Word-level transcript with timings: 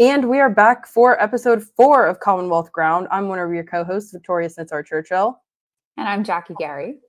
And 0.00 0.28
we 0.28 0.38
are 0.38 0.48
back 0.48 0.86
for 0.86 1.20
episode 1.20 1.60
four 1.76 2.06
of 2.06 2.20
Commonwealth 2.20 2.70
Ground. 2.70 3.08
I'm 3.10 3.26
one 3.26 3.40
of 3.40 3.52
your 3.52 3.64
co 3.64 3.82
hosts, 3.82 4.12
Victoria 4.12 4.48
Snitsar 4.48 4.86
Churchill. 4.86 5.42
And 5.96 6.06
I'm 6.06 6.22
Jacki 6.22 6.56
Garry. 6.56 7.00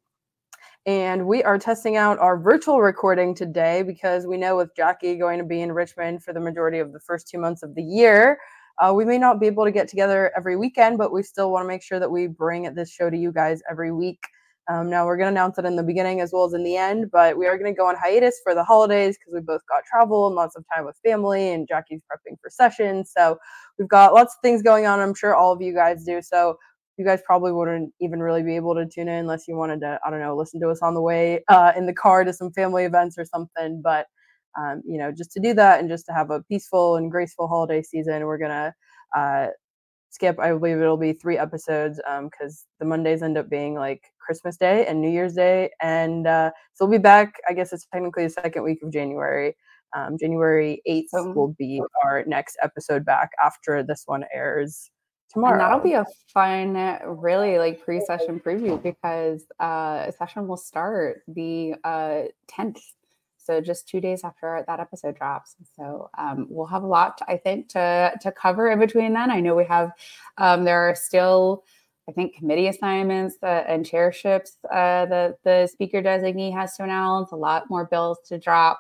And 0.88 1.28
we 1.28 1.44
are 1.44 1.60
testing 1.60 1.98
out 1.98 2.18
our 2.18 2.36
virtual 2.40 2.82
recording 2.82 3.36
today 3.36 3.84
because 3.84 4.26
we 4.26 4.38
know 4.38 4.58
with 4.58 4.74
Jacki 4.74 5.20
going 5.20 5.38
to 5.38 5.46
be 5.46 5.62
in 5.62 5.72
Richmond 5.72 6.24
for 6.24 6.34
the 6.34 6.40
majority 6.40 6.80
of 6.80 6.92
the 6.92 7.00
first 7.00 7.28
two 7.28 7.38
months 7.38 7.62
of 7.62 7.76
the 7.76 7.84
year, 7.84 8.40
uh, 8.80 8.92
we 8.92 9.06
may 9.06 9.20
not 9.20 9.40
be 9.40 9.46
able 9.46 9.66
to 9.66 9.72
get 9.72 9.88
together 9.88 10.32
every 10.36 10.56
weekend, 10.56 10.98
but 10.98 11.14
we 11.14 11.22
still 11.22 11.52
want 11.52 11.66
to 11.66 11.68
make 11.68 11.84
sure 11.84 12.00
that 12.00 12.10
we 12.10 12.26
bring 12.26 12.74
this 12.74 12.90
show 12.92 13.12
to 13.12 13.18
you 13.18 13.32
guys 13.32 13.62
every 13.70 13.92
week. 13.92 14.24
Um, 14.70 14.88
now 14.88 15.06
we're 15.08 15.18
going 15.18 15.26
to 15.26 15.32
announce 15.32 15.58
it 15.58 15.66
in 15.66 15.76
the 15.76 15.84
beginning 15.84 16.22
as 16.22 16.32
well 16.32 16.46
as 16.46 16.54
in 16.54 16.64
the 16.64 16.78
end, 16.78 17.10
but 17.12 17.38
we 17.38 17.48
are 17.48 17.58
going 17.58 17.74
to 17.74 17.78
go 17.78 17.88
on 17.88 17.96
hiatus 17.96 18.40
for 18.44 18.54
the 18.54 18.64
holidays 18.64 19.18
because 19.18 19.34
we 19.34 19.42
both 19.42 19.62
got 19.68 19.84
travel 19.84 20.28
and 20.28 20.36
lots 20.36 20.56
of 20.56 20.64
time 20.74 20.86
with 20.86 20.96
family, 21.04 21.52
and 21.52 21.68
Jacki's 21.68 22.02
prepping 22.02 22.36
for 22.40 22.52
sessions. 22.52 23.12
So 23.16 23.40
we've 23.80 23.90
got 23.90 24.14
lots 24.14 24.36
of 24.36 24.42
things 24.44 24.62
going 24.62 24.86
on. 24.86 25.00
I'm 25.00 25.16
sure 25.16 25.34
all 25.34 25.52
of 25.52 25.62
you 25.62 25.74
guys 25.74 26.06
do. 26.06 26.22
So 26.22 26.58
you 26.98 27.06
guys 27.06 27.22
probably 27.26 27.52
wouldn't 27.52 27.94
even 28.00 28.22
really 28.22 28.44
be 28.44 28.58
able 28.58 28.76
to 28.76 28.86
tune 28.86 29.08
in 29.08 29.22
unless 29.22 29.48
you 29.48 29.56
wanted 29.56 29.80
to, 29.80 30.00
I 30.06 30.12
don't 30.12 30.20
know, 30.20 30.36
listen 30.36 30.60
to 30.62 30.70
us 30.70 30.82
on 30.84 30.94
the 30.94 31.02
way 31.02 31.44
uh, 31.48 31.72
in 31.76 31.88
the 31.88 31.94
car 31.94 32.24
to 32.24 32.32
some 32.32 32.52
family 32.52 32.84
events 32.84 33.18
or 33.18 33.26
something. 33.26 33.82
But 33.84 34.06
um, 34.60 34.84
you 34.86 35.00
know, 35.00 35.12
just 35.12 35.32
to 35.32 35.40
do 35.40 35.54
that 35.56 35.80
and 35.80 35.90
just 35.90 36.06
to 36.08 36.14
have 36.14 36.30
a 36.30 36.44
peaceful 36.44 36.96
and 36.98 37.10
graceful 37.10 37.48
holiday 37.48 37.82
season, 37.82 38.24
we're 38.26 38.38
gonna 38.38 38.76
uh, 39.18 39.48
skip. 40.10 40.40
I 40.40 40.52
believe 40.52 40.80
it'll 40.80 40.98
be 40.98 41.14
three 41.14 41.38
episodes 41.38 42.00
because 42.24 42.66
um, 42.66 42.78
the 42.80 42.86
Mondays 42.86 43.22
end 43.22 43.38
up 43.38 43.50
being 43.50 43.76
like 43.76 44.04
Christmas 44.20 44.58
Day 44.58 44.86
and 44.86 45.02
New 45.02 45.10
Year's 45.10 45.34
Day, 45.34 45.72
and 45.82 46.28
uh, 46.28 46.52
so 46.74 46.86
we'll 46.86 46.98
be 46.98 47.02
back. 47.02 47.36
I 47.48 47.54
guess 47.54 47.74
it's 47.74 47.86
technically 47.92 48.24
the 48.24 48.30
second 48.30 48.64
week 48.64 48.80
of 48.84 48.92
January. 48.92 49.56
Um, 49.96 50.18
January 50.20 50.82
eighth 50.86 51.10
will 51.14 51.56
be 51.58 51.82
our 52.04 52.24
next 52.28 52.58
episode 52.62 53.06
back 53.06 53.32
after 53.44 53.82
this 53.82 54.04
one 54.06 54.24
airs 54.34 54.92
tomorrow. 55.32 55.54
And 55.54 55.62
that'll 55.62 55.80
be 55.80 55.94
a 55.94 56.06
fun, 56.34 56.76
really 57.06 57.58
like 57.58 57.84
pre-session 57.84 58.40
preview 58.40 58.82
because 58.82 59.46
uh, 59.60 60.06
a 60.08 60.14
session 60.18 60.48
will 60.48 60.58
start 60.58 61.22
the 61.28 61.76
uh, 61.84 62.24
tenth 62.48 62.82
so 63.50 63.60
just 63.60 63.88
two 63.88 64.00
days 64.00 64.24
after 64.24 64.64
that 64.68 64.80
episode 64.80 65.18
drops. 65.18 65.56
So 65.76 66.12
um, 66.20 66.46
we'll 66.52 66.68
have 66.68 66.84
a 66.84 66.88
lot, 66.88 67.20
I 67.28 67.38
think, 67.38 67.68
to 67.70 68.12
to 68.22 68.32
cover 68.32 68.70
in 68.70 68.78
between 68.78 69.14
then. 69.14 69.32
I 69.32 69.40
know 69.40 69.56
we 69.56 69.66
have 69.66 69.92
um, 70.38 70.66
there 70.66 70.88
are 70.88 70.94
still, 70.94 71.64
I 72.08 72.12
think, 72.12 72.36
committee 72.36 72.68
assignments 72.68 73.38
that, 73.42 73.66
and 73.68 73.84
chairships 73.84 74.58
uh, 74.72 75.08
that 75.08 75.40
the 75.44 75.66
speaker 75.66 76.00
designee 76.00 76.54
has 76.54 76.76
to 76.78 76.84
announce. 76.84 77.32
A 77.32 77.36
lot 77.36 77.72
more 77.72 77.86
bills 77.86 78.20
to 78.28 78.38
drop. 78.38 78.80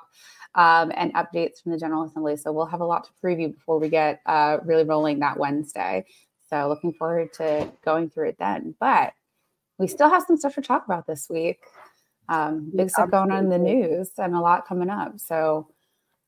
Um, 0.55 0.91
and 0.95 1.13
updates 1.13 1.61
from 1.61 1.73
the 1.73 1.77
General 1.77 2.05
Assembly. 2.05 2.35
So 2.35 2.51
we'll 2.51 2.65
have 2.65 2.81
a 2.81 2.85
lot 2.85 3.03
to 3.03 3.11
preview 3.23 3.53
before 3.53 3.77
we 3.79 3.87
get 3.87 4.19
uh, 4.25 4.57
really 4.65 4.83
rolling 4.83 5.19
that 5.19 5.37
Wednesday. 5.37 6.05
So 6.49 6.67
looking 6.67 6.91
forward 6.91 7.31
to 7.33 7.71
going 7.85 8.09
through 8.09 8.29
it 8.29 8.37
then. 8.39 8.73
But 8.79 9.13
we 9.77 9.87
still 9.87 10.09
have 10.09 10.23
some 10.27 10.37
stuff 10.37 10.55
to 10.55 10.61
talk 10.61 10.85
about 10.85 11.05
this 11.05 11.29
week 11.29 11.59
um, 12.29 12.71
big 12.75 12.89
stuff 12.89 13.09
going 13.11 13.31
on 13.31 13.45
in 13.45 13.49
the 13.49 13.57
news 13.57 14.11
and 14.17 14.35
a 14.35 14.39
lot 14.39 14.67
coming 14.67 14.89
up. 14.89 15.19
So, 15.19 15.67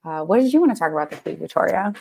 uh, 0.04 0.22
what 0.22 0.40
did 0.40 0.52
you 0.52 0.60
want 0.60 0.74
to 0.74 0.80
talk 0.80 0.92
about 0.92 1.12
this 1.12 1.24
week, 1.24 1.38
Victoria? 1.38 1.94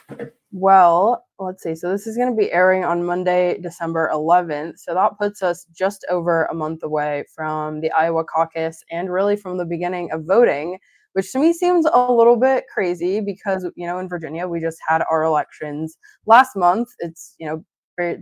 Well, 0.52 1.26
let's 1.38 1.62
see. 1.62 1.74
So, 1.74 1.90
this 1.90 2.06
is 2.06 2.16
going 2.16 2.30
to 2.30 2.36
be 2.36 2.50
airing 2.50 2.82
on 2.82 3.04
Monday, 3.04 3.58
December 3.60 4.10
11th. 4.12 4.78
So, 4.78 4.94
that 4.94 5.18
puts 5.18 5.42
us 5.42 5.66
just 5.72 6.06
over 6.08 6.46
a 6.46 6.54
month 6.54 6.82
away 6.82 7.24
from 7.34 7.80
the 7.82 7.90
Iowa 7.92 8.24
caucus 8.24 8.82
and 8.90 9.12
really 9.12 9.36
from 9.36 9.58
the 9.58 9.66
beginning 9.66 10.10
of 10.12 10.24
voting, 10.24 10.78
which 11.12 11.30
to 11.32 11.38
me 11.38 11.52
seems 11.52 11.86
a 11.92 12.12
little 12.12 12.36
bit 12.36 12.64
crazy 12.72 13.20
because, 13.20 13.70
you 13.76 13.86
know, 13.86 13.98
in 13.98 14.08
Virginia, 14.08 14.48
we 14.48 14.60
just 14.60 14.78
had 14.88 15.02
our 15.10 15.24
elections 15.24 15.98
last 16.24 16.56
month. 16.56 16.88
It's, 17.00 17.34
you 17.38 17.46
know, 17.46 17.62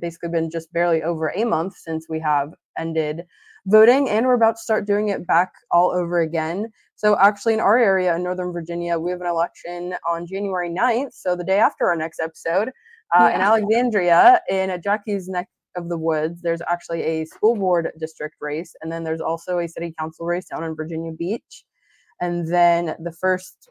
basically 0.00 0.28
been 0.30 0.50
just 0.50 0.72
barely 0.72 1.04
over 1.04 1.32
a 1.36 1.44
month 1.44 1.76
since 1.76 2.08
we 2.08 2.18
have 2.18 2.50
ended 2.76 3.22
voting, 3.66 4.08
and 4.08 4.26
we're 4.26 4.34
about 4.34 4.56
to 4.56 4.62
start 4.62 4.86
doing 4.86 5.08
it 5.08 5.26
back 5.26 5.52
all 5.70 5.90
over 5.90 6.20
again. 6.20 6.70
So, 6.96 7.16
actually, 7.18 7.54
in 7.54 7.60
our 7.60 7.78
area 7.78 8.14
in 8.14 8.22
Northern 8.22 8.52
Virginia, 8.52 8.98
we 8.98 9.10
have 9.10 9.20
an 9.20 9.26
election 9.26 9.94
on 10.08 10.26
January 10.26 10.70
9th, 10.70 11.12
so 11.12 11.36
the 11.36 11.44
day 11.44 11.58
after 11.58 11.86
our 11.86 11.96
next 11.96 12.20
episode. 12.20 12.70
Uh, 13.14 13.28
yeah. 13.30 13.34
In 13.36 13.40
Alexandria, 13.40 14.40
in 14.50 14.70
a 14.70 14.78
Jacki's 14.78 15.28
neck 15.28 15.48
of 15.76 15.88
the 15.88 15.96
woods, 15.96 16.42
there's 16.42 16.60
actually 16.68 17.02
a 17.02 17.24
school 17.24 17.54
board 17.54 17.90
district 17.98 18.36
race, 18.40 18.74
and 18.82 18.92
then 18.92 19.04
there's 19.04 19.20
also 19.20 19.58
a 19.58 19.68
city 19.68 19.94
council 19.98 20.26
race 20.26 20.46
down 20.46 20.64
in 20.64 20.74
Virginia 20.74 21.12
Beach. 21.12 21.64
And 22.20 22.48
then 22.48 22.96
the 22.98 23.12
first 23.12 23.68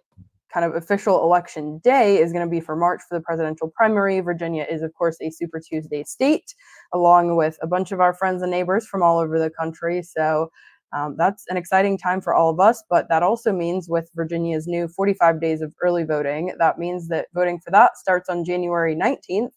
kind 0.54 0.66
of 0.66 0.76
official 0.76 1.24
election 1.24 1.80
day 1.84 2.18
is 2.18 2.32
going 2.32 2.46
to 2.46 2.50
be 2.50 2.62
for 2.62 2.76
March 2.76 3.02
for 3.08 3.18
the 3.18 3.24
presidential 3.24 3.72
primary. 3.76 4.20
Virginia 4.20 4.66
is, 4.70 4.82
of 4.82 4.94
course, 4.94 5.18
a 5.22 5.30
Super 5.30 5.60
Tuesday 5.60 6.04
state, 6.04 6.54
along 6.94 7.36
with 7.36 7.58
a 7.62 7.68
bunch 7.68 7.92
of 7.92 8.00
our 8.00 8.14
friends 8.14 8.42
and 8.42 8.52
neighbors 8.52 8.88
from 8.88 9.04
all 9.04 9.20
over 9.20 9.40
the 9.40 9.50
country. 9.50 10.02
So 10.02 10.50
um, 10.94 11.16
that's 11.18 11.44
an 11.50 11.58
exciting 11.58 11.98
time 11.98 12.22
for 12.22 12.34
all 12.34 12.50
of 12.50 12.60
us. 12.60 12.84
But 12.90 13.10
that 13.10 13.24
also 13.24 13.52
means 13.52 13.90
with 13.90 14.10
Virginia's 14.16 14.68
new 14.68 14.88
45 14.88 15.42
days 15.42 15.62
of 15.62 15.74
early 15.84 16.04
voting, 16.04 16.54
that 16.60 16.80
means 16.80 17.10
that 17.10 17.28
voting 17.34 17.60
for 17.60 17.72
that 17.72 17.98
starts 17.98 18.30
on 18.30 18.46
January 18.46 18.96
19th. 18.96 19.52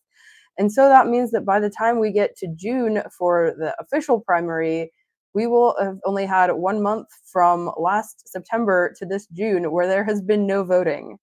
And 0.59 0.73
so 0.73 0.89
that 0.89 1.07
means 1.07 1.31
that 1.31 1.47
by 1.47 1.61
the 1.61 1.71
time 1.71 2.01
we 2.01 2.13
get 2.13 2.37
to 2.39 2.49
June 2.55 3.03
for 3.17 3.55
the 3.57 3.75
official 3.81 4.21
primary, 4.21 4.93
we 5.35 5.47
will 5.47 5.77
have 5.81 5.99
only 6.05 6.27
had 6.27 6.51
one 6.53 6.83
month 6.83 7.09
from 7.25 7.71
last 7.77 8.29
September 8.29 8.95
to 8.99 9.07
this 9.07 9.27
June 9.29 9.71
where 9.71 9.87
there 9.87 10.05
has 10.05 10.21
been 10.21 10.47
no 10.47 10.65
voting. 10.65 11.19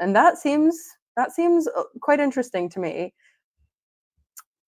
And 0.00 0.14
that 0.16 0.38
seems 0.38 0.78
that 1.16 1.32
seems 1.32 1.68
uh, 1.68 1.82
quite 2.00 2.20
interesting 2.20 2.68
to 2.70 2.80
me. 2.80 3.14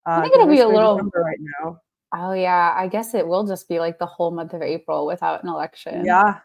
Uh, 0.07 0.19
I 0.19 0.23
think 0.23 0.35
it'll 0.35 0.47
be 0.47 0.61
a 0.61 0.69
little 0.69 0.99
right 0.99 1.39
now. 1.61 1.79
Oh 2.15 2.33
yeah, 2.33 2.75
I 2.77 2.89
guess 2.89 3.15
it 3.15 3.27
will 3.27 3.45
just 3.45 3.69
be 3.69 3.79
like 3.79 3.99
the 3.99 4.07
whole 4.07 4.31
month 4.31 4.53
of 4.53 4.62
April 4.62 5.06
without 5.06 5.43
an 5.43 5.49
election. 5.49 6.05
Yeah. 6.05 6.41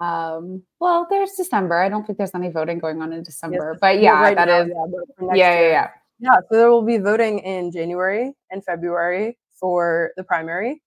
Um, 0.00 0.62
well, 0.80 1.06
there's 1.08 1.32
December. 1.32 1.80
I 1.80 1.88
don't 1.88 2.04
think 2.04 2.18
there's 2.18 2.34
any 2.34 2.50
voting 2.50 2.78
going 2.78 3.00
on 3.00 3.12
in 3.12 3.22
December, 3.22 3.70
yes, 3.72 3.78
but 3.80 4.00
yeah, 4.00 4.20
right 4.20 4.36
that 4.36 4.48
now, 4.48 4.62
is. 4.62 4.68
Yeah, 4.68 5.34
yeah, 5.34 5.34
yeah, 5.34 5.68
yeah. 5.68 5.88
Yeah, 6.18 6.36
so 6.50 6.56
there 6.56 6.70
will 6.70 6.84
be 6.84 6.98
voting 6.98 7.38
in 7.38 7.70
January 7.70 8.32
and 8.50 8.64
February 8.64 9.38
for 9.58 10.10
the 10.16 10.24
primary 10.24 10.82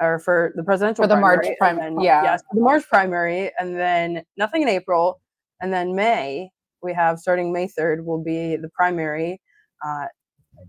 or 0.00 0.18
for 0.18 0.52
the 0.56 0.62
presidential 0.62 1.04
for 1.04 1.08
the 1.08 1.14
primary, 1.14 1.46
March 1.48 1.58
primary. 1.58 2.04
Yeah, 2.04 2.22
yes, 2.22 2.42
the 2.52 2.60
March 2.60 2.84
primary, 2.88 3.50
and 3.58 3.76
then 3.76 4.22
nothing 4.36 4.62
in 4.62 4.68
April, 4.68 5.20
and 5.60 5.72
then 5.72 5.94
May 5.94 6.50
we 6.82 6.94
have 6.94 7.18
starting 7.18 7.52
May 7.52 7.68
third 7.68 8.04
will 8.04 8.22
be 8.22 8.56
the 8.56 8.68
primary. 8.70 9.40
Uh, 9.84 10.06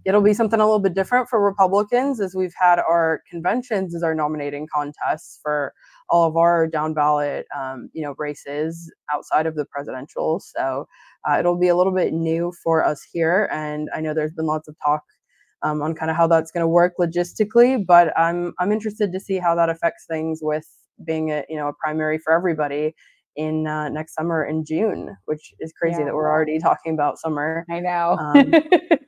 it'll 0.06 0.22
be 0.22 0.34
something 0.34 0.60
a 0.60 0.66
little 0.66 0.80
bit 0.80 0.94
different 0.94 1.28
for 1.30 1.44
Republicans 1.44 2.22
as 2.22 2.36
we've 2.36 2.54
had 2.60 2.80
our 2.80 3.22
conventions 3.30 3.94
as 3.96 4.04
our 4.04 4.16
nominating 4.16 4.68
contests 4.74 5.40
for 5.42 5.74
all 6.10 6.28
of 6.28 6.38
our 6.38 6.68
down 6.68 6.94
ballot, 6.94 7.46
um, 7.58 7.90
you 7.94 8.02
know, 8.02 8.16
races 8.18 8.92
outside 9.14 9.46
of 9.46 9.56
the 9.56 9.66
presidential. 9.66 10.40
So 10.40 10.88
uh, 11.28 11.38
it'll 11.40 11.58
be 11.58 11.68
a 11.68 11.76
little 11.76 11.94
bit 11.94 12.14
new 12.14 12.54
for 12.64 12.84
us 12.86 13.06
here, 13.12 13.50
and 13.52 13.90
I 13.96 14.02
know 14.02 14.14
there's 14.14 14.34
been 14.34 14.48
lots 14.48 14.68
of 14.68 14.76
talk 14.84 15.04
um, 15.64 15.82
on 15.82 15.94
kind 15.94 16.10
of 16.10 16.18
how 16.18 16.28
that's 16.28 16.52
going 16.52 16.62
to 16.62 16.68
work 16.68 16.94
logistically. 17.00 17.86
But 17.86 18.18
I'm 18.18 18.54
I'm 18.60 18.72
interested 18.72 19.12
to 19.12 19.20
see 19.20 19.38
how 19.38 19.56
that 19.56 19.70
affects 19.70 20.06
things 20.06 20.40
with 20.42 20.68
being 21.06 21.32
a 21.32 21.44
you 21.50 21.58
know 21.58 21.68
a 21.68 21.74
primary 21.74 22.18
for 22.18 22.34
everybody 22.34 22.96
in 23.36 23.68
uh, 23.68 23.90
next 23.90 24.14
summer 24.14 24.44
in 24.44 24.66
June, 24.66 25.16
which 25.26 25.54
is 25.60 25.74
crazy 25.74 26.00
yeah. 26.00 26.06
that 26.06 26.16
we're 26.16 26.30
already 26.30 26.60
talking 26.60 26.94
about 26.94 27.20
summer. 27.20 27.66
I 27.70 27.80
know. 27.80 28.18
Um, 28.20 28.54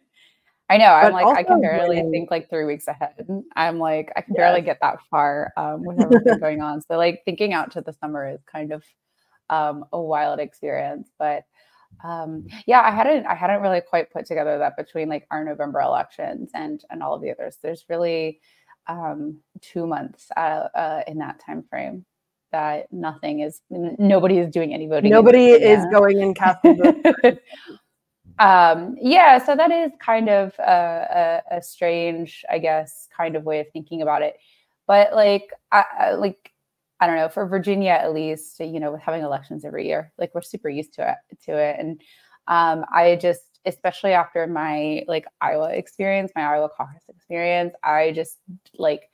I 0.69 0.77
know. 0.77 0.85
I'm 0.85 1.13
like, 1.13 1.25
I 1.25 1.43
can 1.43 1.61
barely 1.61 2.01
think 2.09 2.31
like 2.31 2.49
three 2.49 2.65
weeks 2.65 2.87
ahead. 2.87 3.27
I'm 3.55 3.79
like, 3.79 4.11
I 4.15 4.21
can 4.21 4.33
yes. 4.33 4.39
barely 4.39 4.61
get 4.61 4.79
that 4.81 4.97
far 5.11 5.51
um, 5.57 5.83
with 5.83 6.01
everything 6.01 6.39
going 6.39 6.61
on. 6.61 6.81
So 6.81 6.97
like 6.97 7.21
thinking 7.25 7.53
out 7.53 7.71
to 7.73 7.81
the 7.81 7.93
summer 7.93 8.27
is 8.27 8.39
kind 8.51 8.71
of 8.71 8.83
um, 9.49 9.85
a 9.91 10.01
wild 10.01 10.39
experience. 10.39 11.11
But 11.19 11.43
um, 12.03 12.47
yeah, 12.65 12.81
I 12.81 12.91
hadn't 12.91 13.25
I 13.25 13.35
hadn't 13.35 13.61
really 13.61 13.81
quite 13.81 14.11
put 14.11 14.25
together 14.25 14.57
that 14.57 14.77
between 14.77 15.09
like 15.09 15.25
our 15.31 15.43
November 15.43 15.81
elections 15.81 16.51
and 16.53 16.83
and 16.89 17.01
all 17.01 17.15
of 17.15 17.21
the 17.21 17.31
others. 17.31 17.57
There's 17.61 17.85
really 17.89 18.39
um, 18.87 19.37
two 19.61 19.87
months 19.87 20.27
uh, 20.35 20.67
uh, 20.75 21.01
in 21.07 21.17
that 21.19 21.39
time 21.45 21.63
frame 21.69 22.05
that 22.51 22.91
nothing 22.91 23.39
is 23.39 23.61
nobody 23.69 24.37
is 24.37 24.49
doing 24.49 24.73
any 24.73 24.87
voting. 24.87 25.11
Nobody 25.11 25.47
is 25.47 25.85
going 25.91 26.21
in 26.21 26.33
casting 26.33 26.79
um, 28.39 28.95
yeah, 29.01 29.43
so 29.43 29.55
that 29.55 29.71
is 29.71 29.91
kind 29.99 30.29
of 30.29 30.53
a, 30.59 31.41
a, 31.51 31.57
a, 31.57 31.61
strange, 31.61 32.43
I 32.49 32.59
guess, 32.59 33.07
kind 33.15 33.35
of 33.35 33.43
way 33.43 33.59
of 33.59 33.67
thinking 33.71 34.01
about 34.01 34.21
it. 34.21 34.37
But 34.87 35.13
like, 35.13 35.51
I, 35.71 35.83
I 35.99 36.11
like 36.13 36.51
I 37.03 37.07
don't 37.07 37.17
know, 37.17 37.27
for 37.27 37.45
Virginia 37.45 37.89
at 37.91 38.13
least, 38.13 38.61
you 38.61 38.79
know, 38.79 38.93
with 38.93 39.01
having 39.01 39.23
elections 39.23 39.65
every 39.65 39.85
year, 39.85 40.13
like 40.17 40.33
we're 40.33 40.41
super 40.41 40.69
used 40.69 40.93
to 40.93 41.17
it 41.29 41.37
to 41.41 41.57
it. 41.57 41.75
And 41.77 42.01
um, 42.47 42.85
I 42.95 43.17
just, 43.17 43.41
especially 43.65 44.13
after 44.13 44.47
my 44.47 45.03
like 45.05 45.25
Iowa 45.41 45.73
experience, 45.73 46.31
my 46.33 46.43
Iowa 46.43 46.69
caucus 46.69 47.03
experience, 47.09 47.73
I 47.83 48.13
just 48.13 48.37
like 48.75 49.09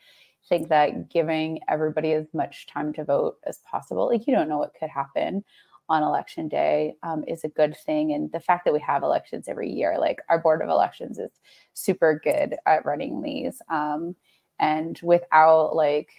think 0.50 0.70
that 0.70 1.10
giving 1.10 1.62
everybody 1.68 2.14
as 2.14 2.28
much 2.32 2.68
time 2.68 2.94
to 2.94 3.04
vote 3.04 3.38
as 3.48 3.58
possible, 3.66 4.06
like 4.06 4.28
you 4.28 4.36
don't 4.36 4.50
know 4.50 4.60
what 4.60 4.76
could 4.80 4.90
happen 4.90 5.44
on 5.88 6.04
election 6.04 6.48
day 6.48 6.94
um, 7.02 7.24
is 7.28 7.44
a 7.44 7.50
good 7.50 7.76
thing. 7.88 8.14
And 8.14 8.32
the 8.32 8.40
fact 8.40 8.66
that 8.66 8.74
we 8.74 8.82
have 8.82 9.02
elections 9.02 9.48
every 9.48 9.72
year, 9.72 9.98
like 9.98 10.20
our 10.30 10.38
board 10.38 10.62
of 10.62 10.70
elections 10.70 11.18
is 11.18 11.32
super 11.74 12.22
good 12.24 12.56
at 12.68 12.86
running 12.86 13.24
these. 13.24 13.64
Um, 13.68 14.16
and 14.60 15.00
without 15.02 15.76
like 15.76 16.10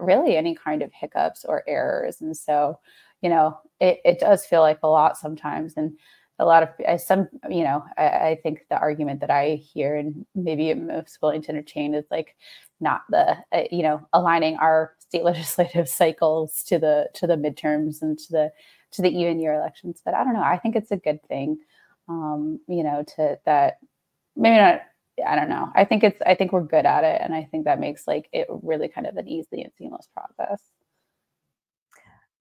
really 0.00 0.36
any 0.36 0.54
kind 0.54 0.82
of 0.82 0.92
hiccups 0.92 1.44
or 1.44 1.64
errors. 1.66 2.20
And 2.20 2.36
so, 2.36 2.78
you 3.22 3.28
know, 3.30 3.58
it, 3.80 4.00
it 4.04 4.20
does 4.20 4.46
feel 4.46 4.60
like 4.60 4.78
a 4.82 4.88
lot 4.88 5.16
sometimes. 5.16 5.74
And 5.76 5.98
a 6.38 6.44
lot 6.44 6.62
of 6.62 6.68
I, 6.86 6.96
some, 6.96 7.28
you 7.48 7.64
know, 7.64 7.84
I, 7.96 8.02
I 8.04 8.40
think 8.42 8.66
the 8.70 8.78
argument 8.78 9.20
that 9.20 9.30
I 9.30 9.56
hear 9.56 9.96
and 9.96 10.24
maybe 10.34 10.70
I'm 10.70 10.86
most 10.86 11.18
willing 11.20 11.42
to 11.42 11.50
entertain 11.50 11.94
is 11.94 12.04
like 12.10 12.36
not 12.80 13.02
the, 13.10 13.36
uh, 13.52 13.64
you 13.70 13.82
know, 13.82 14.06
aligning 14.12 14.56
our 14.56 14.94
state 14.98 15.24
legislative 15.24 15.88
cycles 15.88 16.62
to 16.64 16.78
the 16.78 17.08
to 17.14 17.26
the 17.26 17.36
midterms 17.36 18.02
and 18.02 18.18
to 18.18 18.32
the 18.32 18.52
to 18.92 19.02
the 19.02 19.10
even 19.10 19.40
year 19.40 19.54
elections. 19.54 20.00
But 20.04 20.14
I 20.14 20.24
don't 20.24 20.34
know. 20.34 20.42
I 20.42 20.58
think 20.58 20.76
it's 20.76 20.92
a 20.92 20.96
good 20.96 21.22
thing, 21.26 21.58
um, 22.08 22.60
you 22.68 22.82
know, 22.84 23.04
to 23.16 23.38
that 23.44 23.78
maybe 24.36 24.56
not. 24.56 24.82
I 25.26 25.34
don't 25.36 25.48
know. 25.48 25.70
I 25.74 25.84
think 25.84 26.04
it's. 26.04 26.20
I 26.26 26.34
think 26.34 26.52
we're 26.52 26.62
good 26.62 26.86
at 26.86 27.04
it, 27.04 27.20
and 27.22 27.34
I 27.34 27.44
think 27.50 27.64
that 27.64 27.80
makes 27.80 28.06
like 28.06 28.28
it 28.32 28.46
really 28.50 28.88
kind 28.88 29.06
of 29.06 29.16
an 29.16 29.28
easy 29.28 29.62
and 29.62 29.72
seamless 29.78 30.08
process. 30.12 30.60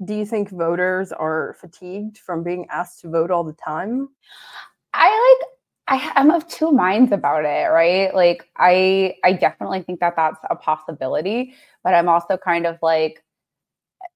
Do 0.03 0.13
you 0.13 0.25
think 0.25 0.49
voters 0.49 1.11
are 1.11 1.55
fatigued 1.59 2.19
from 2.19 2.43
being 2.43 2.67
asked 2.69 3.01
to 3.01 3.09
vote 3.09 3.31
all 3.31 3.43
the 3.43 3.53
time? 3.53 4.09
I 4.93 5.37
like 5.39 5.49
I, 5.89 6.11
I'm 6.15 6.31
of 6.31 6.47
two 6.47 6.71
minds 6.71 7.11
about 7.11 7.45
it, 7.45 7.69
right? 7.71 8.13
Like 8.13 8.49
I 8.57 9.15
I 9.23 9.33
definitely 9.33 9.83
think 9.83 9.99
that 10.01 10.15
that's 10.15 10.39
a 10.49 10.55
possibility, 10.55 11.53
but 11.83 11.93
I'm 11.93 12.09
also 12.09 12.37
kind 12.37 12.65
of 12.67 12.77
like 12.81 13.23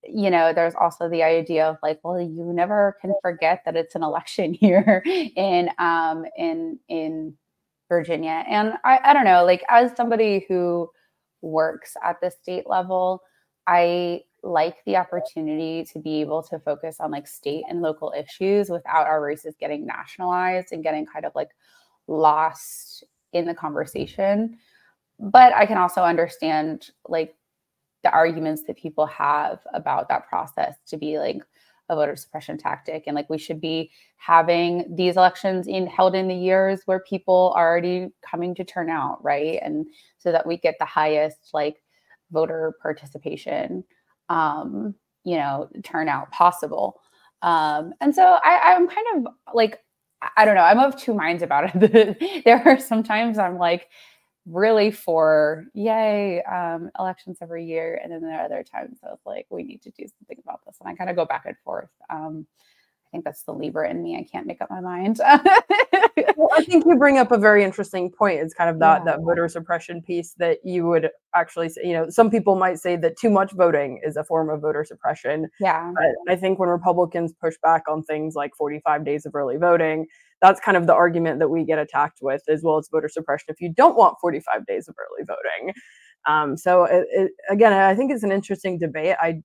you 0.03 0.29
know, 0.29 0.53
there's 0.53 0.75
also 0.75 1.09
the 1.09 1.23
idea 1.23 1.67
of 1.67 1.77
like, 1.83 1.99
well, 2.03 2.19
you 2.19 2.51
never 2.53 2.97
can 3.01 3.13
forget 3.21 3.61
that 3.65 3.75
it's 3.75 3.95
an 3.95 4.03
election 4.03 4.55
year 4.61 5.03
in 5.05 5.69
um 5.79 6.25
in 6.37 6.79
in 6.89 7.35
Virginia. 7.91 8.45
And 8.47 8.75
I, 8.85 8.99
I 9.03 9.13
don't 9.13 9.25
know, 9.25 9.43
like 9.43 9.63
as 9.67 9.91
somebody 9.97 10.45
who 10.47 10.89
works 11.41 11.97
at 12.01 12.21
the 12.21 12.31
state 12.31 12.63
level, 12.65 13.21
I 13.67 14.21
like 14.43 14.77
the 14.85 14.95
opportunity 14.95 15.83
to 15.91 15.99
be 15.99 16.21
able 16.21 16.41
to 16.43 16.57
focus 16.59 17.01
on 17.01 17.11
like 17.11 17.27
state 17.27 17.65
and 17.69 17.81
local 17.81 18.13
issues 18.17 18.69
without 18.69 19.07
our 19.07 19.21
races 19.21 19.55
getting 19.59 19.85
nationalized 19.85 20.71
and 20.71 20.81
getting 20.81 21.05
kind 21.05 21.25
of 21.25 21.33
like 21.35 21.49
lost 22.07 23.03
in 23.33 23.45
the 23.45 23.53
conversation. 23.53 24.57
But 25.19 25.53
I 25.53 25.65
can 25.65 25.77
also 25.77 26.01
understand 26.01 26.91
like 27.09 27.35
the 28.03 28.11
arguments 28.11 28.63
that 28.67 28.77
people 28.77 29.05
have 29.07 29.59
about 29.73 30.07
that 30.07 30.29
process 30.29 30.75
to 30.87 30.95
be 30.95 31.19
like 31.19 31.44
a 31.91 31.95
voter 31.95 32.15
suppression 32.15 32.57
tactic. 32.57 33.03
And 33.05 33.15
like 33.15 33.29
we 33.29 33.38
should 33.38 33.61
be 33.61 33.91
having 34.15 34.95
these 34.95 35.17
elections 35.17 35.67
in 35.67 35.85
held 35.85 36.15
in 36.15 36.27
the 36.27 36.35
years 36.35 36.81
where 36.85 37.01
people 37.01 37.53
are 37.55 37.69
already 37.69 38.09
coming 38.27 38.55
to 38.55 38.63
turn 38.63 38.89
out 38.89 39.23
right? 39.23 39.59
And 39.61 39.85
so 40.17 40.31
that 40.31 40.47
we 40.47 40.57
get 40.57 40.75
the 40.79 40.85
highest 40.85 41.49
like 41.53 41.83
voter 42.31 42.73
participation 42.81 43.83
um 44.29 44.95
you 45.25 45.35
know 45.35 45.69
turnout 45.83 46.31
possible. 46.31 47.01
Um 47.41 47.94
and 47.99 48.15
so 48.15 48.39
i 48.44 48.73
i'm 48.73 48.87
kind 48.87 49.07
of 49.15 49.33
like 49.53 49.79
i 50.37 50.45
don't 50.45 50.55
know. 50.55 50.61
I'm 50.61 50.79
of 50.79 50.95
two 50.95 51.13
minds 51.13 51.44
about 51.44 51.75
it. 51.83 52.45
There 52.45 52.65
are 52.65 52.79
sometimes 52.79 53.37
i'm 53.37 53.57
like 53.57 53.87
really 54.45 54.91
for 54.91 55.65
yay 55.73 56.41
um, 56.43 56.89
elections 56.99 57.38
every 57.41 57.65
year. 57.65 57.99
And 58.01 58.11
then 58.11 58.21
there 58.21 58.39
are 58.39 58.45
other 58.45 58.63
times 58.63 58.99
i 59.03 59.09
was 59.09 59.19
like 59.25 59.45
we 59.49 59.63
need 59.63 59.81
to 59.83 59.91
do 59.91 60.05
something 60.07 60.38
about 60.43 60.61
this. 60.65 60.77
And 60.79 60.89
i 60.89 60.95
kind 60.95 61.09
of 61.09 61.15
go 61.15 61.25
back 61.25 61.45
and 61.45 61.55
forth 61.63 61.89
um, 62.09 62.45
think 63.11 63.25
that's 63.25 63.43
the 63.43 63.53
libra 63.53 63.89
in 63.89 64.01
me. 64.01 64.17
I 64.17 64.25
can't 64.31 64.47
make 64.47 64.61
up 64.61 64.69
my 64.69 64.81
mind. 64.81 65.19
Well, 66.37 66.49
i 66.53 66.63
think 66.63 66.85
you 66.85 66.97
bring 66.97 67.17
up 67.17 67.31
a 67.31 67.37
very 67.37 67.63
interesting 67.63 68.11
point. 68.11 68.39
It's 68.39 68.53
kind 68.53 68.69
of 68.69 68.79
that 68.79 69.01
yeah. 69.01 69.11
that 69.11 69.21
voter 69.21 69.47
suppression 69.47 70.01
piece 70.01 70.33
that 70.39 70.59
you 70.63 70.87
would 70.87 71.09
actually 71.35 71.69
say 71.69 71.81
you 71.83 71.93
know 71.93 72.09
some 72.09 72.29
people 72.29 72.55
might 72.55 72.79
say 72.79 72.95
that 72.97 73.17
too 73.17 73.29
much 73.29 73.51
voting 73.53 73.99
is 74.03 74.17
a 74.17 74.23
form 74.23 74.49
of 74.49 74.61
voter 74.61 74.83
suppression. 74.83 75.49
Yeah. 75.59 75.91
But 75.93 76.33
i 76.33 76.35
think 76.35 76.59
when 76.59 76.69
republicans 76.69 77.33
push 77.39 77.55
back 77.61 77.83
on 77.87 78.03
things 78.03 78.35
like 78.35 78.51
45 78.57 79.05
days 79.05 79.25
of 79.25 79.35
early 79.35 79.57
voting 79.57 80.07
that's 80.41 80.59
kind 80.59 80.77
of 80.77 80.87
the 80.87 80.93
argument 80.93 81.39
that 81.39 81.49
we 81.49 81.63
get 81.63 81.79
attacked 81.79 82.19
with 82.21 82.41
as 82.49 82.61
well 82.63 82.77
as 82.77 82.89
voter 82.91 83.09
suppression 83.09 83.45
if 83.49 83.61
you 83.61 83.71
don't 83.73 83.95
want 83.95 84.17
45 84.21 84.65
days 84.65 84.87
of 84.87 84.95
early 84.97 85.25
voting. 85.25 85.73
Um, 86.27 86.57
so 86.57 86.85
it, 86.85 87.07
it, 87.11 87.31
again 87.49 87.73
i 87.73 87.95
think 87.95 88.11
it's 88.11 88.23
an 88.23 88.31
interesting 88.31 88.77
debate. 88.77 89.15
I 89.21 89.41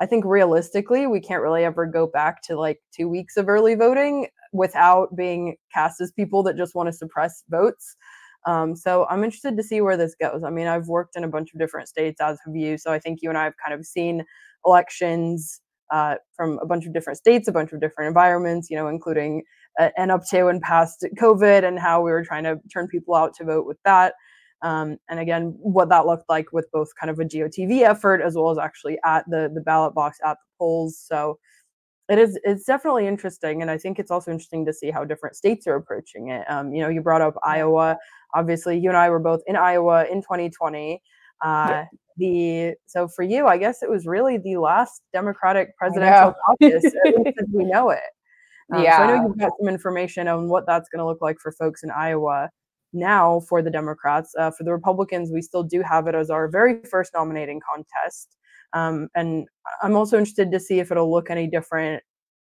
i 0.00 0.06
think 0.06 0.24
realistically 0.24 1.06
we 1.06 1.20
can't 1.20 1.42
really 1.42 1.64
ever 1.64 1.86
go 1.86 2.06
back 2.06 2.42
to 2.42 2.58
like 2.58 2.80
two 2.94 3.08
weeks 3.08 3.36
of 3.36 3.48
early 3.48 3.74
voting 3.74 4.26
without 4.52 5.14
being 5.16 5.56
cast 5.72 6.00
as 6.00 6.12
people 6.12 6.42
that 6.42 6.56
just 6.56 6.74
want 6.74 6.88
to 6.88 6.92
suppress 6.92 7.44
votes 7.50 7.96
um, 8.46 8.74
so 8.74 9.06
i'm 9.10 9.24
interested 9.24 9.56
to 9.56 9.62
see 9.62 9.80
where 9.80 9.96
this 9.96 10.14
goes 10.20 10.42
i 10.44 10.50
mean 10.50 10.66
i've 10.66 10.88
worked 10.88 11.16
in 11.16 11.24
a 11.24 11.28
bunch 11.28 11.50
of 11.52 11.60
different 11.60 11.88
states 11.88 12.20
as 12.20 12.38
have 12.44 12.56
you 12.56 12.78
so 12.78 12.92
i 12.92 12.98
think 12.98 13.20
you 13.22 13.28
and 13.28 13.38
i 13.38 13.44
have 13.44 13.54
kind 13.64 13.78
of 13.78 13.84
seen 13.86 14.24
elections 14.64 15.60
uh, 15.90 16.16
from 16.36 16.58
a 16.62 16.66
bunch 16.66 16.86
of 16.86 16.92
different 16.92 17.18
states, 17.18 17.48
a 17.48 17.52
bunch 17.52 17.72
of 17.72 17.80
different 17.80 18.08
environments, 18.08 18.70
you 18.70 18.76
know, 18.76 18.88
including 18.88 19.42
uh, 19.78 19.90
and 19.96 20.10
up 20.10 20.22
to 20.28 20.48
and 20.48 20.60
past 20.60 21.06
COVID 21.18 21.64
and 21.64 21.78
how 21.78 22.02
we 22.02 22.10
were 22.10 22.24
trying 22.24 22.44
to 22.44 22.58
turn 22.72 22.88
people 22.88 23.14
out 23.14 23.34
to 23.36 23.44
vote 23.44 23.66
with 23.66 23.78
that. 23.84 24.14
Um, 24.62 24.98
and 25.08 25.20
again, 25.20 25.56
what 25.58 25.88
that 25.90 26.06
looked 26.06 26.28
like 26.28 26.52
with 26.52 26.70
both 26.72 26.88
kind 27.00 27.10
of 27.10 27.18
a 27.18 27.24
GOTV 27.24 27.82
effort 27.82 28.20
as 28.20 28.34
well 28.34 28.50
as 28.50 28.58
actually 28.58 28.98
at 29.04 29.24
the 29.28 29.50
the 29.54 29.60
ballot 29.60 29.94
box 29.94 30.18
at 30.24 30.32
the 30.34 30.58
polls. 30.58 30.98
So 30.98 31.38
it 32.08 32.18
is 32.18 32.38
it's 32.42 32.64
definitely 32.64 33.06
interesting, 33.06 33.62
and 33.62 33.70
I 33.70 33.78
think 33.78 33.98
it's 33.98 34.10
also 34.10 34.30
interesting 34.30 34.64
to 34.66 34.72
see 34.72 34.90
how 34.90 35.04
different 35.04 35.36
states 35.36 35.66
are 35.66 35.74
approaching 35.74 36.30
it. 36.30 36.44
Um, 36.50 36.72
you 36.72 36.82
know, 36.82 36.88
you 36.88 37.02
brought 37.02 37.20
up 37.20 37.34
Iowa. 37.44 37.98
Obviously, 38.34 38.78
you 38.78 38.88
and 38.88 38.96
I 38.96 39.10
were 39.10 39.18
both 39.18 39.42
in 39.46 39.56
Iowa 39.56 40.06
in 40.06 40.22
2020. 40.22 41.02
Uh, 41.44 41.66
yeah. 41.68 41.84
The 42.16 42.74
so 42.86 43.06
for 43.06 43.22
you, 43.22 43.46
I 43.46 43.58
guess 43.58 43.82
it 43.82 43.90
was 43.90 44.06
really 44.06 44.38
the 44.38 44.56
last 44.56 45.02
Democratic 45.12 45.76
presidential 45.76 46.34
caucus, 46.46 46.84
as 46.84 47.46
we 47.52 47.64
know 47.64 47.90
it. 47.90 48.00
Um, 48.72 48.82
yeah. 48.82 48.96
So 48.96 49.02
I 49.02 49.06
know 49.06 49.28
you've 49.28 49.38
got 49.38 49.52
some 49.60 49.68
information 49.68 50.26
on 50.26 50.48
what 50.48 50.66
that's 50.66 50.88
going 50.88 50.98
to 50.98 51.06
look 51.06 51.22
like 51.22 51.38
for 51.38 51.52
folks 51.52 51.84
in 51.84 51.90
Iowa 51.92 52.50
now 52.92 53.40
for 53.40 53.62
the 53.62 53.70
Democrats. 53.70 54.34
Uh, 54.38 54.50
for 54.50 54.64
the 54.64 54.72
Republicans, 54.72 55.30
we 55.32 55.42
still 55.42 55.62
do 55.62 55.82
have 55.82 56.06
it 56.06 56.14
as 56.14 56.30
our 56.30 56.48
very 56.48 56.80
first 56.90 57.12
nominating 57.14 57.60
contest. 57.60 58.36
Um, 58.72 59.08
and 59.14 59.46
I'm 59.82 59.96
also 59.96 60.18
interested 60.18 60.52
to 60.52 60.60
see 60.60 60.80
if 60.80 60.90
it'll 60.90 61.10
look 61.10 61.30
any 61.30 61.46
different 61.46 62.02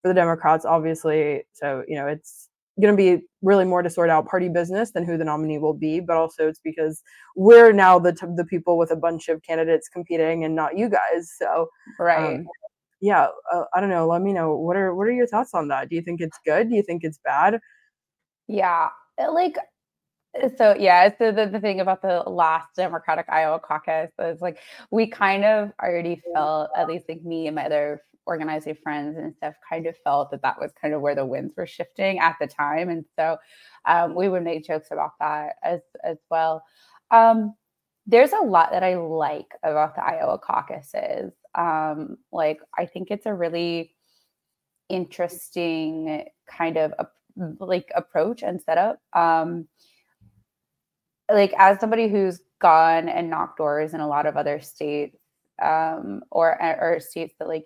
for 0.01 0.07
the 0.07 0.13
Democrats, 0.13 0.65
obviously. 0.65 1.43
So, 1.53 1.83
you 1.87 1.95
know, 1.95 2.07
it's 2.07 2.49
going 2.81 2.95
to 2.95 2.97
be 2.97 3.23
really 3.41 3.65
more 3.65 3.81
to 3.81 3.89
sort 3.89 4.09
out 4.09 4.27
party 4.27 4.49
business 4.49 4.91
than 4.91 5.03
who 5.03 5.17
the 5.17 5.25
nominee 5.25 5.57
will 5.57 5.73
be, 5.73 5.99
but 5.99 6.15
also 6.15 6.47
it's 6.47 6.61
because 6.63 7.01
we're 7.35 7.71
now 7.71 7.97
the, 7.97 8.13
t- 8.13 8.27
the 8.35 8.45
people 8.45 8.77
with 8.77 8.91
a 8.91 8.95
bunch 8.95 9.29
of 9.29 9.41
candidates 9.41 9.89
competing 9.89 10.43
and 10.43 10.55
not 10.55 10.77
you 10.77 10.89
guys. 10.89 11.31
So, 11.37 11.67
right. 11.99 12.35
Um, 12.35 12.47
yeah, 12.99 13.27
uh, 13.53 13.63
I 13.73 13.79
don't 13.79 13.89
know. 13.89 14.07
Let 14.07 14.21
me 14.21 14.33
know 14.33 14.55
what 14.55 14.75
are 14.75 14.95
what 14.95 15.07
are 15.07 15.11
your 15.11 15.27
thoughts 15.27 15.53
on 15.53 15.67
that? 15.67 15.89
Do 15.89 15.95
you 15.95 16.01
think 16.01 16.19
it's 16.19 16.39
good? 16.45 16.69
Do 16.69 16.75
you 16.75 16.81
think 16.81 17.03
it's 17.03 17.19
bad? 17.23 17.59
Yeah, 18.47 18.89
like 19.19 19.57
so 20.57 20.75
yeah 20.77 21.09
so 21.17 21.31
the, 21.31 21.47
the 21.47 21.59
thing 21.59 21.79
about 21.79 22.01
the 22.01 22.23
last 22.27 22.75
democratic 22.75 23.25
iowa 23.29 23.59
caucus 23.59 24.11
is 24.19 24.41
like 24.41 24.59
we 24.91 25.07
kind 25.07 25.43
of 25.43 25.71
already 25.81 26.21
felt 26.33 26.69
at 26.75 26.87
least 26.87 27.05
like 27.09 27.23
me 27.23 27.47
and 27.47 27.55
my 27.55 27.65
other 27.65 28.01
organizing 28.25 28.75
friends 28.75 29.17
and 29.17 29.33
stuff 29.35 29.55
kind 29.67 29.87
of 29.87 29.95
felt 30.03 30.29
that 30.31 30.41
that 30.41 30.59
was 30.59 30.71
kind 30.79 30.93
of 30.93 31.01
where 31.01 31.15
the 31.15 31.25
winds 31.25 31.53
were 31.55 31.65
shifting 31.65 32.19
at 32.19 32.35
the 32.39 32.47
time 32.47 32.89
and 32.89 33.05
so 33.17 33.37
um, 33.85 34.13
we 34.13 34.29
would 34.29 34.43
make 34.43 34.65
jokes 34.65 34.89
about 34.91 35.11
that 35.19 35.55
as 35.63 35.79
as 36.03 36.17
well. 36.29 36.63
Um, 37.09 37.55
there's 38.05 38.33
a 38.33 38.43
lot 38.43 38.71
that 38.71 38.83
i 38.83 38.95
like 38.95 39.53
about 39.63 39.95
the 39.95 40.03
iowa 40.03 40.37
caucuses. 40.37 41.31
Um, 41.55 42.17
like 42.31 42.59
I 42.77 42.85
think 42.85 43.09
it's 43.09 43.25
a 43.25 43.33
really 43.33 43.95
interesting 44.89 46.25
kind 46.49 46.77
of 46.77 46.93
a, 46.99 47.07
like 47.59 47.91
approach 47.95 48.43
and 48.43 48.61
setup. 48.61 48.99
Like 51.31 51.53
as 51.57 51.79
somebody 51.79 52.07
who's 52.07 52.41
gone 52.59 53.09
and 53.09 53.29
knocked 53.29 53.57
doors 53.57 53.93
in 53.93 53.99
a 53.99 54.07
lot 54.07 54.25
of 54.25 54.37
other 54.37 54.59
states 54.59 55.17
um, 55.61 56.21
or 56.31 56.57
or 56.61 56.99
states 56.99 57.33
that 57.39 57.47
like 57.47 57.65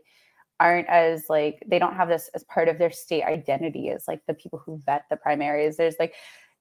aren't 0.60 0.88
as 0.88 1.26
like 1.30 1.64
they 1.68 1.80
don't 1.80 1.96
have 1.96 2.08
this 2.08 2.30
as 2.36 2.44
part 2.44 2.68
of 2.68 2.78
their 2.78 2.92
state 2.92 3.24
identity 3.24 3.90
as 3.90 4.08
like 4.08 4.22
the 4.28 4.34
people 4.34 4.62
who 4.64 4.82
vet 4.86 5.06
the 5.10 5.18
primaries. 5.18 5.78
There's 5.78 5.96
like 6.00 6.14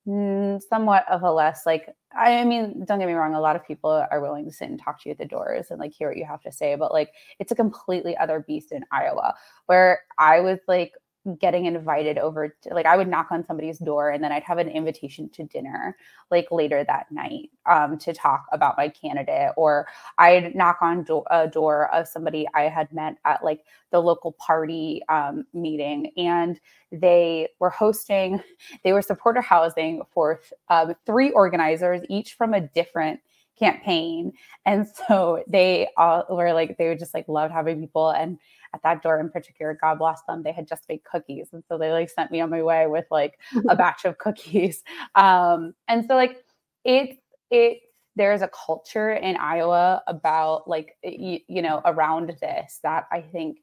somewhat 0.06 1.04
of 1.10 1.22
a 1.22 1.30
less 1.30 1.66
like 1.66 1.88
I 2.16 2.44
mean, 2.44 2.84
don't 2.86 2.98
get 2.98 3.06
me 3.06 3.14
wrong, 3.14 3.34
a 3.34 3.40
lot 3.40 3.56
of 3.56 3.66
people 3.66 3.90
are 3.90 4.20
willing 4.20 4.44
to 4.46 4.52
sit 4.52 4.68
and 4.68 4.80
talk 4.80 5.00
to 5.02 5.08
you 5.08 5.12
at 5.12 5.18
the 5.18 5.26
doors 5.26 5.66
and 5.70 5.78
like 5.78 5.92
hear 5.92 6.08
what 6.08 6.16
you 6.16 6.24
have 6.24 6.42
to 6.42 6.52
say, 6.52 6.74
but 6.74 6.92
like 6.92 7.12
it's 7.38 7.52
a 7.52 7.54
completely 7.54 8.16
other 8.16 8.40
beast 8.40 8.72
in 8.72 8.84
Iowa 8.90 9.34
where 9.66 10.00
I 10.18 10.40
was 10.40 10.58
like 10.66 10.92
getting 11.38 11.66
invited 11.66 12.16
over 12.16 12.56
to, 12.62 12.70
like 12.70 12.86
i 12.86 12.96
would 12.96 13.08
knock 13.08 13.28
on 13.30 13.44
somebody's 13.44 13.78
door 13.78 14.10
and 14.10 14.24
then 14.24 14.32
i'd 14.32 14.42
have 14.42 14.56
an 14.56 14.68
invitation 14.68 15.28
to 15.28 15.44
dinner 15.44 15.96
like 16.30 16.46
later 16.50 16.82
that 16.82 17.06
night 17.10 17.50
um, 17.66 17.98
to 17.98 18.12
talk 18.14 18.46
about 18.52 18.76
my 18.78 18.88
candidate 18.88 19.52
or 19.56 19.86
i'd 20.18 20.54
knock 20.54 20.78
on 20.80 21.02
do- 21.02 21.24
a 21.30 21.46
door 21.46 21.92
of 21.94 22.08
somebody 22.08 22.46
i 22.54 22.62
had 22.62 22.90
met 22.92 23.16
at 23.26 23.44
like 23.44 23.64
the 23.90 24.00
local 24.00 24.32
party 24.32 25.02
um, 25.10 25.44
meeting 25.52 26.10
and 26.16 26.58
they 26.90 27.46
were 27.58 27.70
hosting 27.70 28.42
they 28.82 28.92
were 28.92 29.02
supporter 29.02 29.42
housing 29.42 30.00
for 30.10 30.40
um, 30.70 30.94
three 31.04 31.30
organizers 31.32 32.00
each 32.08 32.32
from 32.34 32.54
a 32.54 32.60
different 32.60 33.20
campaign. 33.60 34.32
And 34.66 34.86
so 34.88 35.44
they 35.46 35.88
all 35.96 36.24
were 36.30 36.52
like 36.52 36.78
they 36.78 36.88
would 36.88 36.98
just 36.98 37.14
like 37.14 37.28
loved 37.28 37.52
having 37.52 37.80
people 37.80 38.10
and 38.10 38.38
at 38.74 38.82
that 38.82 39.02
door 39.02 39.18
in 39.18 39.30
particular, 39.30 39.78
God 39.80 39.98
bless 39.98 40.22
them, 40.22 40.42
they 40.42 40.52
had 40.52 40.68
just 40.68 40.88
made 40.88 41.02
cookies. 41.04 41.48
And 41.52 41.62
so 41.68 41.78
they 41.78 41.90
like 41.90 42.10
sent 42.10 42.30
me 42.30 42.40
on 42.40 42.50
my 42.50 42.62
way 42.62 42.86
with 42.86 43.06
like 43.10 43.38
a 43.68 43.76
batch 43.76 44.04
of 44.04 44.18
cookies. 44.18 44.82
Um, 45.14 45.74
and 45.88 46.04
so 46.06 46.14
like 46.14 46.44
it, 46.84 47.18
it, 47.50 47.80
there's 48.16 48.42
a 48.42 48.48
culture 48.48 49.12
in 49.12 49.36
Iowa 49.36 50.02
about 50.06 50.68
like, 50.68 50.96
you, 51.02 51.40
you 51.48 51.62
know, 51.62 51.80
around 51.84 52.36
this 52.40 52.80
that 52.82 53.06
I 53.10 53.20
think 53.20 53.58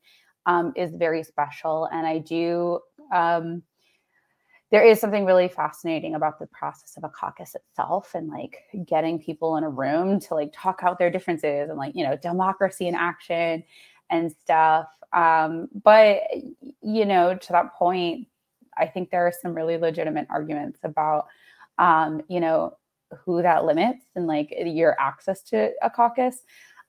um, 0.45 0.73
is 0.75 0.91
very 0.95 1.23
special. 1.23 1.87
And 1.91 2.07
I 2.07 2.19
do, 2.19 2.79
um, 3.13 3.63
there 4.71 4.85
is 4.85 4.99
something 4.99 5.25
really 5.25 5.47
fascinating 5.47 6.15
about 6.15 6.39
the 6.39 6.47
process 6.47 6.97
of 6.97 7.03
a 7.03 7.09
caucus 7.09 7.55
itself 7.55 8.13
and 8.15 8.29
like 8.29 8.57
getting 8.85 9.19
people 9.19 9.55
in 9.55 9.63
a 9.63 9.69
room 9.69 10.19
to 10.19 10.33
like 10.33 10.51
talk 10.53 10.81
out 10.83 10.99
their 10.99 11.09
differences 11.09 11.69
and 11.69 11.77
like 11.77 11.95
you 11.95 12.03
know 12.03 12.17
democracy 12.17 12.87
in 12.87 12.95
action 12.95 13.63
and 14.09 14.31
stuff 14.43 14.87
um, 15.13 15.69
but 15.83 16.21
you 16.81 17.05
know, 17.05 17.35
to 17.35 17.51
that 17.51 17.73
point, 17.73 18.27
I 18.77 18.85
think 18.85 19.09
there 19.09 19.25
are 19.25 19.33
some 19.41 19.53
really 19.53 19.77
legitimate 19.77 20.27
arguments 20.29 20.79
about, 20.83 21.27
um, 21.79 22.21
you 22.27 22.39
know, 22.39 22.77
who 23.23 23.41
that 23.41 23.65
limits 23.65 24.05
and 24.15 24.27
like 24.27 24.53
your 24.57 24.99
access 24.99 25.41
to 25.43 25.71
a 25.81 25.89
caucus. 25.89 26.43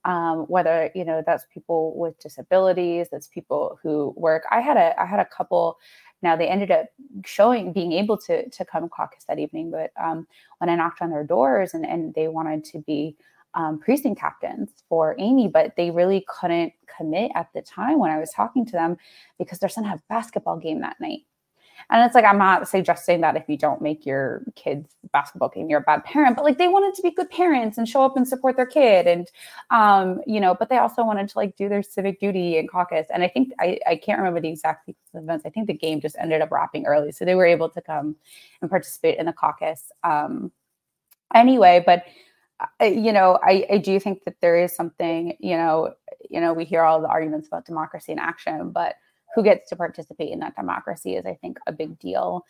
Um, 0.05 0.45
whether 0.47 0.91
you 0.95 1.05
know 1.05 1.23
that's 1.27 1.45
people 1.53 1.97
with 1.99 2.19
disabilities, 2.21 3.09
that's 3.11 3.27
people 3.27 3.79
who 3.83 4.15
work. 4.17 4.45
I 4.51 4.61
had 4.61 4.77
a 4.77 5.01
I 5.01 5.07
had 5.07 5.21
a 5.21 5.25
couple. 5.25 5.79
Now 6.23 6.35
they 6.37 6.49
ended 6.49 6.71
up 6.71 6.87
showing 7.25 7.73
being 7.73 7.93
able 7.93 8.17
to 8.19 8.49
to 8.49 8.65
come 8.65 8.89
caucus 8.89 9.25
that 9.29 9.39
evening, 9.39 9.71
but 9.71 9.91
um, 10.03 10.27
when 10.59 10.71
I 10.71 10.77
knocked 10.77 11.03
on 11.03 11.11
their 11.11 11.25
doors 11.25 11.75
and 11.75 11.85
and 11.85 12.15
they 12.15 12.29
wanted 12.29 12.65
to 12.67 12.79
be 12.79 13.17
um, 13.55 13.79
precinct 13.79 14.21
captains 14.21 14.71
for 14.89 15.17
Amy, 15.19 15.49
but 15.49 15.75
they 15.77 15.91
really 15.91 16.25
couldn't 16.29 16.73
commit 16.97 17.33
at 17.35 17.49
the 17.55 17.63
time 17.63 17.99
when 17.99 18.11
I 18.11 18.19
was 18.19 18.31
talking 18.31 18.65
to 18.67 18.73
them 18.73 18.97
because 19.39 19.59
their 19.59 19.69
son 19.69 19.85
had 19.85 19.99
a 19.99 20.03
basketball 20.09 20.59
game 20.59 20.81
that 20.81 21.01
night. 21.01 21.23
And 21.91 22.05
it's 22.05 22.15
like, 22.15 22.25
I'm 22.25 22.39
not 22.39 22.69
suggesting 22.69 23.23
that 23.23 23.37
if 23.37 23.45
you 23.49 23.57
don't 23.57 23.81
make 23.81 24.05
your 24.05 24.43
kids 24.57 24.95
basketball 25.13 25.49
game, 25.49 25.71
you're 25.71 25.81
a 25.81 25.83
bad 25.85 26.05
parent, 26.05 26.37
but 26.37 26.45
like 26.45 26.59
they 26.59 26.69
wanted 26.69 26.95
to 26.97 27.03
be 27.03 27.11
good 27.11 27.31
parents 27.31 27.79
and 27.79 27.89
show 27.89 28.03
up 28.03 28.17
and 28.17 28.29
support 28.29 28.57
their 28.57 28.67
kid. 28.67 29.07
And, 29.07 29.31
um, 29.71 30.21
you 30.27 30.41
know, 30.41 30.55
but 30.55 30.69
they 30.69 30.77
also 30.77 31.05
wanted 31.05 31.29
to 31.31 31.39
like 31.39 31.57
do 31.57 31.69
their 31.69 31.83
civic 31.83 32.21
duty 32.21 32.59
in 32.59 32.67
caucus. 32.67 33.07
And 33.13 33.23
I 33.23 33.29
think, 33.29 33.53
I, 33.59 33.79
I 33.87 33.97
can't 33.97 34.19
remember 34.19 34.41
the 34.41 34.51
exact 34.51 34.91
events. 35.15 35.47
I 35.47 35.51
think 35.51 35.67
the 35.67 35.73
game 35.73 36.01
just 36.01 36.17
ended 36.19 36.43
up 36.43 36.51
wrapping 36.51 36.85
early. 36.85 37.13
So 37.13 37.25
they 37.25 37.37
were 37.37 37.47
able 37.47 37.71
to 37.71 37.81
come 37.81 38.17
and 38.61 38.69
participate 38.69 39.19
in 39.19 39.27
the 39.27 39.33
caucus. 39.33 39.91
Um, 40.05 40.53
anyway, 41.35 41.83
but 41.87 42.05
you 42.81 43.13
know, 43.13 43.39
I, 43.43 43.67
I 43.71 43.79
do 43.79 44.01
think 44.01 44.25
that 44.25 44.41
there 44.41 44.57
is 44.57 44.75
something, 44.75 45.37
you 45.41 45.57
know, 45.57 45.95
you 46.29 46.41
know, 46.41 46.53
we 46.53 46.65
hear 46.65 46.83
all 46.83 47.01
the 47.01 47.09
arguments 47.09 47.47
about 47.47 47.67
democracy 47.67 48.13
in 48.13 48.19
action, 48.19 48.71
but 48.71 48.97
who 49.35 49.43
gets 49.43 49.69
to 49.69 49.77
participate 49.77 50.33
in 50.33 50.41
that 50.41 50.57
democracy 50.57 51.15
is, 51.15 51.27
I 51.27 51.35
think, 51.35 51.59
a 51.67 51.73
big 51.73 51.99
deal. 51.99 52.45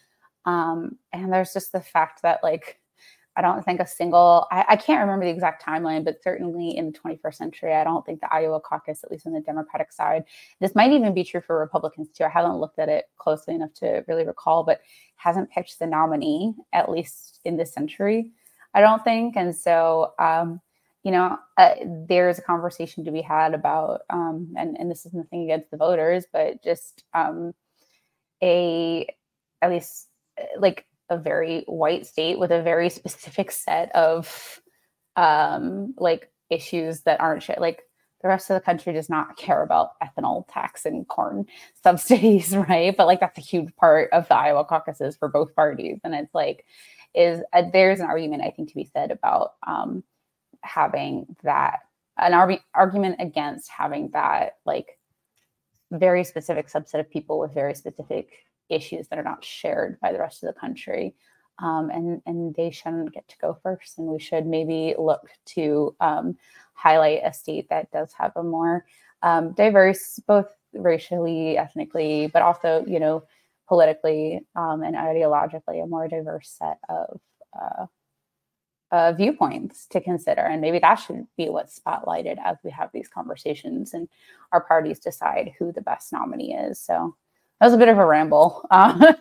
Um, 0.45 0.97
and 1.13 1.33
there's 1.33 1.53
just 1.53 1.73
the 1.73 1.81
fact 1.81 2.23
that, 2.23 2.43
like, 2.43 2.81
I 3.37 3.41
don't 3.41 3.65
think 3.65 3.79
a 3.79 3.87
single, 3.87 4.49
I, 4.51 4.65
I, 4.71 4.77
can't 4.77 5.01
remember 5.01 5.25
the 5.25 5.31
exact 5.31 5.65
timeline, 5.65 6.05
but 6.05 6.21
certainly 6.25 6.77
in 6.77 6.91
the 6.91 6.99
21st 6.99 7.35
century, 7.35 7.73
I 7.73 7.85
don't 7.85 8.05
think 8.05 8.21
the 8.21 8.33
Iowa 8.35 8.59
caucus, 8.59 9.05
at 9.05 9.13
least 9.13 9.29
on 9.29 9.33
the 9.33 9.41
Democratic 9.41 9.93
side, 9.93 10.25
this 10.59 10.75
might 10.75 10.91
even 10.91 11.15
be 11.15 11.23
true 11.23 11.41
for 11.41 11.57
Republicans 11.57 12.09
too. 12.09 12.25
I 12.25 12.31
haven't 12.31 12.57
looked 12.57 12.81
at 12.81 12.89
it 12.89 13.05
closely 13.17 13.55
enough 13.55 13.75
to 13.75 14.05
really 14.09 14.27
recall, 14.27 14.65
but 14.65 14.81
hasn't 15.15 15.51
pitched 15.51 15.79
the 15.79 15.87
nominee, 15.87 16.53
at 16.73 16.91
least 16.91 17.39
in 17.45 17.57
this 17.57 17.73
century. 17.73 18.33
I 18.75 18.81
don't 18.81 19.03
think. 19.03 19.37
And 19.37 19.55
so, 19.55 20.13
um, 20.19 20.61
you 21.05 21.11
know, 21.11 21.39
uh, 21.57 21.75
there's 21.85 22.39
a 22.39 22.43
conversation 22.43 23.05
to 23.05 23.11
be 23.13 23.23
had 23.23 23.55
about, 23.55 24.03
um, 24.11 24.55
and, 24.57 24.77
and 24.79 24.91
this 24.91 25.07
is 25.07 25.15
nothing 25.15 25.45
against 25.45 25.71
the 25.71 25.77
voters, 25.77 26.27
but 26.33 26.63
just 26.63 27.05
um, 27.15 27.55
a, 28.43 29.07
at 29.63 29.71
least 29.71 30.09
uh, 30.41 30.45
like 30.59 30.87
a 31.11 31.17
very 31.17 31.63
white 31.67 32.07
state 32.07 32.39
with 32.39 32.51
a 32.51 32.63
very 32.63 32.91
specific 32.91 33.51
set 33.51 33.95
of 33.95 34.61
um, 35.17 35.95
like 35.99 36.31
issues 36.51 37.03
that 37.03 37.21
aren't 37.21 37.49
like 37.61 37.83
the 38.23 38.29
rest 38.29 38.51
of 38.51 38.55
the 38.55 38.61
country 38.61 38.93
does 38.93 39.09
not 39.09 39.37
care 39.37 39.63
about 39.63 39.93
ethanol 40.01 40.45
tax 40.49 40.85
and 40.85 41.07
corn 41.07 41.47
subsidies, 41.83 42.57
right? 42.69 42.97
But 42.97 43.07
like 43.07 43.21
that's 43.21 43.39
a 43.39 43.43
huge 43.43 43.75
part 43.77 44.11
of 44.13 44.29
the 44.29 44.35
Iowa 44.35 44.65
caucuses 44.65 45.17
for 45.17 45.29
both 45.29 45.55
parties. 45.55 45.99
And 46.05 46.15
it's 46.15 46.35
like, 46.35 46.65
is 47.15 47.41
uh, 47.53 47.63
there's 47.73 48.01
an 48.01 48.07
argument 48.07 48.43
I 48.43 48.51
think 48.51 48.69
to 48.69 48.75
be 48.75 48.89
said 48.93 49.11
about 49.11 49.55
um, 49.67 50.03
having 50.63 51.37
that 51.43 51.81
an 52.19 52.35
ar- 52.35 52.61
argument 52.75 53.17
against 53.21 53.71
having 53.71 54.11
that 54.13 54.57
like 54.67 54.99
very 55.91 56.25
specific 56.25 56.69
subset 56.69 57.01
of 57.01 57.11
people 57.11 57.39
with 57.39 57.55
very 57.55 57.75
specific 57.75 58.45
issues 58.69 59.09
that 59.09 59.19
are 59.19 59.25
not 59.25 59.45
shared 59.45 59.99
by 60.01 60.13
the 60.13 60.19
rest 60.19 60.43
of 60.43 60.53
the 60.53 60.61
country. 60.61 61.15
Um, 61.61 61.91
and 61.91 62.23
and 62.27 62.55
they 62.55 62.71
shouldn't 62.71 63.13
get 63.13 63.27
to 63.29 63.39
go 63.39 63.59
first. 63.63 63.99
And 63.99 64.07
we 64.07 64.21
should 64.21 64.47
maybe 64.47 64.95
look 64.97 65.29
to 65.47 65.95
um, 66.01 66.37
highlight 66.75 67.23
a 67.25 67.33
state 67.33 67.69
that 67.71 67.91
does 67.91 68.13
have 68.13 68.33
a 68.37 68.43
more 68.43 68.85
um, 69.23 69.53
diverse, 69.53 70.21
both 70.27 70.47
racially, 70.73 71.59
ethnically, 71.59 72.31
but 72.33 72.43
also 72.43 72.85
you 72.87 73.01
know 73.01 73.25
politically 73.69 74.41
um, 74.57 74.83
and 74.83 74.97
ideologically 74.97 75.83
a 75.83 75.87
more 75.87 76.09
diverse 76.09 76.49
set 76.49 76.79
of 76.89 77.21
uh, 77.59 77.87
uh, 78.91 79.13
viewpoints 79.13 79.87
to 79.87 80.01
consider. 80.01 80.41
And 80.41 80.61
maybe 80.61 80.79
that 80.79 80.97
should 80.97 81.27
be 81.37 81.49
what's 81.49 81.79
spotlighted 81.79 82.37
as 82.43 82.57
we 82.65 82.71
have 82.71 82.91
these 82.93 83.09
conversations 83.09 83.93
and 83.93 84.09
our 84.53 84.63
parties 84.63 84.99
decide 84.99 85.53
who 85.59 85.73
the 85.73 85.83
best 85.83 86.13
nominee 86.13 86.55
is. 86.55 86.81
So 86.81 87.15
that 87.61 87.67
was 87.67 87.75
a 87.75 87.79
bit 87.79 87.89
of 87.89 87.99
a 87.99 88.07
ramble. 88.07 88.65
Uh, 88.71 89.15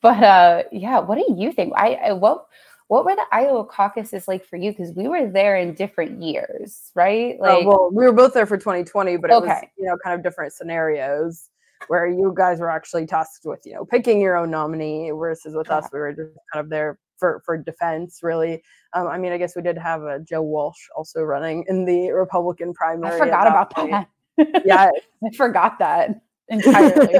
but 0.00 0.22
uh, 0.22 0.62
yeah, 0.70 1.00
what 1.00 1.16
do 1.16 1.34
you 1.36 1.50
think? 1.50 1.72
I, 1.76 1.94
I 1.94 2.12
what 2.12 2.46
what 2.88 3.06
were 3.06 3.16
the 3.16 3.24
Iowa 3.32 3.64
caucuses 3.64 4.28
like 4.28 4.44
for 4.44 4.56
you? 4.56 4.70
Because 4.70 4.92
we 4.92 5.08
were 5.08 5.26
there 5.30 5.56
in 5.56 5.72
different 5.72 6.20
years, 6.22 6.90
right? 6.94 7.38
Oh, 7.40 7.42
like, 7.42 7.66
well, 7.66 7.90
we 7.90 8.04
were 8.04 8.12
both 8.12 8.34
there 8.34 8.44
for 8.44 8.58
2020, 8.58 9.16
but 9.16 9.30
it 9.30 9.34
okay. 9.34 9.46
was 9.46 9.64
you 9.78 9.86
know 9.86 9.96
kind 10.04 10.14
of 10.14 10.22
different 10.22 10.52
scenarios 10.52 11.48
where 11.88 12.06
you 12.06 12.32
guys 12.36 12.60
were 12.60 12.70
actually 12.70 13.06
tasked 13.06 13.44
with, 13.44 13.60
you 13.64 13.74
know, 13.74 13.84
picking 13.84 14.20
your 14.20 14.36
own 14.36 14.50
nominee 14.50 15.10
versus 15.10 15.54
with 15.54 15.70
us, 15.70 15.88
we 15.92 15.98
were 15.98 16.12
just 16.12 16.36
kind 16.52 16.64
of 16.64 16.70
there 16.70 16.98
for, 17.18 17.42
for 17.44 17.56
defense, 17.56 18.20
really. 18.22 18.62
Um, 18.92 19.06
I 19.06 19.18
mean, 19.18 19.32
I 19.32 19.38
guess 19.38 19.56
we 19.56 19.62
did 19.62 19.78
have 19.78 20.02
a 20.02 20.20
Joe 20.20 20.42
Walsh 20.42 20.78
also 20.96 21.22
running 21.22 21.64
in 21.68 21.84
the 21.84 22.10
Republican 22.10 22.74
primary. 22.74 23.14
I 23.14 23.18
forgot 23.18 23.46
about 23.46 23.74
that. 23.76 24.08
yeah. 24.64 24.90
I 25.24 25.36
forgot 25.36 25.78
that 25.78 26.20
entirely. 26.48 27.18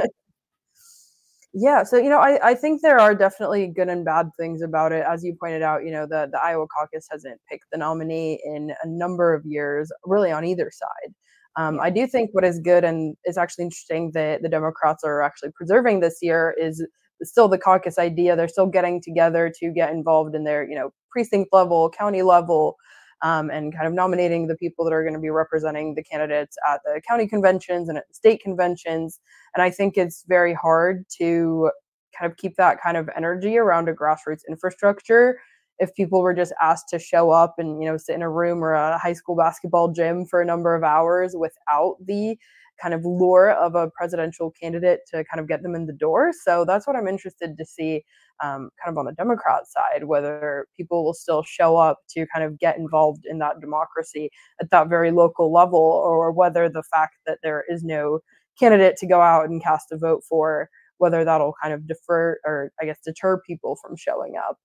yeah. 1.53 1.83
So, 1.83 1.97
you 1.97 2.09
know, 2.09 2.19
I, 2.19 2.49
I 2.49 2.53
think 2.55 2.81
there 2.81 2.99
are 2.99 3.15
definitely 3.15 3.67
good 3.67 3.89
and 3.89 4.05
bad 4.05 4.29
things 4.37 4.61
about 4.61 4.91
it. 4.91 5.05
As 5.07 5.23
you 5.23 5.35
pointed 5.39 5.61
out, 5.61 5.83
you 5.83 5.91
know, 5.91 6.05
the, 6.05 6.29
the 6.31 6.39
Iowa 6.41 6.67
caucus 6.67 7.07
hasn't 7.09 7.39
picked 7.49 7.65
the 7.71 7.77
nominee 7.77 8.41
in 8.45 8.73
a 8.83 8.87
number 8.87 9.33
of 9.33 9.45
years, 9.45 9.91
really 10.05 10.31
on 10.31 10.45
either 10.45 10.69
side. 10.71 11.13
Um, 11.57 11.79
I 11.81 11.89
do 11.89 12.05
think 12.05 12.31
what 12.33 12.43
is 12.43 12.59
good 12.59 12.83
and 12.83 13.15
is 13.25 13.37
actually 13.37 13.65
interesting 13.65 14.11
that 14.13 14.41
the 14.41 14.49
Democrats 14.49 15.03
are 15.03 15.21
actually 15.21 15.51
preserving 15.51 16.01
this 16.01 16.17
year 16.21 16.55
is 16.59 16.85
still 17.23 17.47
the 17.47 17.57
caucus 17.57 17.97
idea. 17.97 18.35
They're 18.35 18.47
still 18.47 18.65
getting 18.67 19.01
together 19.01 19.51
to 19.59 19.71
get 19.71 19.91
involved 19.91 20.35
in 20.35 20.43
their, 20.43 20.67
you 20.67 20.75
know, 20.75 20.91
precinct 21.11 21.53
level, 21.53 21.89
county 21.89 22.23
level, 22.23 22.75
um, 23.21 23.49
and 23.49 23.73
kind 23.73 23.87
of 23.87 23.93
nominating 23.93 24.47
the 24.47 24.57
people 24.57 24.83
that 24.85 24.93
are 24.93 25.03
going 25.03 25.13
to 25.13 25.19
be 25.19 25.29
representing 25.29 25.95
the 25.95 26.03
candidates 26.03 26.57
at 26.69 26.81
the 26.83 27.01
county 27.07 27.27
conventions 27.27 27.87
and 27.87 27.97
at 27.97 28.07
the 28.09 28.13
state 28.13 28.41
conventions. 28.41 29.19
And 29.53 29.63
I 29.63 29.69
think 29.69 29.97
it's 29.97 30.25
very 30.27 30.53
hard 30.53 31.05
to 31.19 31.71
kind 32.17 32.29
of 32.29 32.37
keep 32.37 32.55
that 32.57 32.81
kind 32.81 32.97
of 32.97 33.09
energy 33.15 33.57
around 33.57 33.87
a 33.87 33.93
grassroots 33.93 34.41
infrastructure 34.49 35.39
if 35.79 35.93
people 35.95 36.21
were 36.21 36.33
just 36.33 36.53
asked 36.61 36.89
to 36.89 36.99
show 36.99 37.31
up 37.31 37.55
and 37.57 37.81
you 37.81 37.89
know 37.89 37.97
sit 37.97 38.15
in 38.15 38.21
a 38.21 38.29
room 38.29 38.63
or 38.63 38.73
a 38.73 38.97
high 38.97 39.13
school 39.13 39.35
basketball 39.35 39.91
gym 39.91 40.25
for 40.25 40.41
a 40.41 40.45
number 40.45 40.75
of 40.75 40.83
hours 40.83 41.35
without 41.37 41.95
the 42.05 42.37
kind 42.81 42.93
of 42.93 43.05
lure 43.05 43.51
of 43.51 43.75
a 43.75 43.89
presidential 43.91 44.51
candidate 44.51 44.99
to 45.07 45.23
kind 45.25 45.39
of 45.39 45.47
get 45.47 45.63
them 45.63 45.75
in 45.75 45.85
the 45.85 45.93
door 45.93 46.31
so 46.43 46.65
that's 46.65 46.85
what 46.85 46.95
i'm 46.95 47.07
interested 47.07 47.57
to 47.57 47.65
see 47.65 48.03
um, 48.43 48.69
kind 48.83 48.93
of 48.93 48.97
on 48.97 49.05
the 49.05 49.13
democrat 49.13 49.61
side 49.65 50.03
whether 50.03 50.67
people 50.75 51.05
will 51.05 51.13
still 51.13 51.41
show 51.43 51.77
up 51.77 51.99
to 52.09 52.25
kind 52.33 52.43
of 52.43 52.59
get 52.59 52.77
involved 52.77 53.25
in 53.25 53.39
that 53.39 53.61
democracy 53.61 54.29
at 54.59 54.69
that 54.71 54.89
very 54.89 55.11
local 55.11 55.53
level 55.53 55.79
or 55.79 56.31
whether 56.33 56.67
the 56.67 56.83
fact 56.83 57.15
that 57.25 57.39
there 57.43 57.63
is 57.69 57.83
no 57.83 58.19
candidate 58.59 58.97
to 58.97 59.07
go 59.07 59.21
out 59.21 59.49
and 59.49 59.63
cast 59.63 59.91
a 59.91 59.97
vote 59.97 60.21
for 60.27 60.69
whether 60.97 61.23
that'll 61.23 61.55
kind 61.61 61.73
of 61.73 61.87
defer 61.87 62.39
or 62.45 62.71
I 62.81 62.85
guess 62.85 62.99
deter 63.03 63.41
people 63.45 63.77
from 63.81 63.95
showing 63.95 64.35
up. 64.37 64.57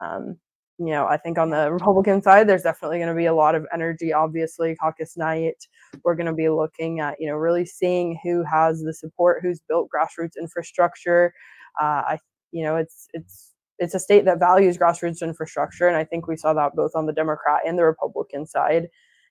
Um, 0.00 0.38
you 0.78 0.86
know, 0.86 1.06
I 1.06 1.16
think 1.16 1.38
on 1.38 1.50
the 1.50 1.70
Republican 1.72 2.22
side, 2.22 2.48
there's 2.48 2.62
definitely 2.62 2.98
going 2.98 3.08
to 3.08 3.14
be 3.14 3.26
a 3.26 3.34
lot 3.34 3.54
of 3.54 3.66
energy. 3.72 4.12
Obviously, 4.12 4.74
caucus 4.76 5.16
night, 5.16 5.66
we're 6.02 6.16
going 6.16 6.26
to 6.26 6.32
be 6.32 6.48
looking 6.48 7.00
at, 7.00 7.16
you 7.20 7.28
know, 7.28 7.34
really 7.34 7.64
seeing 7.64 8.18
who 8.22 8.42
has 8.44 8.82
the 8.82 8.92
support, 8.92 9.40
who's 9.42 9.60
built 9.68 9.88
grassroots 9.94 10.36
infrastructure. 10.38 11.32
Uh, 11.80 12.02
I, 12.06 12.18
you 12.52 12.64
know, 12.64 12.76
it's 12.76 13.08
it's 13.12 13.52
it's 13.78 13.94
a 13.94 14.00
state 14.00 14.24
that 14.24 14.38
values 14.38 14.78
grassroots 14.78 15.22
infrastructure, 15.22 15.88
and 15.88 15.96
I 15.96 16.04
think 16.04 16.26
we 16.26 16.36
saw 16.36 16.52
that 16.54 16.74
both 16.74 16.92
on 16.94 17.06
the 17.06 17.12
Democrat 17.12 17.62
and 17.66 17.78
the 17.78 17.84
Republican 17.84 18.46
side. 18.46 18.88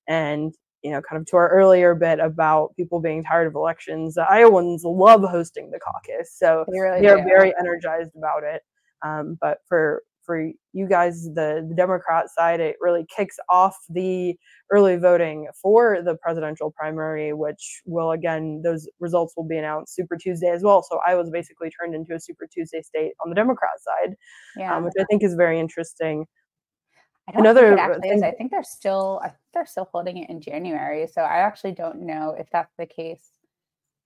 And 0.08 0.54
you 0.82 0.92
know, 0.92 1.02
kind 1.02 1.20
of 1.22 1.26
to 1.28 1.38
our 1.38 1.50
earlier 1.50 1.96
bit 1.96 2.20
about 2.20 2.76
people 2.76 3.00
being 3.00 3.24
tired 3.24 3.48
of 3.48 3.56
elections, 3.56 4.16
the 4.16 4.30
Iowans 4.30 4.84
love 4.84 5.24
hosting 5.24 5.72
the 5.72 5.80
caucus, 5.80 6.34
so 6.38 6.66
they, 6.72 6.80
really 6.80 7.02
they're 7.02 7.24
very 7.24 7.54
energized 7.58 8.12
about 8.18 8.44
it. 8.44 8.62
Um, 9.02 9.38
but 9.40 9.60
for 9.68 10.04
for 10.26 10.50
you 10.74 10.88
guys, 10.88 11.24
the, 11.34 11.66
the 11.68 11.76
Democrat 11.76 12.26
side, 12.30 12.60
it 12.60 12.76
really 12.80 13.06
kicks 13.16 13.38
off 13.50 13.76
the 13.90 14.36
early 14.72 14.98
voting 14.98 15.48
for 15.62 16.02
the 16.04 16.16
presidential 16.16 16.72
primary, 16.72 17.34
which 17.34 17.82
will 17.86 18.12
again, 18.12 18.62
those 18.64 18.88
results 19.00 19.34
will 19.36 19.48
be 19.48 19.58
announced 19.58 19.96
Super 19.96 20.18
Tuesday 20.18 20.50
as 20.50 20.64
well. 20.64 20.84
So 20.84 21.00
Iowa 21.08 21.24
basically 21.32 21.70
turned 21.70 21.96
into 21.96 22.16
a 22.16 22.20
Super 22.20 22.48
Tuesday 22.52 22.82
state 22.82 23.14
on 23.24 23.30
the 23.30 23.36
Democrat 23.36 23.72
side, 23.80 24.16
yeah. 24.58 24.76
um, 24.76 24.84
which 24.84 24.94
I 25.00 25.04
think 25.10 25.24
is 25.24 25.36
very 25.36 25.60
interesting. 25.60 26.26
I 27.30 27.40
Another 27.40 27.98
thing, 28.02 28.18
is. 28.18 28.24
I 28.24 28.32
think 28.32 28.52
they're 28.52 28.64
still. 28.64 29.22
I 29.24 29.30
think 29.30 29.40
they're 29.54 29.66
still 29.66 29.88
holding 29.94 30.18
it 30.18 30.30
in 30.30 30.42
January. 30.42 31.08
So 31.08 31.22
I 31.22 31.38
actually 31.38 31.72
don't 31.72 32.02
know 32.02 32.36
if 32.38 32.50
that's 32.52 32.74
the 32.78 32.86
case. 32.86 33.30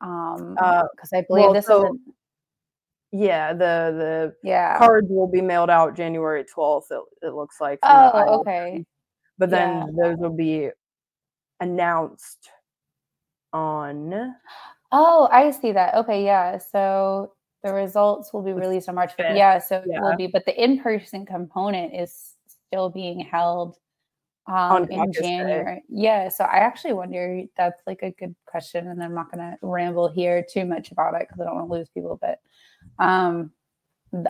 Um, 0.02 0.54
because 0.54 1.10
uh, 1.14 1.18
I 1.18 1.26
believe 1.28 1.46
well, 1.46 1.54
this 1.54 1.66
so, 1.66 1.88
is 1.88 2.00
yeah, 3.12 3.54
the 3.54 3.58
the 3.60 4.36
yeah 4.44 4.78
cards 4.78 5.08
will 5.10 5.28
be 5.28 5.42
mailed 5.42 5.70
out 5.70 5.96
January 5.96 6.44
twelfth. 6.44 6.88
It, 6.92 7.02
it 7.22 7.34
looks 7.34 7.62
like. 7.62 7.80
Oh, 7.84 8.40
okay. 8.42 8.86
But 9.38 9.50
then 9.50 9.70
yeah. 9.78 9.86
those 9.96 10.18
will 10.18 10.36
be 10.36 10.70
announced 11.60 12.50
on. 13.54 14.36
Oh, 14.92 15.30
I 15.32 15.52
see 15.52 15.72
that. 15.74 15.96
Okay, 15.96 16.24
yeah. 16.24 16.58
So 16.58 17.34
the 17.64 17.74
results 17.74 18.34
will 18.34 18.42
be 18.42 18.54
released 18.54 18.90
on 18.90 18.96
March 18.96 19.12
5th. 19.18 19.36
Yeah, 19.36 19.60
so 19.60 19.84
yeah. 19.86 19.98
it 19.98 20.02
will 20.02 20.16
be, 20.16 20.28
but 20.28 20.46
the 20.46 20.64
in-person 20.64 21.26
component 21.26 21.94
is 21.94 22.36
still 22.68 22.90
being 22.90 23.20
held 23.20 23.78
um, 24.48 24.86
in 24.90 25.12
January. 25.12 25.84
Yeah, 25.90 26.30
so 26.30 26.46
I 26.46 26.58
actually 26.58 26.94
wonder. 26.94 27.44
That's 27.58 27.82
like 27.86 28.00
a 28.02 28.12
good 28.12 28.36
question, 28.46 28.88
and 28.88 29.04
I'm 29.04 29.14
not 29.14 29.32
going 29.32 29.40
to 29.40 29.58
ramble 29.62 30.08
here 30.08 30.46
too 30.50 30.66
much 30.66 30.92
about 30.92 31.16
it 31.16 31.28
because 31.28 31.42
I 31.42 31.46
don't 31.46 31.56
want 31.56 31.68
to 31.68 31.74
lose 31.74 31.90
people. 31.90 32.18
But 32.22 32.40
um, 33.00 33.52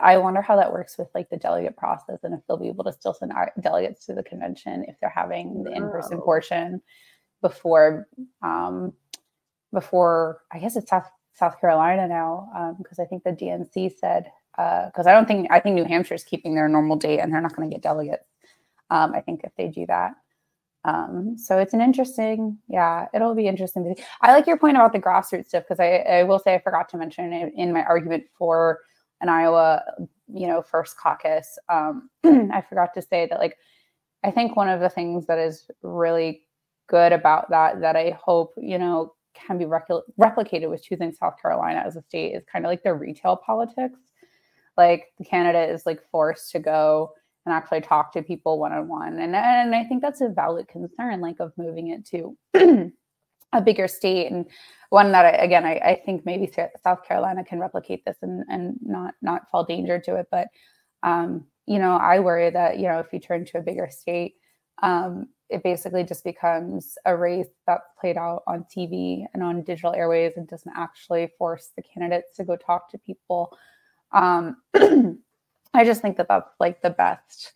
I 0.01 0.17
wonder 0.17 0.41
how 0.41 0.55
that 0.55 0.71
works 0.71 0.97
with 0.97 1.07
like 1.13 1.29
the 1.29 1.37
delegate 1.37 1.77
process 1.77 2.23
and 2.23 2.33
if 2.33 2.39
they'll 2.47 2.57
be 2.57 2.67
able 2.67 2.83
to 2.85 2.93
still 2.93 3.13
send 3.13 3.31
our 3.31 3.51
delegates 3.59 4.05
to 4.07 4.13
the 4.13 4.23
convention 4.23 4.85
if 4.87 4.95
they're 4.99 5.09
having 5.09 5.63
the 5.63 5.71
in-person 5.71 6.19
portion 6.19 6.81
before 7.41 8.07
um, 8.41 8.93
before 9.71 10.41
I 10.51 10.59
guess 10.59 10.75
it's 10.75 10.89
South 10.89 11.09
South 11.33 11.59
Carolina 11.61 12.07
now 12.07 12.75
because 12.79 12.99
um, 12.99 13.05
I 13.05 13.07
think 13.07 13.23
the 13.23 13.31
DNC 13.31 13.97
said 13.99 14.31
because 14.55 15.05
uh, 15.05 15.09
I 15.09 15.13
don't 15.13 15.27
think 15.27 15.47
I 15.51 15.59
think 15.59 15.75
New 15.75 15.85
Hampshire 15.85 16.15
is 16.15 16.23
keeping 16.23 16.55
their 16.55 16.67
normal 16.67 16.97
date 16.97 17.19
and 17.19 17.31
they're 17.31 17.41
not 17.41 17.55
going 17.55 17.69
to 17.69 17.73
get 17.73 17.83
delegates. 17.83 18.25
Um, 18.89 19.13
I 19.13 19.21
think 19.21 19.41
if 19.43 19.51
they 19.55 19.67
do 19.67 19.85
that. 19.87 20.15
Um, 20.85 21.37
so 21.37 21.57
it's 21.57 21.73
an 21.73 21.81
interesting, 21.81 22.57
yeah, 22.69 23.07
it'll 23.13 23.35
be 23.35 23.47
interesting. 23.47 23.95
I 24.21 24.33
like 24.33 24.47
your 24.47 24.57
point 24.57 24.77
about 24.77 24.93
the 24.93 24.99
grassroots 24.99 25.47
stuff 25.47 25.63
because 25.67 25.79
I, 25.79 25.97
I 25.97 26.23
will 26.23 26.39
say 26.39 26.55
I 26.55 26.59
forgot 26.59 26.87
to 26.89 26.97
mention 26.97 27.33
in, 27.33 27.49
in 27.57 27.73
my 27.73 27.83
argument 27.83 28.25
for 28.37 28.79
an 29.21 29.29
Iowa, 29.29 29.83
you 30.33 30.47
know, 30.47 30.61
first 30.61 30.97
caucus. 30.97 31.57
Um, 31.69 32.09
I 32.23 32.63
forgot 32.67 32.93
to 32.93 33.01
say 33.01 33.27
that 33.29 33.39
like 33.39 33.57
I 34.23 34.31
think 34.31 34.55
one 34.55 34.69
of 34.69 34.79
the 34.79 34.89
things 34.89 35.25
that 35.27 35.39
is 35.39 35.69
really 35.81 36.43
good 36.87 37.11
about 37.11 37.49
that 37.49 37.81
that 37.81 37.95
I 37.95 38.11
hope 38.11 38.53
you 38.57 38.77
know 38.77 39.13
can 39.33 39.57
be 39.57 39.65
replicated 39.65 40.69
with 40.69 40.83
choosing 40.83 41.11
South 41.11 41.35
Carolina 41.41 41.83
as 41.85 41.95
a 41.95 42.01
state 42.01 42.33
is 42.33 42.43
kind 42.51 42.65
of 42.65 42.69
like 42.69 42.83
the 42.83 42.93
retail 42.93 43.35
politics. 43.35 43.99
Like 44.75 45.07
the 45.17 45.25
candidate 45.25 45.69
is 45.69 45.85
like 45.85 46.01
forced 46.11 46.51
to 46.51 46.59
go 46.59 47.13
and 47.47 47.55
actually 47.55 47.79
talk 47.79 48.11
to 48.11 48.21
people 48.21 48.59
one 48.59 48.73
on 48.73 48.87
one. 48.89 49.19
And 49.19 49.35
and 49.35 49.73
I 49.73 49.85
think 49.85 50.01
that's 50.01 50.21
a 50.21 50.27
valid 50.27 50.67
concern, 50.67 51.21
like 51.21 51.39
of 51.39 51.53
moving 51.57 51.87
it 51.87 52.05
to 52.07 52.37
a 53.53 53.61
bigger 53.61 53.87
state 53.87 54.29
and 54.29 54.45
one 54.89 55.13
that 55.13 55.25
I, 55.25 55.29
again 55.29 55.65
I, 55.65 55.75
I, 55.75 56.01
think 56.05 56.25
maybe 56.25 56.51
South 56.83 57.05
Carolina 57.05 57.45
can 57.45 57.59
replicate 57.59 58.03
this 58.05 58.17
and 58.21 58.43
and 58.49 58.77
not 58.81 59.13
not 59.21 59.49
fall 59.49 59.63
danger 59.63 59.97
to 59.99 60.15
it. 60.15 60.27
But 60.29 60.49
um, 61.03 61.45
you 61.65 61.79
know, 61.79 61.95
I 61.95 62.19
worry 62.19 62.49
that 62.49 62.79
you 62.79 62.87
know 62.89 62.99
if 62.99 63.13
you 63.13 63.19
turn 63.19 63.45
to 63.45 63.59
a 63.59 63.63
bigger 63.63 63.87
state, 63.89 64.33
um, 64.83 65.29
it 65.49 65.63
basically 65.63 66.03
just 66.03 66.25
becomes 66.25 66.97
a 67.05 67.15
race 67.15 67.47
that's 67.65 67.87
played 67.99 68.17
out 68.17 68.43
on 68.47 68.65
TV 68.75 69.25
and 69.33 69.41
on 69.41 69.63
digital 69.63 69.93
airways 69.93 70.33
and 70.35 70.49
doesn't 70.49 70.73
actually 70.75 71.31
force 71.37 71.69
the 71.77 71.83
candidates 71.83 72.35
to 72.35 72.43
go 72.43 72.57
talk 72.57 72.91
to 72.91 72.97
people. 72.97 73.57
Um, 74.11 74.57
I 75.73 75.83
just 75.83 76.01
think 76.01 76.17
that 76.17 76.27
that's 76.27 76.53
like 76.59 76.81
the 76.81 76.89
best. 76.89 77.53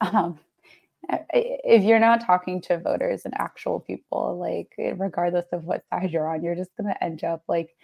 Um, 0.00 0.38
if 1.32 1.84
you're 1.84 1.98
not 1.98 2.24
talking 2.24 2.60
to 2.62 2.78
voters 2.78 3.22
and 3.24 3.34
actual 3.38 3.80
people, 3.80 4.38
like 4.38 4.72
regardless 4.98 5.46
of 5.52 5.64
what 5.64 5.84
side 5.90 6.10
you're 6.10 6.28
on, 6.28 6.42
you're 6.42 6.54
just 6.54 6.76
going 6.76 6.92
to 6.92 7.04
end 7.04 7.24
up 7.24 7.42
like 7.48 7.76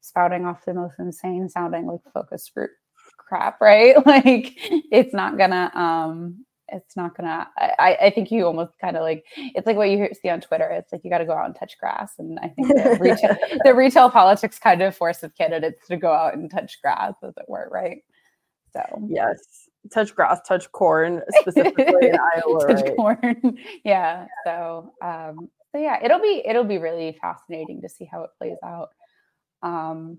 spouting 0.00 0.44
off 0.44 0.64
the 0.64 0.74
most 0.74 0.98
insane 0.98 1.48
sounding 1.48 1.86
like 1.86 2.00
focus 2.12 2.50
group 2.54 2.70
crap, 3.18 3.60
right? 3.60 3.94
Like 4.06 4.52
it's 4.90 5.14
not 5.14 5.38
gonna 5.38 5.70
um 5.74 6.44
it's 6.68 6.96
not 6.96 7.16
gonna 7.16 7.48
I, 7.58 7.96
I 8.02 8.10
think 8.10 8.30
you 8.30 8.46
almost 8.46 8.78
kind 8.80 8.96
of 8.96 9.02
like 9.02 9.24
it's 9.36 9.66
like 9.66 9.76
what 9.76 9.90
you 9.90 10.08
see 10.20 10.28
on 10.28 10.40
Twitter. 10.40 10.68
It's 10.70 10.92
like 10.92 11.02
you 11.04 11.10
gotta 11.10 11.24
go 11.24 11.32
out 11.32 11.46
and 11.46 11.56
touch 11.56 11.78
grass. 11.78 12.12
And 12.18 12.38
I 12.40 12.48
think 12.48 12.68
the 12.68 12.96
retail 13.00 13.36
the 13.64 13.74
retail 13.74 14.10
politics 14.10 14.58
kind 14.58 14.82
of 14.82 14.96
forces 14.96 15.30
candidates 15.36 15.86
to 15.88 15.96
go 15.96 16.12
out 16.12 16.34
and 16.34 16.50
touch 16.50 16.80
grass, 16.82 17.14
as 17.22 17.34
it 17.36 17.44
were, 17.48 17.68
right? 17.70 17.98
So 18.72 19.02
yes, 19.08 19.68
touch 19.92 20.14
grass, 20.14 20.40
touch 20.46 20.70
corn, 20.72 21.22
specifically 21.40 22.08
in 22.08 22.16
Iowa. 22.36 22.66
Touch 22.66 22.82
right? 22.82 22.96
corn. 22.96 23.58
Yeah. 23.84 24.26
So 24.44 24.92
um, 25.02 25.48
so 25.72 25.78
yeah, 25.78 25.98
it'll 26.02 26.20
be 26.20 26.42
it'll 26.46 26.64
be 26.64 26.78
really 26.78 27.16
fascinating 27.20 27.82
to 27.82 27.88
see 27.88 28.04
how 28.04 28.22
it 28.22 28.30
plays 28.38 28.58
out. 28.64 28.90
Um, 29.62 30.18